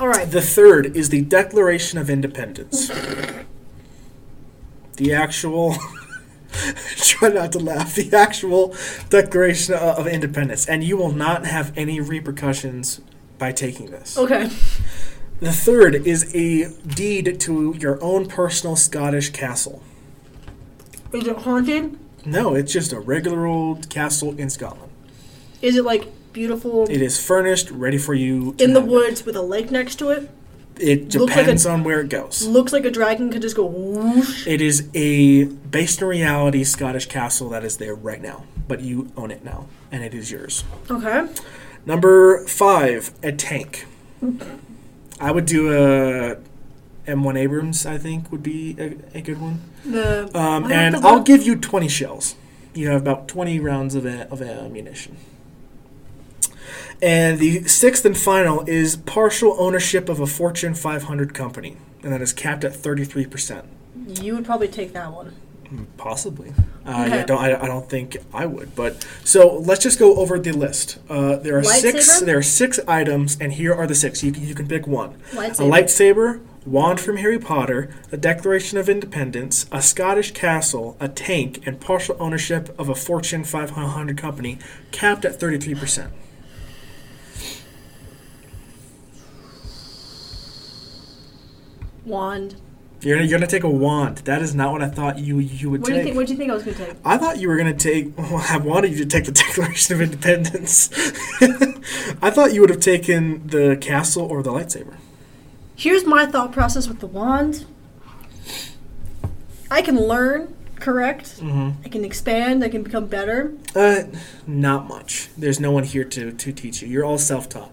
All 0.00 0.08
right. 0.08 0.30
The 0.30 0.42
third 0.42 0.96
is 0.96 1.08
the 1.10 1.20
Declaration 1.22 1.98
of 1.98 2.08
Independence. 2.10 2.88
the 4.96 5.12
actual. 5.14 5.76
try 6.96 7.28
not 7.30 7.52
to 7.52 7.58
laugh. 7.58 7.94
The 7.94 8.14
actual 8.14 8.74
Declaration 9.10 9.74
of 9.74 9.80
of 10.00 10.06
Independence, 10.06 10.66
and 10.66 10.82
you 10.84 10.96
will 10.96 11.12
not 11.12 11.46
have 11.46 11.72
any 11.76 12.00
repercussions 12.00 13.00
by 13.38 13.52
taking 13.52 13.86
this. 13.90 14.18
Okay. 14.18 14.48
The 15.42 15.50
third 15.52 15.96
is 16.06 16.32
a 16.36 16.68
deed 16.86 17.40
to 17.40 17.74
your 17.76 18.00
own 18.00 18.26
personal 18.28 18.76
Scottish 18.76 19.30
castle. 19.30 19.82
Is 21.12 21.26
it 21.26 21.38
haunted? 21.38 21.98
No, 22.24 22.54
it's 22.54 22.72
just 22.72 22.92
a 22.92 23.00
regular 23.00 23.44
old 23.44 23.90
castle 23.90 24.38
in 24.38 24.50
Scotland. 24.50 24.92
Is 25.60 25.76
it 25.76 25.84
like 25.84 26.06
beautiful 26.32 26.84
It 26.88 27.02
is 27.02 27.20
furnished, 27.20 27.72
ready 27.72 27.98
for 27.98 28.14
you. 28.14 28.54
in 28.60 28.72
the 28.72 28.80
have 28.80 28.88
woods 28.88 29.26
with 29.26 29.34
a 29.34 29.42
lake 29.42 29.72
next 29.72 29.96
to 29.96 30.10
it? 30.10 30.30
It 30.78 31.12
Looks 31.12 31.16
like 31.34 31.38
a- 31.38 31.40
depends 31.40 31.66
on 31.66 31.82
where 31.82 32.00
it 32.00 32.08
goes. 32.08 32.46
Looks 32.46 32.72
like 32.72 32.84
a 32.84 32.90
dragon 32.92 33.28
could 33.32 33.42
just 33.42 33.56
go 33.56 33.66
whoosh. 33.66 34.46
It 34.46 34.60
is 34.60 34.88
a 34.94 35.42
based 35.46 36.00
in 36.00 36.06
reality 36.06 36.62
Scottish 36.62 37.06
castle 37.06 37.48
that 37.48 37.64
is 37.64 37.78
there 37.78 37.96
right 37.96 38.22
now, 38.22 38.44
but 38.68 38.80
you 38.80 39.10
own 39.16 39.32
it 39.32 39.44
now, 39.44 39.66
and 39.90 40.04
it 40.04 40.14
is 40.14 40.30
yours. 40.30 40.62
Okay. 40.88 41.26
Number 41.84 42.46
five, 42.46 43.10
a 43.24 43.32
tank. 43.32 43.86
I 45.20 45.30
would 45.30 45.46
do 45.46 45.72
a 45.72 46.36
M1 47.06 47.38
Abrams. 47.38 47.86
I 47.86 47.98
think 47.98 48.30
would 48.30 48.42
be 48.42 48.76
a, 48.78 49.18
a 49.18 49.20
good 49.20 49.40
one. 49.40 49.60
The 49.84 50.30
Um, 50.38 50.70
and 50.70 50.96
I'll 50.96 51.22
give 51.22 51.42
you 51.42 51.56
20 51.56 51.88
shells. 51.88 52.36
You 52.74 52.88
have 52.88 53.02
about 53.02 53.28
20 53.28 53.60
rounds 53.60 53.94
of, 53.94 54.06
a, 54.06 54.28
of 54.30 54.40
ammunition. 54.40 55.16
And 57.02 57.38
the 57.38 57.64
sixth 57.64 58.04
and 58.04 58.16
final 58.16 58.64
is 58.68 58.96
partial 58.96 59.56
ownership 59.58 60.08
of 60.08 60.20
a 60.20 60.26
Fortune 60.26 60.74
500 60.74 61.34
company, 61.34 61.76
and 62.02 62.12
that 62.12 62.22
is 62.22 62.32
capped 62.32 62.62
at 62.64 62.72
33%. 62.72 63.64
You 64.20 64.36
would 64.36 64.44
probably 64.44 64.68
take 64.68 64.92
that 64.92 65.12
one. 65.12 65.34
Possibly. 65.96 66.52
Uh, 66.84 67.06
yeah, 67.08 67.24
don't, 67.24 67.38
I, 67.38 67.60
I 67.62 67.66
don't 67.66 67.88
think 67.88 68.16
I 68.34 68.46
would. 68.46 68.74
But 68.74 69.06
so 69.24 69.56
let's 69.58 69.82
just 69.82 69.98
go 69.98 70.16
over 70.16 70.38
the 70.38 70.52
list. 70.52 70.98
Uh, 71.08 71.36
there 71.36 71.56
are 71.58 71.62
six. 71.62 72.20
There 72.20 72.38
are 72.38 72.42
six 72.42 72.78
items, 72.88 73.36
and 73.40 73.52
here 73.52 73.72
are 73.74 73.86
the 73.86 73.94
six. 73.94 74.22
You, 74.22 74.32
can- 74.32 74.46
you 74.46 74.54
can 74.54 74.66
pick 74.66 74.86
one: 74.86 75.14
Lightsaber. 75.32 75.60
a 75.60 75.62
lightsaber, 75.82 76.40
wand 76.66 77.00
from 77.00 77.18
Harry 77.18 77.38
Potter, 77.38 77.88
a 78.10 78.16
Declaration 78.16 78.78
of 78.78 78.88
Independence, 78.88 79.66
a 79.70 79.80
Scottish 79.80 80.32
castle, 80.32 80.96
a 81.00 81.08
tank, 81.08 81.60
and 81.66 81.80
partial 81.80 82.16
ownership 82.18 82.74
of 82.78 82.88
a 82.88 82.94
Fortune 82.94 83.44
500 83.44 84.18
company, 84.18 84.58
capped 84.90 85.24
at 85.24 85.38
33 85.38 85.74
percent. 85.76 86.12
Wand. 92.04 92.56
You're, 93.02 93.20
you're 93.20 93.38
gonna 93.38 93.48
take 93.50 93.64
a 93.64 93.68
wand. 93.70 94.18
That 94.18 94.42
is 94.42 94.54
not 94.54 94.72
what 94.72 94.80
I 94.82 94.88
thought 94.88 95.18
you 95.18 95.38
you 95.40 95.70
would 95.70 95.84
take. 95.84 95.88
What 95.88 95.88
do 95.88 95.92
take. 95.94 95.98
you 95.98 96.04
think? 96.04 96.16
What 96.16 96.26
do 96.26 96.32
you 96.32 96.38
think 96.38 96.50
I 96.50 96.54
was 96.54 96.62
gonna 96.62 96.76
take? 96.76 96.96
I 97.04 97.18
thought 97.18 97.38
you 97.38 97.48
were 97.48 97.56
going 97.56 97.76
to 97.76 97.78
take. 97.92 98.16
Well, 98.32 98.44
I 98.48 98.56
wanted 98.58 98.92
you 98.92 98.98
to 98.98 99.06
take 99.06 99.24
the 99.24 99.32
Declaration 99.44 99.94
of 99.96 100.00
Independence. 100.00 100.90
I 102.22 102.30
thought 102.30 102.54
you 102.54 102.60
would 102.60 102.70
have 102.70 102.80
taken 102.80 103.46
the 103.48 103.76
castle 103.80 104.24
or 104.24 104.42
the 104.42 104.50
lightsaber. 104.52 104.96
Here's 105.74 106.06
my 106.06 106.26
thought 106.26 106.52
process 106.52 106.86
with 106.86 107.00
the 107.00 107.06
wand. 107.08 107.64
I 109.70 109.82
can 109.82 109.96
learn, 109.98 110.54
correct? 110.76 111.40
Mm-hmm. 111.40 111.82
I 111.84 111.88
can 111.88 112.04
expand. 112.04 112.62
I 112.62 112.68
can 112.68 112.82
become 112.82 113.06
better. 113.06 113.52
Uh, 113.74 114.04
not 114.46 114.86
much. 114.86 115.28
There's 115.36 115.58
no 115.58 115.72
one 115.72 115.84
here 115.84 116.04
to, 116.04 116.30
to 116.32 116.52
teach 116.52 116.82
you. 116.82 116.88
You're 116.88 117.04
all 117.04 117.18
self 117.18 117.48
taught 117.48 117.72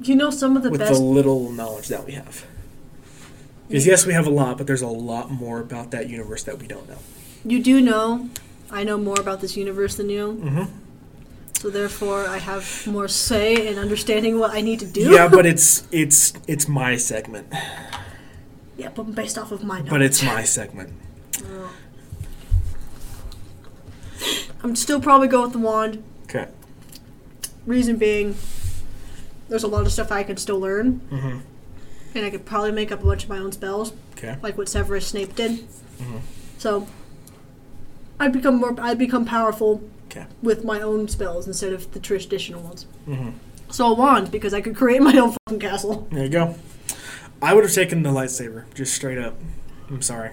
You 0.00 0.16
know 0.16 0.30
some 0.30 0.56
of 0.56 0.62
the 0.64 0.70
with 0.70 0.80
best. 0.80 0.94
the 0.94 0.98
little 1.00 1.52
knowledge 1.52 1.88
that 1.88 2.04
we 2.04 2.12
have. 2.12 2.44
Because, 3.68 3.86
yes, 3.86 4.06
we 4.06 4.12
have 4.12 4.26
a 4.26 4.30
lot, 4.30 4.58
but 4.58 4.66
there's 4.66 4.82
a 4.82 4.86
lot 4.86 5.30
more 5.30 5.58
about 5.60 5.90
that 5.90 6.08
universe 6.08 6.42
that 6.44 6.58
we 6.58 6.66
don't 6.66 6.88
know. 6.88 6.98
you 7.44 7.62
do 7.62 7.80
know. 7.80 8.28
I 8.70 8.84
know 8.84 8.96
more 8.98 9.18
about 9.20 9.40
this 9.40 9.56
universe 9.56 9.94
than 9.96 10.08
you, 10.10 10.40
Mm-hmm. 10.42 10.64
so 11.54 11.70
therefore 11.70 12.26
I 12.26 12.38
have 12.38 12.86
more 12.86 13.06
say 13.08 13.68
in 13.68 13.78
understanding 13.78 14.38
what 14.38 14.50
I 14.52 14.60
need 14.60 14.80
to 14.80 14.86
do. 14.86 15.10
Yeah, 15.10 15.28
but 15.28 15.46
it's 15.52 15.86
it's 15.92 16.32
it's 16.48 16.66
my 16.68 16.96
segment. 16.96 17.46
yeah, 18.76 18.88
but 18.94 19.14
based 19.14 19.38
off 19.38 19.52
of 19.52 19.62
my 19.62 19.76
knowledge. 19.78 19.90
But 19.90 20.02
it's 20.02 20.22
my 20.22 20.42
segment. 20.44 20.92
Oh. 21.44 21.70
I'm 24.62 24.74
still 24.74 25.00
probably 25.00 25.28
going 25.28 25.44
with 25.44 25.52
the 25.52 25.58
wand. 25.60 26.02
Okay. 26.24 26.48
Reason 27.66 27.96
being, 27.96 28.36
there's 29.48 29.62
a 29.62 29.68
lot 29.68 29.86
of 29.86 29.92
stuff 29.92 30.10
I 30.10 30.22
can 30.24 30.36
still 30.36 30.58
learn, 30.58 31.00
Mm-hmm. 31.12 31.38
And 32.16 32.24
I 32.26 32.30
could 32.30 32.44
probably 32.44 32.72
make 32.72 32.90
up 32.90 33.02
a 33.02 33.06
bunch 33.06 33.24
of 33.24 33.28
my 33.30 33.38
own 33.38 33.52
spells, 33.52 33.92
Okay. 34.16 34.36
like 34.42 34.56
what 34.58 34.68
Severus 34.68 35.06
Snape 35.06 35.34
did. 35.34 35.66
Mhm. 36.00 36.20
So, 36.58 36.86
I'd 38.18 38.32
become 38.32 38.56
more. 38.56 38.74
I'd 38.80 38.98
become 38.98 39.24
powerful 39.24 39.82
Okay. 40.10 40.26
with 40.42 40.64
my 40.64 40.80
own 40.80 41.08
spells 41.08 41.46
instead 41.46 41.72
of 41.72 41.92
the 41.92 42.00
traditional 42.00 42.62
ones. 42.62 42.86
Mm-hmm. 43.08 43.30
So 43.70 43.88
a 43.90 43.94
wand 43.94 44.30
because 44.30 44.54
I 44.54 44.60
could 44.60 44.74
create 44.76 45.02
my 45.10 45.16
own 45.18 45.34
fucking 45.46 45.60
castle. 45.60 46.06
There 46.10 46.24
you 46.24 46.30
go. 46.30 46.54
I 47.42 47.52
would 47.52 47.64
have 47.64 47.72
taken 47.74 48.02
the 48.02 48.10
lightsaber, 48.10 48.64
just 48.74 48.94
straight 48.94 49.18
up. 49.18 49.34
I'm 49.90 50.00
sorry. 50.02 50.30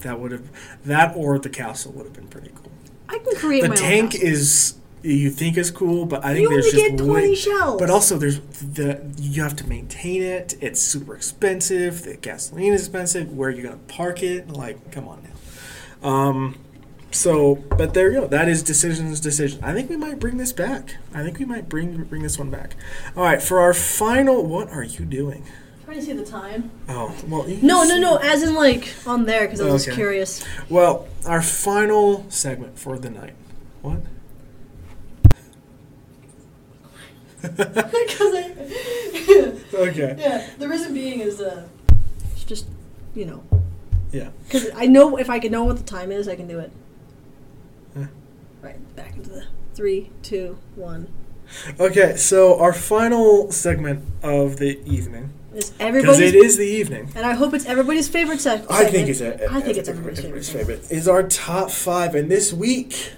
That 0.00 0.20
would 0.20 0.30
have 0.30 0.42
that 0.84 1.16
or 1.16 1.38
the 1.38 1.48
castle 1.48 1.92
would 1.92 2.04
have 2.04 2.12
been 2.12 2.28
pretty 2.28 2.50
cool. 2.54 2.70
I 3.08 3.18
can 3.18 3.34
create 3.36 3.62
The 3.62 3.70
my 3.70 3.74
tank 3.74 4.04
own 4.04 4.10
castle. 4.10 4.28
is 4.28 4.74
you 5.02 5.30
think 5.30 5.56
is 5.56 5.70
cool, 5.70 6.04
but 6.06 6.24
I 6.24 6.28
think 6.34 6.40
You 6.42 6.48
only 6.48 6.60
there's 6.62 6.74
get 6.74 6.90
just 6.92 7.04
twenty 7.04 7.28
way. 7.30 7.34
shells. 7.34 7.80
But 7.80 7.90
also 7.90 8.18
there's 8.18 8.40
the 8.40 9.00
you 9.18 9.42
have 9.42 9.54
to 9.56 9.68
maintain 9.68 10.22
it. 10.22 10.56
It's 10.60 10.80
super 10.80 11.14
expensive. 11.14 12.02
The 12.04 12.16
gasoline 12.16 12.72
is 12.72 12.82
expensive. 12.82 13.32
Where 13.32 13.48
are 13.48 13.52
you 13.52 13.62
gonna 13.62 13.76
park 13.88 14.22
it? 14.22 14.48
Like, 14.48 14.90
come 14.90 15.06
on 15.08 15.22
now. 15.22 16.08
Um, 16.08 16.58
so, 17.12 17.54
but 17.54 17.94
there 17.94 18.12
you 18.12 18.20
go. 18.22 18.26
That 18.26 18.48
is 18.48 18.62
decisions 18.62 19.20
decision. 19.20 19.62
I 19.62 19.72
think 19.72 19.88
we 19.88 19.96
might 19.96 20.18
bring 20.18 20.36
this 20.38 20.52
back. 20.52 20.96
I 21.14 21.22
think 21.22 21.38
we 21.38 21.44
might 21.44 21.68
bring 21.68 22.02
bring 22.04 22.22
this 22.22 22.38
one 22.38 22.50
back. 22.50 22.74
All 23.16 23.22
right, 23.22 23.40
for 23.40 23.60
our 23.60 23.72
final, 23.74 24.44
what 24.44 24.70
are 24.70 24.82
you 24.84 25.04
doing? 25.04 25.44
Trying 25.84 25.98
to 25.98 26.02
see 26.04 26.12
the 26.14 26.26
time. 26.26 26.70
Oh, 26.88 27.14
well. 27.28 27.48
you 27.48 27.58
No, 27.62 27.86
can 27.86 28.00
no, 28.00 28.14
no. 28.14 28.16
As 28.16 28.42
in 28.42 28.54
like 28.54 28.92
on 29.06 29.24
there 29.24 29.42
because 29.46 29.60
I 29.60 29.70
was 29.70 29.86
Okay. 29.86 29.94
curious. 29.94 30.44
Well, 30.68 31.06
our 31.24 31.40
final 31.40 32.26
segment 32.28 32.76
for 32.76 32.98
the 32.98 33.08
night. 33.08 33.34
What? 33.82 34.00
Because 37.56 38.34
I. 38.34 38.52
Okay. 39.74 40.16
yeah, 40.18 40.48
the 40.58 40.68
reason 40.68 40.94
being 40.94 41.20
is 41.20 41.40
uh, 41.40 41.66
it's 42.32 42.44
just 42.44 42.66
you 43.14 43.24
know 43.26 43.42
Yeah. 44.12 44.30
because 44.44 44.70
I 44.74 44.86
know 44.86 45.16
if 45.18 45.28
I 45.28 45.38
can 45.38 45.52
know 45.52 45.64
what 45.64 45.76
the 45.76 45.82
time 45.82 46.10
is, 46.12 46.28
I 46.28 46.36
can 46.36 46.46
do 46.48 46.58
it. 46.60 46.72
Yeah. 47.96 48.06
Right 48.62 48.96
back 48.96 49.16
into 49.16 49.30
the 49.30 49.44
three, 49.74 50.10
two, 50.22 50.58
one. 50.76 51.08
Okay, 51.78 52.16
so 52.16 52.58
our 52.58 52.72
final 52.72 53.52
segment 53.52 54.04
of 54.22 54.56
the 54.56 54.80
evening, 54.84 55.30
Is 55.54 55.70
because 55.70 55.80
everybody's 55.80 56.20
it 56.20 56.34
is 56.34 56.56
the 56.56 56.64
evening. 56.66 57.10
and 57.14 57.24
I 57.26 57.34
hope 57.34 57.52
it's 57.54 57.66
everybody's 57.66 58.08
favorite 58.08 58.38
seg- 58.38 58.66
segment. 58.66 58.70
I 58.72 58.84
think 58.86 59.08
it's 59.08 59.20
a, 59.20 59.52
I 59.52 59.60
think 59.60 59.76
it's 59.78 59.88
everybody's 59.88 60.20
favorite. 60.22 60.44
favorite. 60.44 60.90
Is 60.90 61.06
our 61.06 61.22
top 61.22 61.70
five, 61.70 62.14
and 62.14 62.30
this 62.30 62.52
week, 62.52 63.12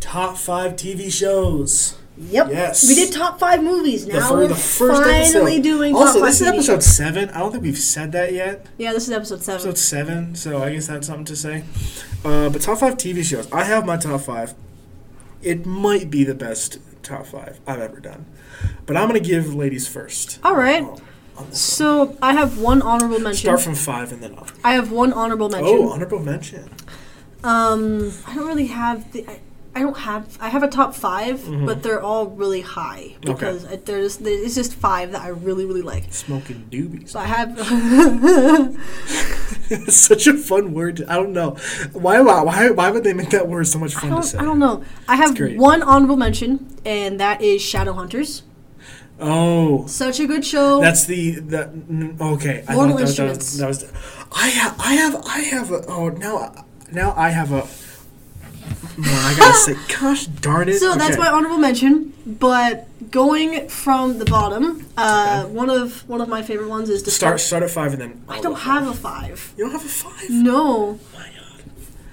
top 0.00 0.36
five 0.38 0.76
TV 0.76 1.12
shows. 1.12 1.96
Yep. 2.16 2.48
Yes. 2.50 2.86
We 2.88 2.94
did 2.94 3.12
top 3.12 3.40
five 3.40 3.62
movies. 3.62 4.06
Now 4.06 4.28
fir- 4.28 4.36
we're 4.36 4.48
the 4.48 4.54
first 4.54 5.02
finally 5.02 5.54
episode. 5.56 5.62
doing 5.62 5.94
Also, 5.96 6.12
top 6.12 6.20
five 6.20 6.26
this 6.28 6.40
is 6.40 6.46
episode 6.46 6.82
seven. 6.82 7.28
I 7.30 7.38
don't 7.40 7.50
think 7.50 7.64
we've 7.64 7.76
said 7.78 8.12
that 8.12 8.32
yet. 8.32 8.66
Yeah, 8.78 8.92
this 8.92 9.08
is 9.08 9.10
episode 9.10 9.42
seven. 9.42 9.68
Episode 9.68 9.78
seven, 9.78 10.34
so 10.36 10.62
I 10.62 10.72
guess 10.72 10.86
that's 10.86 11.06
something 11.08 11.24
to 11.26 11.36
say. 11.36 11.64
Uh, 12.24 12.50
but 12.50 12.62
top 12.62 12.78
five 12.78 12.96
TV 12.96 13.24
shows. 13.24 13.50
I 13.52 13.64
have 13.64 13.84
my 13.84 13.96
top 13.96 14.20
five. 14.20 14.54
It 15.42 15.66
might 15.66 16.08
be 16.10 16.22
the 16.24 16.34
best 16.34 16.78
top 17.02 17.26
five 17.26 17.58
I've 17.66 17.80
ever 17.80 17.98
done, 18.00 18.26
but 18.86 18.96
I'm 18.96 19.08
gonna 19.08 19.20
give 19.20 19.52
ladies 19.54 19.88
first. 19.88 20.38
All 20.44 20.54
right. 20.54 20.84
Oh, 21.36 21.46
So 21.50 22.16
I 22.22 22.32
have 22.34 22.58
one 22.58 22.80
honorable 22.80 23.18
mention. 23.18 23.48
Start 23.48 23.60
from 23.60 23.74
five 23.74 24.12
and 24.12 24.22
then 24.22 24.38
up. 24.38 24.50
I 24.62 24.74
have 24.74 24.92
one 24.92 25.12
honorable 25.12 25.48
mention. 25.48 25.68
Oh, 25.78 25.90
honorable 25.90 26.20
mention. 26.20 26.70
Um, 27.42 28.12
I 28.26 28.34
don't 28.36 28.46
really 28.46 28.68
have 28.68 29.10
the. 29.12 29.28
I, 29.28 29.40
I 29.76 29.80
don't 29.80 29.96
have. 29.98 30.38
I 30.40 30.48
have 30.50 30.62
a 30.62 30.68
top 30.68 30.94
5 30.94 31.40
Mhm. 31.40 31.66
but 31.66 31.82
they're 31.82 32.00
all 32.02 32.26
really 32.26 32.60
high 32.60 33.14
because 33.20 33.64
I 33.66 33.76
there's 33.76 34.18
there's 34.18 34.54
just 34.54 34.72
five 34.74 35.10
that 35.12 35.22
I 35.22 35.28
really 35.28 35.64
really 35.66 35.82
like. 35.82 36.04
Smoking 36.12 36.66
doobies. 36.70 37.10
So 37.10 37.18
I 37.18 37.24
have. 37.26 37.58
such 39.88 40.26
a 40.26 40.34
fun 40.36 40.72
word. 40.72 41.02
I 41.08 41.14
don't 41.16 41.32
know 41.32 41.56
why. 41.92 42.20
Why? 42.20 42.70
Why 42.70 42.90
would 42.90 43.04
they 43.04 43.14
make 43.14 43.30
that 43.30 43.48
word 43.48 43.66
so 43.66 43.78
much 43.78 43.94
fun 43.94 44.10
to 44.14 44.22
say? 44.22 44.38
I 44.38 44.42
don't 44.44 44.58
know. 44.58 44.84
I 45.08 45.16
have 45.16 45.36
one 45.56 45.82
honorable 45.82 46.16
mention, 46.16 46.66
and 46.84 47.18
that 47.20 47.40
is 47.42 47.60
Shadowhunters. 47.62 48.42
Oh, 49.20 49.86
Such 49.86 50.18
a 50.20 50.26
good 50.26 50.44
show. 50.44 50.80
That's 50.80 51.04
the 51.06 51.40
the 51.40 51.68
n- 51.68 52.16
okay. 52.20 52.64
I 52.68 52.74
Mortal 52.74 52.96
thought 52.98 52.98
that 52.98 53.02
was, 53.06 53.16
that 53.16 53.28
Instruments. 53.28 53.58
was, 53.58 53.58
that 53.58 53.68
was 53.68 54.28
I 54.32 54.48
have 54.48 54.74
I 54.80 54.94
have 54.94 55.14
I 55.26 55.38
have 55.40 55.70
a 55.70 55.84
oh 55.86 56.08
now 56.08 56.66
now 56.92 57.14
I 57.16 57.30
have 57.30 57.52
a 57.52 57.66
well, 58.98 59.26
I 59.26 59.34
gotta 59.36 59.56
say 59.58 59.76
gosh 60.00 60.26
darn 60.26 60.68
it. 60.68 60.78
So 60.78 60.94
that's 60.94 61.16
my 61.18 61.28
honorable 61.28 61.58
mention. 61.58 62.12
But 62.26 62.86
going 63.10 63.68
from 63.68 64.18
the 64.18 64.24
bottom, 64.24 64.86
uh, 64.96 65.42
Okay. 65.44 65.52
one 65.52 65.70
of 65.70 66.08
one 66.08 66.20
of 66.20 66.28
my 66.28 66.42
favorite 66.42 66.68
ones 66.68 66.88
is 66.88 67.02
to 67.04 67.10
start 67.10 67.40
start 67.40 67.62
at 67.62 67.70
five 67.70 67.92
and 67.92 68.00
then 68.02 68.22
I 68.28 68.40
don't 68.40 68.58
have 68.60 68.84
five. 68.98 69.32
a 69.32 69.36
five. 69.36 69.54
You 69.56 69.64
don't 69.64 69.72
have 69.72 69.84
a 69.84 69.88
five. 69.88 70.30
No, 70.30 70.98
My 71.14 71.18
God. 71.20 71.62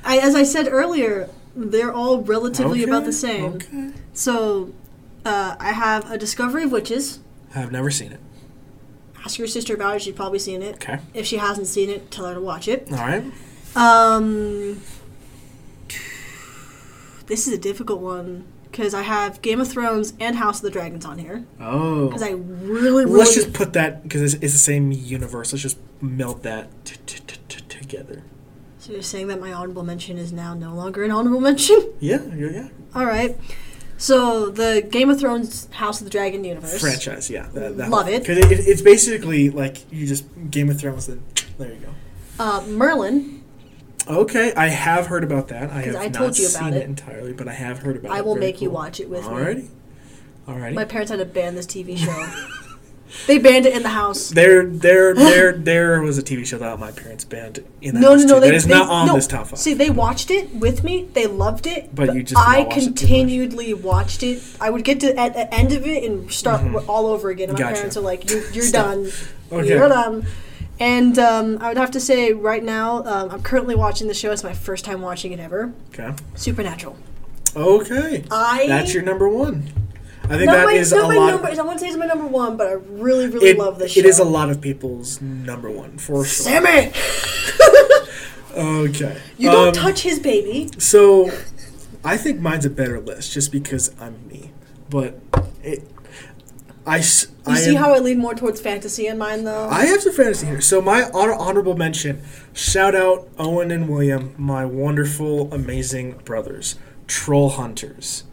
I, 0.04 0.18
as 0.18 0.36
I 0.36 0.44
said 0.44 0.68
earlier, 0.70 1.30
they're 1.56 1.94
all 1.94 2.22
relatively 2.22 2.84
about 2.84 3.06
the 3.06 3.14
same. 3.14 3.54
Okay. 3.56 3.92
So, 4.14 4.74
uh, 5.26 5.56
I 5.60 5.72
have 5.74 6.10
a 6.12 6.18
Discovery 6.18 6.64
of 6.64 6.72
Witches. 6.72 7.20
I've 7.56 7.72
never 7.72 7.92
seen 7.92 8.12
it. 8.12 8.20
Ask 9.24 9.38
your 9.38 9.48
sister 9.48 9.76
about 9.76 9.96
it; 9.98 10.02
she's 10.02 10.16
probably 10.16 10.40
seen 10.40 10.62
it. 10.64 10.76
Okay. 10.76 11.00
If 11.14 11.28
she 11.28 11.38
hasn't 11.38 11.68
seen 11.68 11.90
it, 11.90 12.10
tell 12.10 12.26
her 12.26 12.34
to 12.34 12.42
watch 12.42 12.68
it. 12.68 12.88
All 12.92 12.98
right. 12.98 13.24
Um, 13.76 14.82
this 17.32 17.48
is 17.48 17.54
a 17.54 17.58
difficult 17.58 18.02
one 18.02 18.44
because 18.70 18.94
I 18.94 19.04
have 19.04 19.42
Game 19.42 19.62
of 19.62 19.70
Thrones 19.70 20.14
and 20.20 20.36
House 20.36 20.58
of 20.58 20.64
the 20.64 20.70
Dragons 20.70 21.06
on 21.06 21.18
here 21.18 21.46
Oh. 21.62 22.08
because 22.08 22.22
I 22.22 22.32
really, 22.32 23.06
really. 23.06 23.20
Let's 23.20 23.34
just 23.34 23.54
put 23.54 23.72
that 23.74 24.04
because 24.04 24.22
it's, 24.22 24.44
it's 24.44 24.52
the 24.54 24.60
same 24.60 24.92
universe. 24.92 25.54
Let's 25.54 25.64
just 25.64 25.78
melt 26.02 26.44
that 26.44 26.68
t- 26.84 26.98
t- 27.06 27.20
t- 27.48 27.62
together. 27.70 28.24
So 28.80 28.92
you're 28.92 29.02
saying 29.02 29.28
that 29.28 29.40
my 29.40 29.54
honorable 29.54 29.84
mention 29.84 30.18
is 30.18 30.34
now 30.34 30.54
no 30.54 30.74
longer 30.74 31.04
an 31.06 31.12
honorable 31.12 31.40
mention? 31.50 31.78
Yeah. 32.02 32.22
Yeah. 32.36 32.50
Yeah. 32.50 32.68
All 32.94 33.06
right. 33.06 33.38
So 33.98 34.50
the 34.50 34.86
Game 34.90 35.10
of 35.10 35.20
Thrones 35.20 35.70
House 35.72 36.02
of 36.02 36.06
the 36.06 36.12
Dragon 36.12 36.44
universe. 36.44 36.82
Franchise. 36.82 37.30
Yeah. 37.30 37.48
That, 37.54 37.78
that 37.78 37.90
Love 37.90 38.10
it. 38.10 38.24
Because 38.24 38.40
it, 38.40 38.52
it, 38.52 38.60
it's 38.68 38.82
basically 38.82 39.50
like 39.50 39.90
you 39.92 40.06
just 40.06 40.26
Game 40.50 40.70
of 40.70 40.80
Thrones. 40.82 41.08
Then 41.08 41.24
there 41.58 41.72
you 41.72 41.80
go. 41.80 41.90
Uh, 42.40 42.62
Merlin. 42.68 43.41
Okay, 44.08 44.54
I 44.56 44.68
have 44.68 45.08
heard 45.08 45.24
about 45.24 45.48
that. 45.50 45.70
I 45.70 45.82
have 45.84 45.96
I 45.96 46.08
not 46.08 46.38
you 46.40 46.48
about 46.48 46.56
seen 46.60 46.74
it. 46.74 46.78
it. 46.78 46.84
entirely, 46.86 47.34
but 47.34 47.48
I 47.48 47.54
have 47.54 47.80
heard 47.80 47.98
about 47.98 48.12
it. 48.12 48.18
I 48.18 48.22
will 48.22 48.34
Very 48.36 48.48
make 48.48 48.62
you 48.62 48.70
cool. 48.70 48.76
watch 48.76 49.00
it 49.00 49.10
with 49.10 49.24
me. 49.24 49.30
Alrighty. 49.30 49.68
Alrighty. 50.48 50.74
My 50.74 50.86
parents 50.86 51.12
had 51.12 51.20
to 51.20 51.26
ban 51.26 51.56
this 51.56 51.68
TV 51.68 51.98
show. 51.98 52.26
they 53.28 53.38
banned 53.38 53.66
it 53.68 53.76
in 53.76 53.84
the 53.84 53.90
house. 53.90 54.30
there, 54.30 54.66
there, 54.66 55.14
there, 55.16 55.54
there 55.54 56.02
was 56.02 56.18
a 56.18 56.24
TV 56.24 56.46
show 56.46 56.58
that 56.58 56.80
my 56.80 56.92
parents 56.92 57.24
banned 57.26 57.64
in 57.82 57.94
the 57.94 58.00
No, 58.02 58.12
house 58.12 58.22
no, 58.24 58.28
no. 58.28 58.34
too. 58.36 58.40
They, 58.42 58.48
that 58.50 58.56
is 58.56 58.66
they- 58.66 58.74
not 58.74 58.90
on 58.90 59.08
no. 59.08 59.14
this 59.16 59.28
top 59.28 59.48
five. 59.48 59.60
See, 59.60 59.76
they 59.76 59.90
watched 59.92 60.32
it 60.32 60.54
with 60.56 60.84
me. 60.84 61.08
They 61.14 61.28
loved 61.28 61.68
it. 61.68 61.94
But 61.94 62.16
you 62.16 62.24
just 62.24 62.30
did 62.30 62.38
I 62.38 62.64
watch 62.64 62.78
it 62.78 62.80
too 62.82 62.90
much. 62.90 62.98
continually 62.98 63.74
watched 63.76 64.24
it. 64.24 64.42
I 64.60 64.72
would 64.72 64.84
get 64.84 65.00
to 65.02 65.18
at 65.18 65.34
the 65.36 65.54
end 65.54 65.72
of 65.74 65.86
it 65.86 66.04
and 66.04 66.32
start 66.32 66.62
Mhm. 66.62 66.84
all 66.90 67.06
over 67.06 67.30
again. 67.30 67.50
And 67.50 67.58
my 67.58 67.66
Gotcha. 67.66 67.76
parents 67.76 67.98
are 67.98 68.02
like, 68.02 68.30
"You, 68.32 68.44
you're 68.52 68.64
Stop. 68.66 68.86
done. 68.88 69.12
Okay. 69.52 69.68
You're 69.70 69.88
done." 69.90 70.26
And 70.82 71.20
um, 71.20 71.60
I 71.62 71.68
would 71.68 71.78
have 71.78 71.92
to 71.92 72.00
say, 72.00 72.34
right 72.34 72.64
now, 72.64 73.04
um, 73.06 73.30
I'm 73.30 73.44
currently 73.44 73.76
watching 73.76 74.08
the 74.08 74.16
show. 74.16 74.32
It's 74.32 74.44
my 74.44 74.54
first 74.54 74.84
time 74.84 75.00
watching 75.02 75.32
it 75.32 75.40
ever. 75.40 75.74
Okay. 75.90 76.12
Supernatural. 76.34 76.98
Okay. 77.56 78.24
I 78.32 78.66
That's 78.68 78.92
your 78.92 79.04
number 79.04 79.30
one. 79.30 79.72
I 80.24 80.38
think 80.38 80.50
that 80.50 80.66
my, 80.66 80.74
is 80.74 80.92
a 80.92 80.96
my 81.04 81.16
lot. 81.16 81.32
number. 81.32 81.48
I 81.50 81.52
wouldn't 81.62 81.80
say 81.82 81.88
it's 81.88 81.98
my 81.98 82.06
number 82.08 82.26
one, 82.26 82.58
but 82.58 82.66
I 82.68 82.72
really, 82.74 83.28
really 83.28 83.50
it, 83.50 83.58
love 83.60 83.78
this 83.78 83.92
show. 83.92 84.00
it 84.00 84.06
is 84.08 84.18
a 84.18 84.24
lot 84.24 84.50
of 84.50 84.60
people's 84.60 85.22
number 85.22 85.70
one 85.70 85.98
for 86.00 86.26
sure. 86.26 86.46
Sammy, 86.46 86.92
Okay. 88.58 89.18
you 89.38 89.52
don't 89.52 89.68
Um, 89.70 89.74
touch 89.74 90.02
his 90.02 90.18
baby. 90.20 90.70
So, 90.78 91.30
I 92.04 92.18
think 92.18 92.40
mine's 92.40 92.66
a 92.66 92.70
better 92.72 93.00
list 93.00 93.34
just 93.34 93.52
because 93.52 93.94
I'm 94.00 94.28
me. 94.28 94.52
But 94.90 95.20
it, 95.64 95.84
I, 96.88 97.02
You 97.48 97.54
I 97.54 97.58
see 97.58 97.70
am- 97.76 97.82
how 97.82 97.94
I 97.94 98.00
lean 98.00 98.20
more 98.20 98.36
towards 98.36 98.62
fantasy 98.62 99.08
in 99.08 99.18
mine, 99.18 99.44
though. 99.46 99.68
I 99.70 99.86
have 99.86 100.02
some 100.02 100.14
fantasy 100.14 100.46
here. 100.46 100.62
So 100.62 100.82
my 100.82 101.10
honor, 101.12 101.34
honorable 101.34 101.76
mention, 101.76 102.22
shout 102.54 102.94
out 102.96 103.28
Owen 103.40 103.72
and 103.72 103.90
William, 103.90 104.36
my 104.38 104.64
wonderful, 104.66 105.52
amazing 105.54 106.20
brothers, 106.24 106.76
Troll 107.08 107.50
Hunters. 107.50 108.26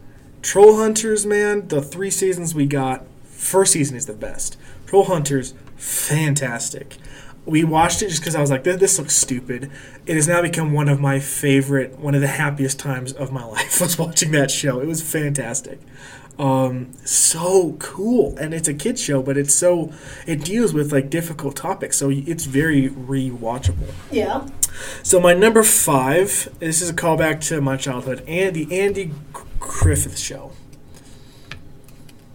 Troll 0.43 0.77
Hunters, 0.77 1.25
man, 1.25 1.67
the 1.69 1.81
three 1.81 2.11
seasons 2.11 2.53
we 2.53 2.65
got, 2.67 3.03
first 3.25 3.73
season 3.73 3.97
is 3.97 4.05
the 4.05 4.13
best. 4.13 4.57
Troll 4.85 5.05
Hunters, 5.05 5.53
fantastic. 5.75 6.97
We 7.45 7.63
watched 7.63 8.01
it 8.03 8.09
just 8.09 8.21
because 8.21 8.35
I 8.35 8.41
was 8.41 8.51
like, 8.51 8.63
this, 8.63 8.79
this 8.79 8.99
looks 8.99 9.15
stupid. 9.15 9.71
It 10.05 10.15
has 10.15 10.27
now 10.27 10.41
become 10.41 10.71
one 10.71 10.87
of 10.87 10.99
my 10.99 11.19
favorite, 11.19 11.97
one 11.97 12.13
of 12.13 12.21
the 12.21 12.27
happiest 12.27 12.77
times 12.77 13.11
of 13.13 13.31
my 13.31 13.43
life 13.57 13.81
was 13.81 13.97
watching 13.97 14.31
that 14.33 14.51
show. 14.51 14.79
It 14.79 14.87
was 14.87 15.01
fantastic 15.01 15.79
um, 16.39 16.93
so 17.03 17.75
cool. 17.79 18.35
And 18.37 18.53
it's 18.53 18.67
a 18.69 18.73
kids 18.73 19.01
show 19.01 19.21
but 19.21 19.37
it's 19.37 19.53
so 19.53 19.91
it 20.25 20.43
deals 20.43 20.73
with 20.73 20.91
like 20.91 21.09
difficult 21.09 21.57
topics. 21.57 21.97
So 21.97 22.09
it's 22.09 22.45
very 22.45 22.89
rewatchable. 22.89 23.93
Yeah. 24.09 24.47
so 25.03 25.19
my 25.19 25.33
number 25.33 25.63
five 25.63 26.49
this 26.59 26.81
is 26.81 26.89
a 26.89 26.93
callback 26.93 27.41
to 27.49 27.59
my 27.61 27.75
childhood 27.75 28.23
and 28.25 28.55
the 28.55 28.79
andy 28.79 29.11
griffith 29.59 30.17
show. 30.17 30.51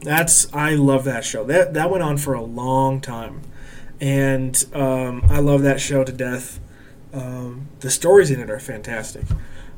That's 0.02 0.52
i 0.52 0.74
love 0.74 1.04
that 1.04 1.24
show. 1.24 1.44
That 1.44 1.72
that 1.72 1.90
went 1.90 2.02
on 2.02 2.18
for 2.18 2.34
a 2.34 2.42
long 2.42 3.00
time. 3.00 3.40
And 4.00 4.62
um, 4.74 5.24
i 5.30 5.40
love 5.40 5.62
that 5.62 5.80
show 5.80 6.04
to 6.04 6.12
death. 6.12 6.60
Um, 7.14 7.68
the 7.80 7.90
stories 7.90 8.30
in 8.30 8.38
it 8.40 8.50
are 8.50 8.60
fantastic. 8.60 9.24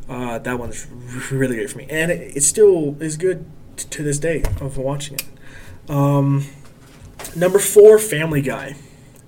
Uh, 0.08 0.38
that 0.38 0.58
one's 0.58 0.86
really 1.30 1.56
great 1.56 1.70
for 1.70 1.78
me. 1.78 1.86
And 1.90 2.10
it, 2.10 2.36
it 2.36 2.42
still 2.42 3.00
is 3.00 3.16
good 3.16 3.44
t- 3.76 3.88
to 3.88 4.02
this 4.02 4.18
day 4.18 4.42
of 4.60 4.76
watching 4.78 5.14
it 5.16 5.90
um, 5.90 6.46
number 7.34 7.58
four 7.58 7.98
family 7.98 8.42
guy 8.42 8.74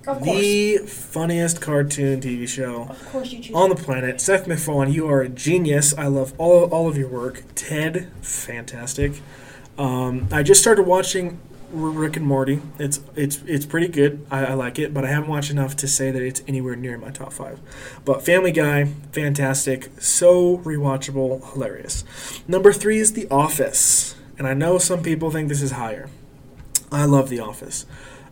Of 0.07 0.23
the 0.23 0.77
funniest 0.79 1.61
cartoon 1.61 2.19
tv 2.21 2.47
show 2.47 2.83
of 2.89 3.05
course 3.11 3.31
you 3.31 3.55
on 3.55 3.69
the 3.69 3.75
planet. 3.75 4.19
Seth 4.21 4.47
MacFarlane, 4.47 4.91
you 4.91 5.07
are 5.07 5.21
a 5.21 5.29
genius. 5.29 5.93
I 5.97 6.07
love 6.07 6.33
all, 6.37 6.63
all 6.65 6.87
of 6.89 6.97
your 6.97 7.07
work. 7.09 7.43
Ted, 7.55 8.11
fantastic. 8.21 9.21
Um, 9.77 10.27
I 10.31 10.43
just 10.43 10.61
started 10.61 10.83
watching 10.83 11.39
Rick 11.71 12.17
and 12.17 12.25
Morty. 12.25 12.61
It's 12.79 12.99
it's 13.15 13.41
it's 13.45 13.65
pretty 13.65 13.87
good. 13.87 14.25
I, 14.31 14.45
I 14.47 14.53
like 14.55 14.79
it, 14.79 14.93
but 14.93 15.05
I 15.05 15.09
haven't 15.09 15.29
watched 15.29 15.51
enough 15.51 15.75
to 15.77 15.87
say 15.87 16.11
that 16.11 16.21
it's 16.21 16.41
anywhere 16.47 16.75
near 16.75 16.97
my 16.97 17.11
top 17.11 17.31
five. 17.31 17.59
But 18.05 18.23
Family 18.25 18.51
Guy, 18.51 18.85
fantastic, 19.11 19.89
so 19.99 20.57
rewatchable, 20.59 21.53
hilarious. 21.53 22.03
Number 22.47 22.73
three 22.73 22.97
is 22.99 23.13
The 23.13 23.27
Office, 23.29 24.15
and 24.39 24.47
I 24.47 24.55
know 24.55 24.79
some 24.79 25.03
people 25.03 25.29
think 25.29 25.49
this 25.49 25.61
is 25.61 25.71
higher. 25.73 26.09
I 26.91 27.05
love 27.05 27.29
The 27.29 27.39
Office. 27.39 27.85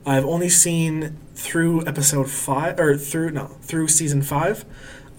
I've 0.05 0.25
only 0.25 0.49
seen 0.49 1.17
through 1.35 1.85
episode 1.85 2.29
five 2.31 2.79
or 2.79 2.97
through 2.97 3.31
no 3.31 3.47
through 3.61 3.89
season 3.89 4.21
five. 4.23 4.65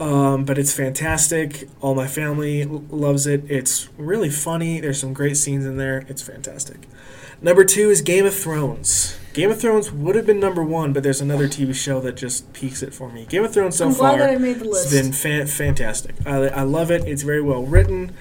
Um, 0.00 0.44
but 0.44 0.58
it's 0.58 0.72
fantastic. 0.72 1.68
All 1.80 1.94
my 1.94 2.06
family 2.06 2.62
l- 2.62 2.84
loves 2.88 3.26
it. 3.26 3.42
It's 3.50 3.88
really 3.98 4.30
funny. 4.30 4.80
There's 4.80 5.00
some 5.00 5.12
great 5.12 5.36
scenes 5.36 5.66
in 5.66 5.76
there. 5.76 6.04
It's 6.08 6.22
fantastic. 6.22 6.86
Number 7.42 7.64
two 7.64 7.90
is 7.90 8.00
Game 8.00 8.24
of 8.24 8.34
Thrones. 8.34 9.18
Game 9.32 9.50
of 9.50 9.60
Thrones 9.60 9.90
would 9.92 10.14
have 10.14 10.24
been 10.24 10.38
number 10.40 10.62
one, 10.62 10.92
but 10.92 11.02
there's 11.02 11.20
another 11.20 11.48
TV 11.48 11.74
show 11.74 12.00
that 12.00 12.16
just 12.16 12.52
peaks 12.52 12.80
it 12.82 12.94
for 12.94 13.10
me. 13.10 13.26
Game 13.26 13.44
of 13.44 13.52
Thrones 13.52 13.76
so 13.76 13.88
I'm 13.88 13.92
far 13.94 14.16
glad 14.16 14.20
that 14.20 14.34
I 14.34 14.38
made 14.38 14.60
the 14.60 14.64
list. 14.66 14.92
it's 14.92 15.02
been 15.02 15.12
fan- 15.12 15.46
fantastic. 15.48 16.14
I, 16.24 16.48
I 16.48 16.62
love 16.62 16.90
it. 16.92 17.02
It's 17.04 17.22
very 17.22 17.42
well 17.42 17.64
written. 17.64 18.12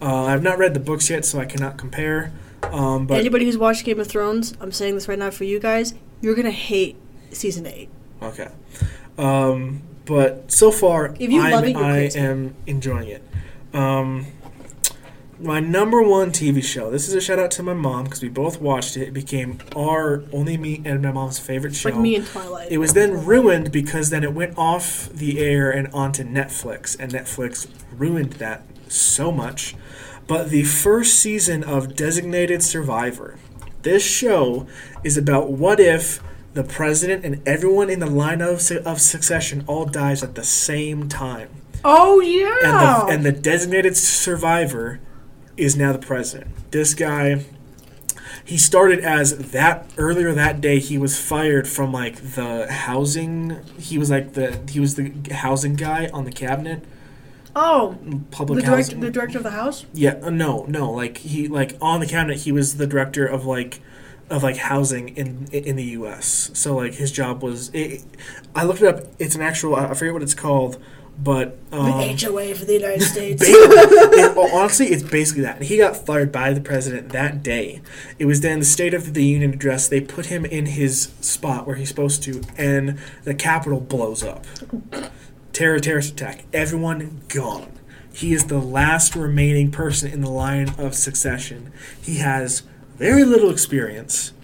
Uh, 0.00 0.24
I've 0.24 0.42
not 0.42 0.58
read 0.58 0.74
the 0.74 0.80
books 0.80 1.08
yet, 1.08 1.24
so 1.24 1.38
I 1.38 1.44
cannot 1.44 1.78
compare. 1.78 2.32
Um, 2.62 3.06
but 3.06 3.18
Anybody 3.18 3.44
who's 3.44 3.58
watched 3.58 3.84
Game 3.84 4.00
of 4.00 4.06
Thrones, 4.06 4.54
I'm 4.60 4.72
saying 4.72 4.94
this 4.94 5.08
right 5.08 5.18
now 5.18 5.30
for 5.30 5.44
you 5.44 5.58
guys, 5.60 5.94
you're 6.20 6.34
gonna 6.34 6.50
hate 6.50 6.96
season 7.30 7.66
eight. 7.66 7.88
Okay. 8.22 8.48
Um, 9.18 9.82
but 10.04 10.50
so 10.50 10.70
far, 10.70 11.14
If 11.18 11.30
you 11.30 11.40
I'm, 11.40 11.52
love 11.52 11.64
it, 11.64 11.76
I 11.76 11.98
am 12.18 12.54
enjoying 12.66 13.08
it. 13.08 13.22
Um, 13.72 14.26
my 15.38 15.60
number 15.60 16.02
one 16.02 16.30
TV 16.30 16.62
show. 16.62 16.90
This 16.90 17.08
is 17.08 17.14
a 17.14 17.20
shout 17.20 17.38
out 17.38 17.50
to 17.52 17.62
my 17.62 17.74
mom 17.74 18.04
because 18.04 18.22
we 18.22 18.28
both 18.28 18.60
watched 18.60 18.96
it. 18.96 19.08
It 19.08 19.14
became 19.14 19.58
our 19.76 20.24
only 20.32 20.56
me 20.56 20.80
and 20.84 21.02
my 21.02 21.12
mom's 21.12 21.38
favorite 21.38 21.74
show. 21.74 21.90
Like 21.90 21.98
me 21.98 22.16
and 22.16 22.26
Twilight. 22.26 22.70
It 22.70 22.78
was 22.78 22.94
then 22.94 23.24
ruined 23.24 23.70
because 23.70 24.10
then 24.10 24.24
it 24.24 24.32
went 24.32 24.56
off 24.56 25.08
the 25.10 25.38
air 25.38 25.70
and 25.70 25.88
onto 25.92 26.24
Netflix, 26.24 26.96
and 26.98 27.12
Netflix 27.12 27.68
ruined 27.92 28.34
that 28.34 28.62
so 28.88 29.30
much. 29.32 29.74
But 30.26 30.50
the 30.50 30.64
first 30.64 31.14
season 31.14 31.62
of 31.62 31.94
Designated 31.94 32.62
Survivor, 32.62 33.38
this 33.82 34.04
show 34.04 34.66
is 35.04 35.16
about 35.16 35.50
what 35.50 35.78
if 35.78 36.20
the 36.54 36.64
president 36.64 37.24
and 37.24 37.46
everyone 37.46 37.90
in 37.90 38.00
the 38.00 38.10
line 38.10 38.40
of, 38.40 38.60
su- 38.60 38.82
of 38.84 39.00
succession 39.00 39.62
all 39.66 39.84
dies 39.84 40.22
at 40.22 40.34
the 40.34 40.42
same 40.42 41.08
time, 41.08 41.50
oh 41.84 42.20
yeah. 42.20 42.58
and 42.64 42.72
the, 42.72 43.14
and 43.14 43.24
the 43.26 43.40
designated 43.40 43.96
survivor 43.96 44.98
is 45.56 45.76
now 45.76 45.92
the 45.92 45.98
president. 45.98 46.50
This 46.70 46.94
guy 46.94 47.44
he 48.46 48.56
started 48.56 49.00
as 49.00 49.50
that 49.50 49.90
earlier 49.98 50.32
that 50.32 50.60
day 50.60 50.78
he 50.78 50.96
was 50.96 51.20
fired 51.20 51.66
from 51.66 51.92
like 51.92 52.16
the 52.34 52.70
housing 52.70 53.58
he 53.78 53.98
was 53.98 54.08
like 54.08 54.34
the 54.34 54.60
he 54.70 54.78
was 54.78 54.94
the 54.94 55.12
housing 55.32 55.74
guy 55.74 56.08
on 56.12 56.24
the 56.24 56.30
cabinet 56.30 56.82
oh, 57.56 57.96
public 58.30 58.60
the 58.60 58.66
director, 58.66 58.76
housing 58.76 59.00
the 59.00 59.10
director 59.10 59.38
of 59.38 59.44
the 59.44 59.50
house. 59.50 59.84
yeah 59.92 60.14
uh, 60.22 60.30
no 60.30 60.64
no 60.68 60.90
like 60.92 61.18
he 61.18 61.48
like 61.48 61.76
on 61.80 61.98
the 61.98 62.06
cabinet 62.06 62.38
he 62.38 62.52
was 62.52 62.76
the 62.76 62.86
director 62.86 63.26
of 63.26 63.44
like 63.44 63.80
of 64.30 64.42
like 64.42 64.56
housing 64.56 65.08
in 65.16 65.48
in 65.52 65.74
the 65.76 65.84
US 65.84 66.50
so 66.54 66.76
like 66.76 66.94
his 66.94 67.10
job 67.10 67.42
was 67.42 67.70
it, 67.72 68.04
I 68.54 68.64
looked 68.64 68.82
it 68.82 68.88
up 68.88 69.04
it's 69.18 69.34
an 69.34 69.42
actual 69.42 69.74
I 69.74 69.92
forget 69.94 70.12
what 70.12 70.22
it's 70.22 70.34
called 70.34 70.78
but 71.18 71.56
um, 71.72 71.86
the 71.86 72.26
HOA 72.26 72.54
for 72.54 72.64
the 72.66 72.74
United 72.74 73.02
States. 73.14 73.42
it, 73.46 74.36
honestly, 74.52 74.88
it's 74.88 75.02
basically 75.02 75.42
that. 75.44 75.62
He 75.62 75.78
got 75.78 75.96
fired 75.96 76.30
by 76.30 76.52
the 76.52 76.60
president 76.60 77.10
that 77.10 77.42
day. 77.42 77.80
It 78.18 78.26
was 78.26 78.42
then 78.42 78.58
the 78.58 78.66
State 78.66 78.92
of 78.92 79.14
the 79.14 79.24
Union 79.24 79.54
address. 79.54 79.88
They 79.88 80.00
put 80.00 80.26
him 80.26 80.44
in 80.44 80.66
his 80.66 81.12
spot 81.20 81.66
where 81.66 81.76
he's 81.76 81.88
supposed 81.88 82.22
to, 82.24 82.42
and 82.58 82.98
the 83.24 83.34
Capitol 83.34 83.80
blows 83.80 84.22
up. 84.22 84.44
Terror, 85.56 85.78
terrorist 85.78 86.12
attack. 86.12 86.44
Everyone 86.52 87.22
gone. 87.28 87.72
He 88.12 88.34
is 88.34 88.48
the 88.48 88.58
last 88.58 89.16
remaining 89.16 89.70
person 89.70 90.12
in 90.12 90.20
the 90.20 90.28
line 90.28 90.74
of 90.76 90.94
succession. 90.94 91.72
He 91.98 92.18
has 92.18 92.62
very 92.96 93.24
little 93.24 93.48
experience, 93.48 94.34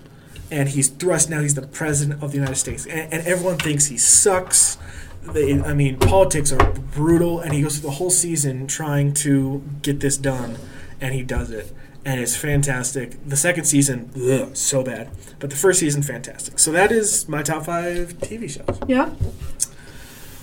and 0.50 0.70
he's 0.70 0.88
thrust 0.88 1.28
now. 1.28 1.42
He's 1.42 1.54
the 1.54 1.66
president 1.66 2.22
of 2.22 2.30
the 2.30 2.38
United 2.38 2.56
States, 2.56 2.86
and, 2.86 3.12
and 3.12 3.26
everyone 3.26 3.58
thinks 3.58 3.88
he 3.88 3.98
sucks. 3.98 4.78
They, 5.22 5.60
I 5.60 5.74
mean, 5.74 5.98
politics 5.98 6.50
are 6.50 6.72
brutal, 6.72 7.40
and 7.40 7.52
he 7.52 7.60
goes 7.60 7.76
through 7.76 7.90
the 7.90 7.96
whole 7.96 8.08
season 8.08 8.66
trying 8.66 9.12
to 9.16 9.62
get 9.82 10.00
this 10.00 10.16
done, 10.16 10.56
and 10.98 11.12
he 11.12 11.22
does 11.22 11.50
it, 11.50 11.74
and 12.06 12.22
it's 12.22 12.36
fantastic. 12.36 13.22
The 13.28 13.36
second 13.36 13.64
season, 13.64 14.10
ugh, 14.16 14.56
so 14.56 14.82
bad, 14.82 15.10
but 15.40 15.50
the 15.50 15.56
first 15.56 15.80
season, 15.80 16.02
fantastic. 16.02 16.58
So 16.58 16.72
that 16.72 16.90
is 16.90 17.28
my 17.28 17.42
top 17.42 17.66
five 17.66 18.14
TV 18.14 18.48
shows. 18.48 18.80
Yeah. 18.88 19.10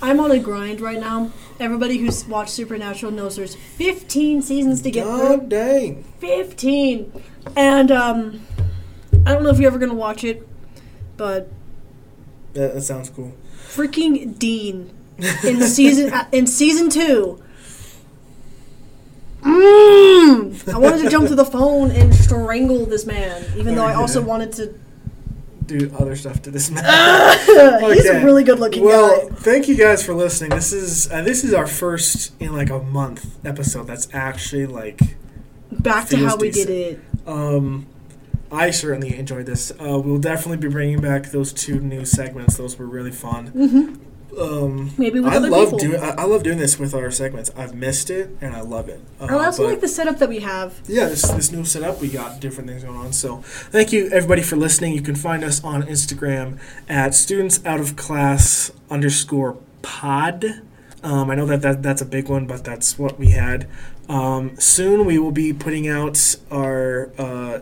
I'm 0.02 0.20
on 0.20 0.32
a 0.32 0.40
grind 0.40 0.82
right 0.82 1.00
now. 1.00 1.32
Everybody 1.60 1.98
who's 1.98 2.26
watched 2.26 2.52
Supernatural 2.52 3.12
knows 3.12 3.36
there's 3.36 3.56
15 3.56 4.42
seasons 4.42 4.82
to 4.84 4.92
get 4.92 5.04
through. 5.06 5.18
God 5.18 5.50
dang! 5.50 6.04
15. 6.20 7.24
And 7.56 7.92
um 7.92 8.42
I 9.26 9.34
don't 9.34 9.44
know 9.44 9.50
if 9.50 9.60
you're 9.60 9.68
ever 9.70 9.80
going 9.80 9.90
to 9.92 9.96
watch 9.98 10.24
it, 10.24 10.48
but 11.18 11.50
That, 12.54 12.74
that 12.76 12.82
sounds 12.82 13.10
cool. 13.10 13.34
freaking 13.68 14.38
Dean 14.40 14.90
in 15.44 15.62
season 15.62 16.14
uh, 16.14 16.28
in 16.32 16.48
season 16.48 16.90
2 16.90 17.44
Mm, 19.42 20.74
I 20.74 20.78
wanted 20.78 21.04
to 21.04 21.10
jump 21.10 21.28
to 21.30 21.36
the 21.36 21.46
phone 21.46 21.92
and 21.92 22.14
strangle 22.14 22.86
this 22.86 23.06
man, 23.06 23.46
even 23.58 23.76
though 23.76 23.86
I 23.86 23.94
also 23.94 24.22
wanted 24.22 24.52
to. 24.54 24.74
Do 25.70 25.92
other 26.00 26.16
stuff 26.16 26.42
to 26.44 26.52
this 26.52 26.72
man. 26.72 26.84
He's 27.94 28.06
a 28.10 28.24
really 28.26 28.44
good 28.44 28.60
looking 28.60 28.84
Well, 28.84 29.30
guy. 29.30 29.36
thank 29.36 29.68
you 29.68 29.76
guys 29.78 30.04
for 30.04 30.16
listening. 30.16 30.50
This 30.50 30.74
is 30.74 31.12
uh, 31.12 31.22
this 31.22 31.44
is 31.44 31.54
our 31.54 31.68
first 31.68 32.34
in 32.42 32.54
like 32.54 32.72
a 32.72 32.80
month 32.80 33.38
episode. 33.46 33.86
That's 33.86 34.08
actually 34.14 34.66
like 34.66 35.00
Back 35.72 36.08
to 36.10 36.18
how 36.18 36.36
we 36.38 36.50
did 36.50 36.70
it. 36.70 37.00
Um, 37.28 37.86
I 38.52 38.72
certainly 38.72 39.16
enjoyed 39.16 39.46
this. 39.46 39.72
Uh, 39.72 40.00
we'll 40.04 40.18
definitely 40.18 40.58
be 40.58 40.68
bringing 40.74 41.00
back 41.02 41.30
those 41.32 41.54
two 41.54 41.80
new 41.80 42.04
segments. 42.04 42.58
Those 42.58 42.80
were 42.80 42.88
really 42.88 43.12
fun. 43.12 43.48
hmm 43.48 43.94
Um, 44.38 44.92
Maybe 44.98 45.20
with 45.20 45.34
I 45.34 45.38
other 45.38 45.50
love 45.50 45.66
people. 45.66 45.80
doing. 45.80 46.00
I, 46.02 46.10
I 46.12 46.24
love 46.26 46.44
doing 46.44 46.58
this 46.60 46.78
with 46.78 46.94
our 46.94 47.10
segments. 47.12 47.52
I've 47.58 47.74
missed 47.74 48.10
it, 48.10 48.30
and 48.42 48.56
I 48.56 48.62
love 48.62 48.88
it. 48.90 49.02
Uh, 49.20 49.26
I 49.26 49.46
also 49.46 49.64
but- 49.64 49.70
like 49.70 49.82
the 49.82 49.88
setup 49.88 50.20
that 50.20 50.30
we 50.30 50.40
have. 50.40 50.80
yeah, 50.88 51.08
this 51.08 51.24
this 51.24 51.52
new 51.52 51.66
setup, 51.66 52.00
we 52.00 52.10
got 52.10 52.40
different 52.40 52.70
things 52.70 52.84
going 52.84 52.98
on. 52.98 53.12
So, 53.14 53.38
thank 53.44 53.92
you 53.92 54.08
everybody 54.10 54.42
for 54.44 54.56
listening. 54.56 54.94
You 54.94 55.02
can 55.02 55.16
find 55.16 55.44
us 55.44 55.64
on 55.64 55.84
Instagram 55.84 56.60
at 56.88 57.16
students 57.16 57.66
out 57.66 57.80
of 57.80 57.96
class 57.96 58.72
underscore 58.90 59.58
pod. 59.82 60.62
Um, 61.02 61.30
I 61.32 61.36
know 61.36 61.46
that, 61.48 61.62
that 61.62 61.82
that's 61.82 62.02
a 62.02 62.06
big 62.06 62.28
one, 62.30 62.46
but 62.46 62.64
that's 62.64 63.00
what 63.00 63.18
we 63.18 63.32
had. 63.32 63.68
Um, 64.10 64.58
soon 64.60 65.06
we 65.06 65.18
will 65.20 65.32
be 65.32 65.54
putting 65.54 65.88
out 65.88 66.36
our 66.52 67.10
uh, 67.18 67.60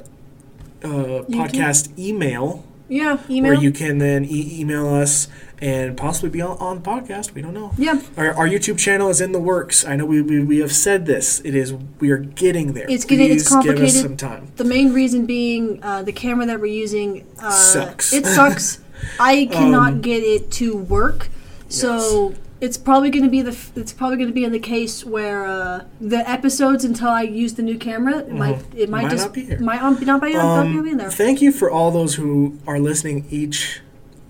uh, 0.84 1.24
podcast 1.30 1.98
email, 2.00 2.64
Yeah, 2.90 3.18
email. 3.30 3.54
where 3.54 3.62
you 3.62 3.72
can 3.72 3.98
then 3.98 4.24
e- 4.26 4.60
email 4.62 4.88
us 4.88 5.28
and 5.60 5.98
possibly 5.98 6.30
be 6.30 6.42
on, 6.42 6.58
on 6.60 6.82
the 6.82 6.90
podcast. 6.90 7.34
We 7.34 7.42
don't 7.42 7.54
know. 7.54 7.72
yeah, 7.78 8.00
Our, 8.16 8.34
our 8.34 8.48
YouTube 8.48 8.78
channel 8.78 9.10
is 9.10 9.20
in 9.22 9.32
the 9.32 9.40
works. 9.40 9.84
I 9.86 9.96
know 9.96 10.06
we, 10.06 10.22
we, 10.22 10.44
we 10.44 10.60
have 10.60 10.72
said 10.72 11.06
this. 11.06 11.40
It 11.42 11.56
is 11.56 11.74
we 12.00 12.12
are 12.12 12.18
getting 12.18 12.74
there. 12.74 12.86
It's 12.90 13.06
getting- 13.06 13.32
it's 13.32 13.50
Please 13.50 13.64
Give 13.66 13.80
us 13.82 14.02
some 14.02 14.16
time. 14.18 14.52
the 14.56 14.64
main 14.64 14.94
reason 14.94 15.26
being 15.26 15.84
uh, 15.84 16.04
the 16.04 16.12
camera 16.14 16.46
that 16.46 16.60
we're 16.60 16.68
using 16.68 17.26
uh, 17.40 17.52
Sucks. 17.52 18.14
It 18.14 18.26
sucks. 18.26 18.80
I 19.20 19.48
cannot 19.52 19.94
Um, 19.94 20.02
get 20.02 20.24
it 20.24 20.50
to 20.54 20.76
work, 20.78 21.30
so 21.70 22.34
it's 22.60 22.78
probably 22.78 23.10
going 23.10 23.24
to 23.24 23.30
be 23.30 23.42
the 23.42 23.52
f- 23.52 23.72
it's 23.76 23.94
probably 23.94 24.18
going 24.18 24.30
to 24.30 24.34
be 24.34 24.44
in 24.44 24.52
the 24.52 24.60
case 24.60 25.06
where 25.06 25.46
uh, 25.46 25.84
the 26.02 26.28
episodes 26.30 26.84
until 26.84 27.10
I 27.10 27.22
use 27.24 27.54
the 27.54 27.62
new 27.62 27.78
camera 27.78 28.20
it 28.20 28.32
might 28.32 28.62
it 28.76 28.90
might, 28.90 29.04
Might 29.04 29.12
just 29.12 29.26
not 29.28 29.34
be 29.34 29.46
here. 29.46 29.60
might 29.60 29.82
um, 29.82 30.00
not 30.04 30.22
be, 30.22 30.34
not 30.34 30.66
Um, 30.66 30.84
be 30.84 30.90
in 30.90 30.98
there. 30.98 31.12
Thank 31.12 31.42
you 31.42 31.52
for 31.52 31.70
all 31.70 31.92
those 31.92 32.16
who 32.16 32.58
are 32.66 32.80
listening 32.80 33.26
each 33.30 33.82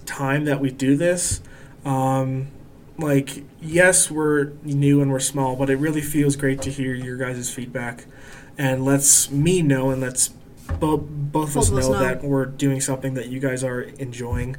time 0.05 0.45
that 0.45 0.59
we 0.59 0.71
do 0.71 0.95
this. 0.97 1.41
Um, 1.85 2.47
like, 2.97 3.43
yes, 3.61 4.09
we're 4.09 4.53
new 4.63 5.01
and 5.01 5.11
we're 5.11 5.19
small, 5.19 5.55
but 5.55 5.69
it 5.69 5.75
really 5.77 6.01
feels 6.01 6.35
great 6.35 6.61
to 6.63 6.71
hear 6.71 6.93
your 6.95 7.15
guys' 7.15 7.49
feedback 7.53 8.05
and 8.57 8.83
lets 8.83 9.29
me 9.29 9.61
know 9.61 9.91
and 9.91 10.01
lets 10.01 10.31
bo- 10.79 10.97
both 10.97 11.49
of 11.51 11.57
us 11.57 11.69
Both 11.69 11.71
of 11.71 11.77
us 11.79 11.87
know, 11.89 11.93
know. 11.93 11.99
that 11.99 12.23
we're 12.23 12.45
doing 12.45 12.79
something 12.81 13.13
that 13.15 13.27
you 13.27 13.39
guys 13.39 13.63
are 13.63 13.81
enjoying. 13.81 14.55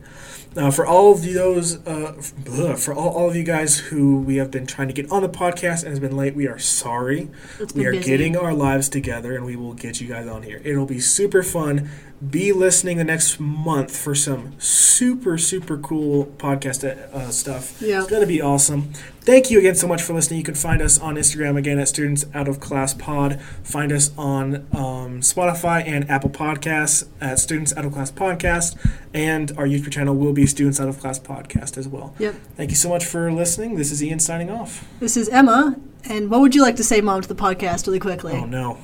Uh, 0.57 0.71
for 0.71 0.87
all 0.87 1.13
of 1.13 1.23
those, 1.23 1.77
uh, 1.87 2.15
bleh, 2.43 2.77
for 2.79 2.93
all, 2.95 3.11
all 3.11 3.29
of 3.29 3.37
you 3.37 3.43
guys 3.45 3.79
who 3.79 4.19
we 4.21 4.37
have 4.37 4.51
been 4.51 4.67
trying 4.67 4.89
to 4.89 4.95
get 4.95 5.11
on 5.13 5.23
the 5.23 5.29
podcast 5.29 5.83
and 5.83 5.89
has 5.91 6.01
been 6.01 6.17
late, 6.17 6.35
we 6.35 6.49
are 6.49 6.59
sorry 6.59 7.29
we 7.75 7.85
are 7.87 7.93
busy. 7.93 8.05
getting 8.05 8.37
our 8.37 8.55
lives 8.55 8.89
together 8.89 9.37
and 9.37 9.45
we 9.45 9.57
will 9.57 9.75
get 9.75 10.01
you 10.01 10.09
guys 10.09 10.27
on 10.27 10.43
here 10.43 10.61
it'll 10.65 10.87
be 10.87 10.99
super 11.01 11.43
fun 11.43 11.89
be 12.27 12.53
listening 12.53 12.97
the 12.97 13.05
next 13.05 13.39
month 13.39 13.97
for 13.97 14.13
some 14.15 14.59
super 14.59 15.39
super 15.39 15.79
cool 15.79 16.27
podcast 16.37 16.85
uh, 16.85 17.31
stuff. 17.31 17.81
Yeah. 17.81 18.01
It's 18.01 18.11
gonna 18.11 18.27
be 18.27 18.43
awesome. 18.43 18.93
Thank 19.21 19.51
you 19.51 19.59
again 19.59 19.75
so 19.75 19.87
much 19.87 20.03
for 20.03 20.15
listening. 20.15 20.39
You 20.39 20.45
can 20.45 20.55
find 20.55 20.83
us 20.83 20.99
on 20.99 21.15
Instagram 21.15 21.57
again 21.57 21.79
at 21.79 21.87
Students 21.89 22.25
Out 22.35 22.49
of 22.49 22.61
Class 22.61 22.95
Pod. 22.95 23.41
Find 23.63 23.93
us 23.93 24.11
on 24.17 24.67
um, 24.73 25.21
Spotify 25.21 25.87
and 25.87 26.11
Apple 26.11 26.31
Podcasts 26.31 27.07
at 27.21 27.39
Students 27.39 27.77
Out 27.77 27.85
of 27.85 27.93
Class 27.93 28.11
Podcast, 28.11 28.77
and 29.13 29.53
our 29.59 29.67
YouTube 29.67 29.93
channel 29.93 30.17
will 30.17 30.33
be 30.33 30.47
Students 30.47 30.81
Out 30.81 30.89
of 30.89 30.99
Class 30.99 31.19
Podcast 31.19 31.77
as 31.77 31.87
well. 31.87 32.15
Yep. 32.19 32.35
Thank 32.57 32.71
you 32.71 32.77
so 32.77 32.89
much 32.89 33.05
for 33.05 33.31
listening. 33.31 33.77
This 33.77 33.93
is 33.93 34.03
Ian 34.03 34.19
signing 34.19 34.51
off. 34.51 34.89
This 34.99 35.17
is 35.17 35.29
Emma, 35.29 35.77
and 36.05 36.31
what 36.31 36.41
would 36.41 36.55
you 36.55 36.63
like 36.63 36.77
to 36.77 36.85
say, 36.85 37.01
Mom, 37.01 37.21
to 37.21 37.29
the 37.29 37.37
podcast 37.37 37.87
really 37.87 38.01
quickly? 38.01 38.33
Oh 38.33 38.47
no. 38.47 38.79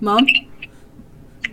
Mom? 0.00 0.26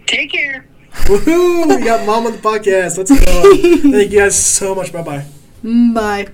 Take 0.10 0.32
care. 0.32 0.66
Woohoo! 1.06 1.68
We 1.78 1.86
got 1.86 2.04
mom 2.06 2.26
on 2.26 2.32
the 2.32 2.40
podcast. 2.40 2.98
Let's 2.98 3.12
go. 3.12 3.18
Thank 3.92 4.12
you 4.12 4.20
guys 4.20 4.36
so 4.36 4.74
much. 4.74 4.92
Bye 4.92 5.04
bye. 5.04 5.26
Mm, 5.64 5.94
Bye. 5.94 6.28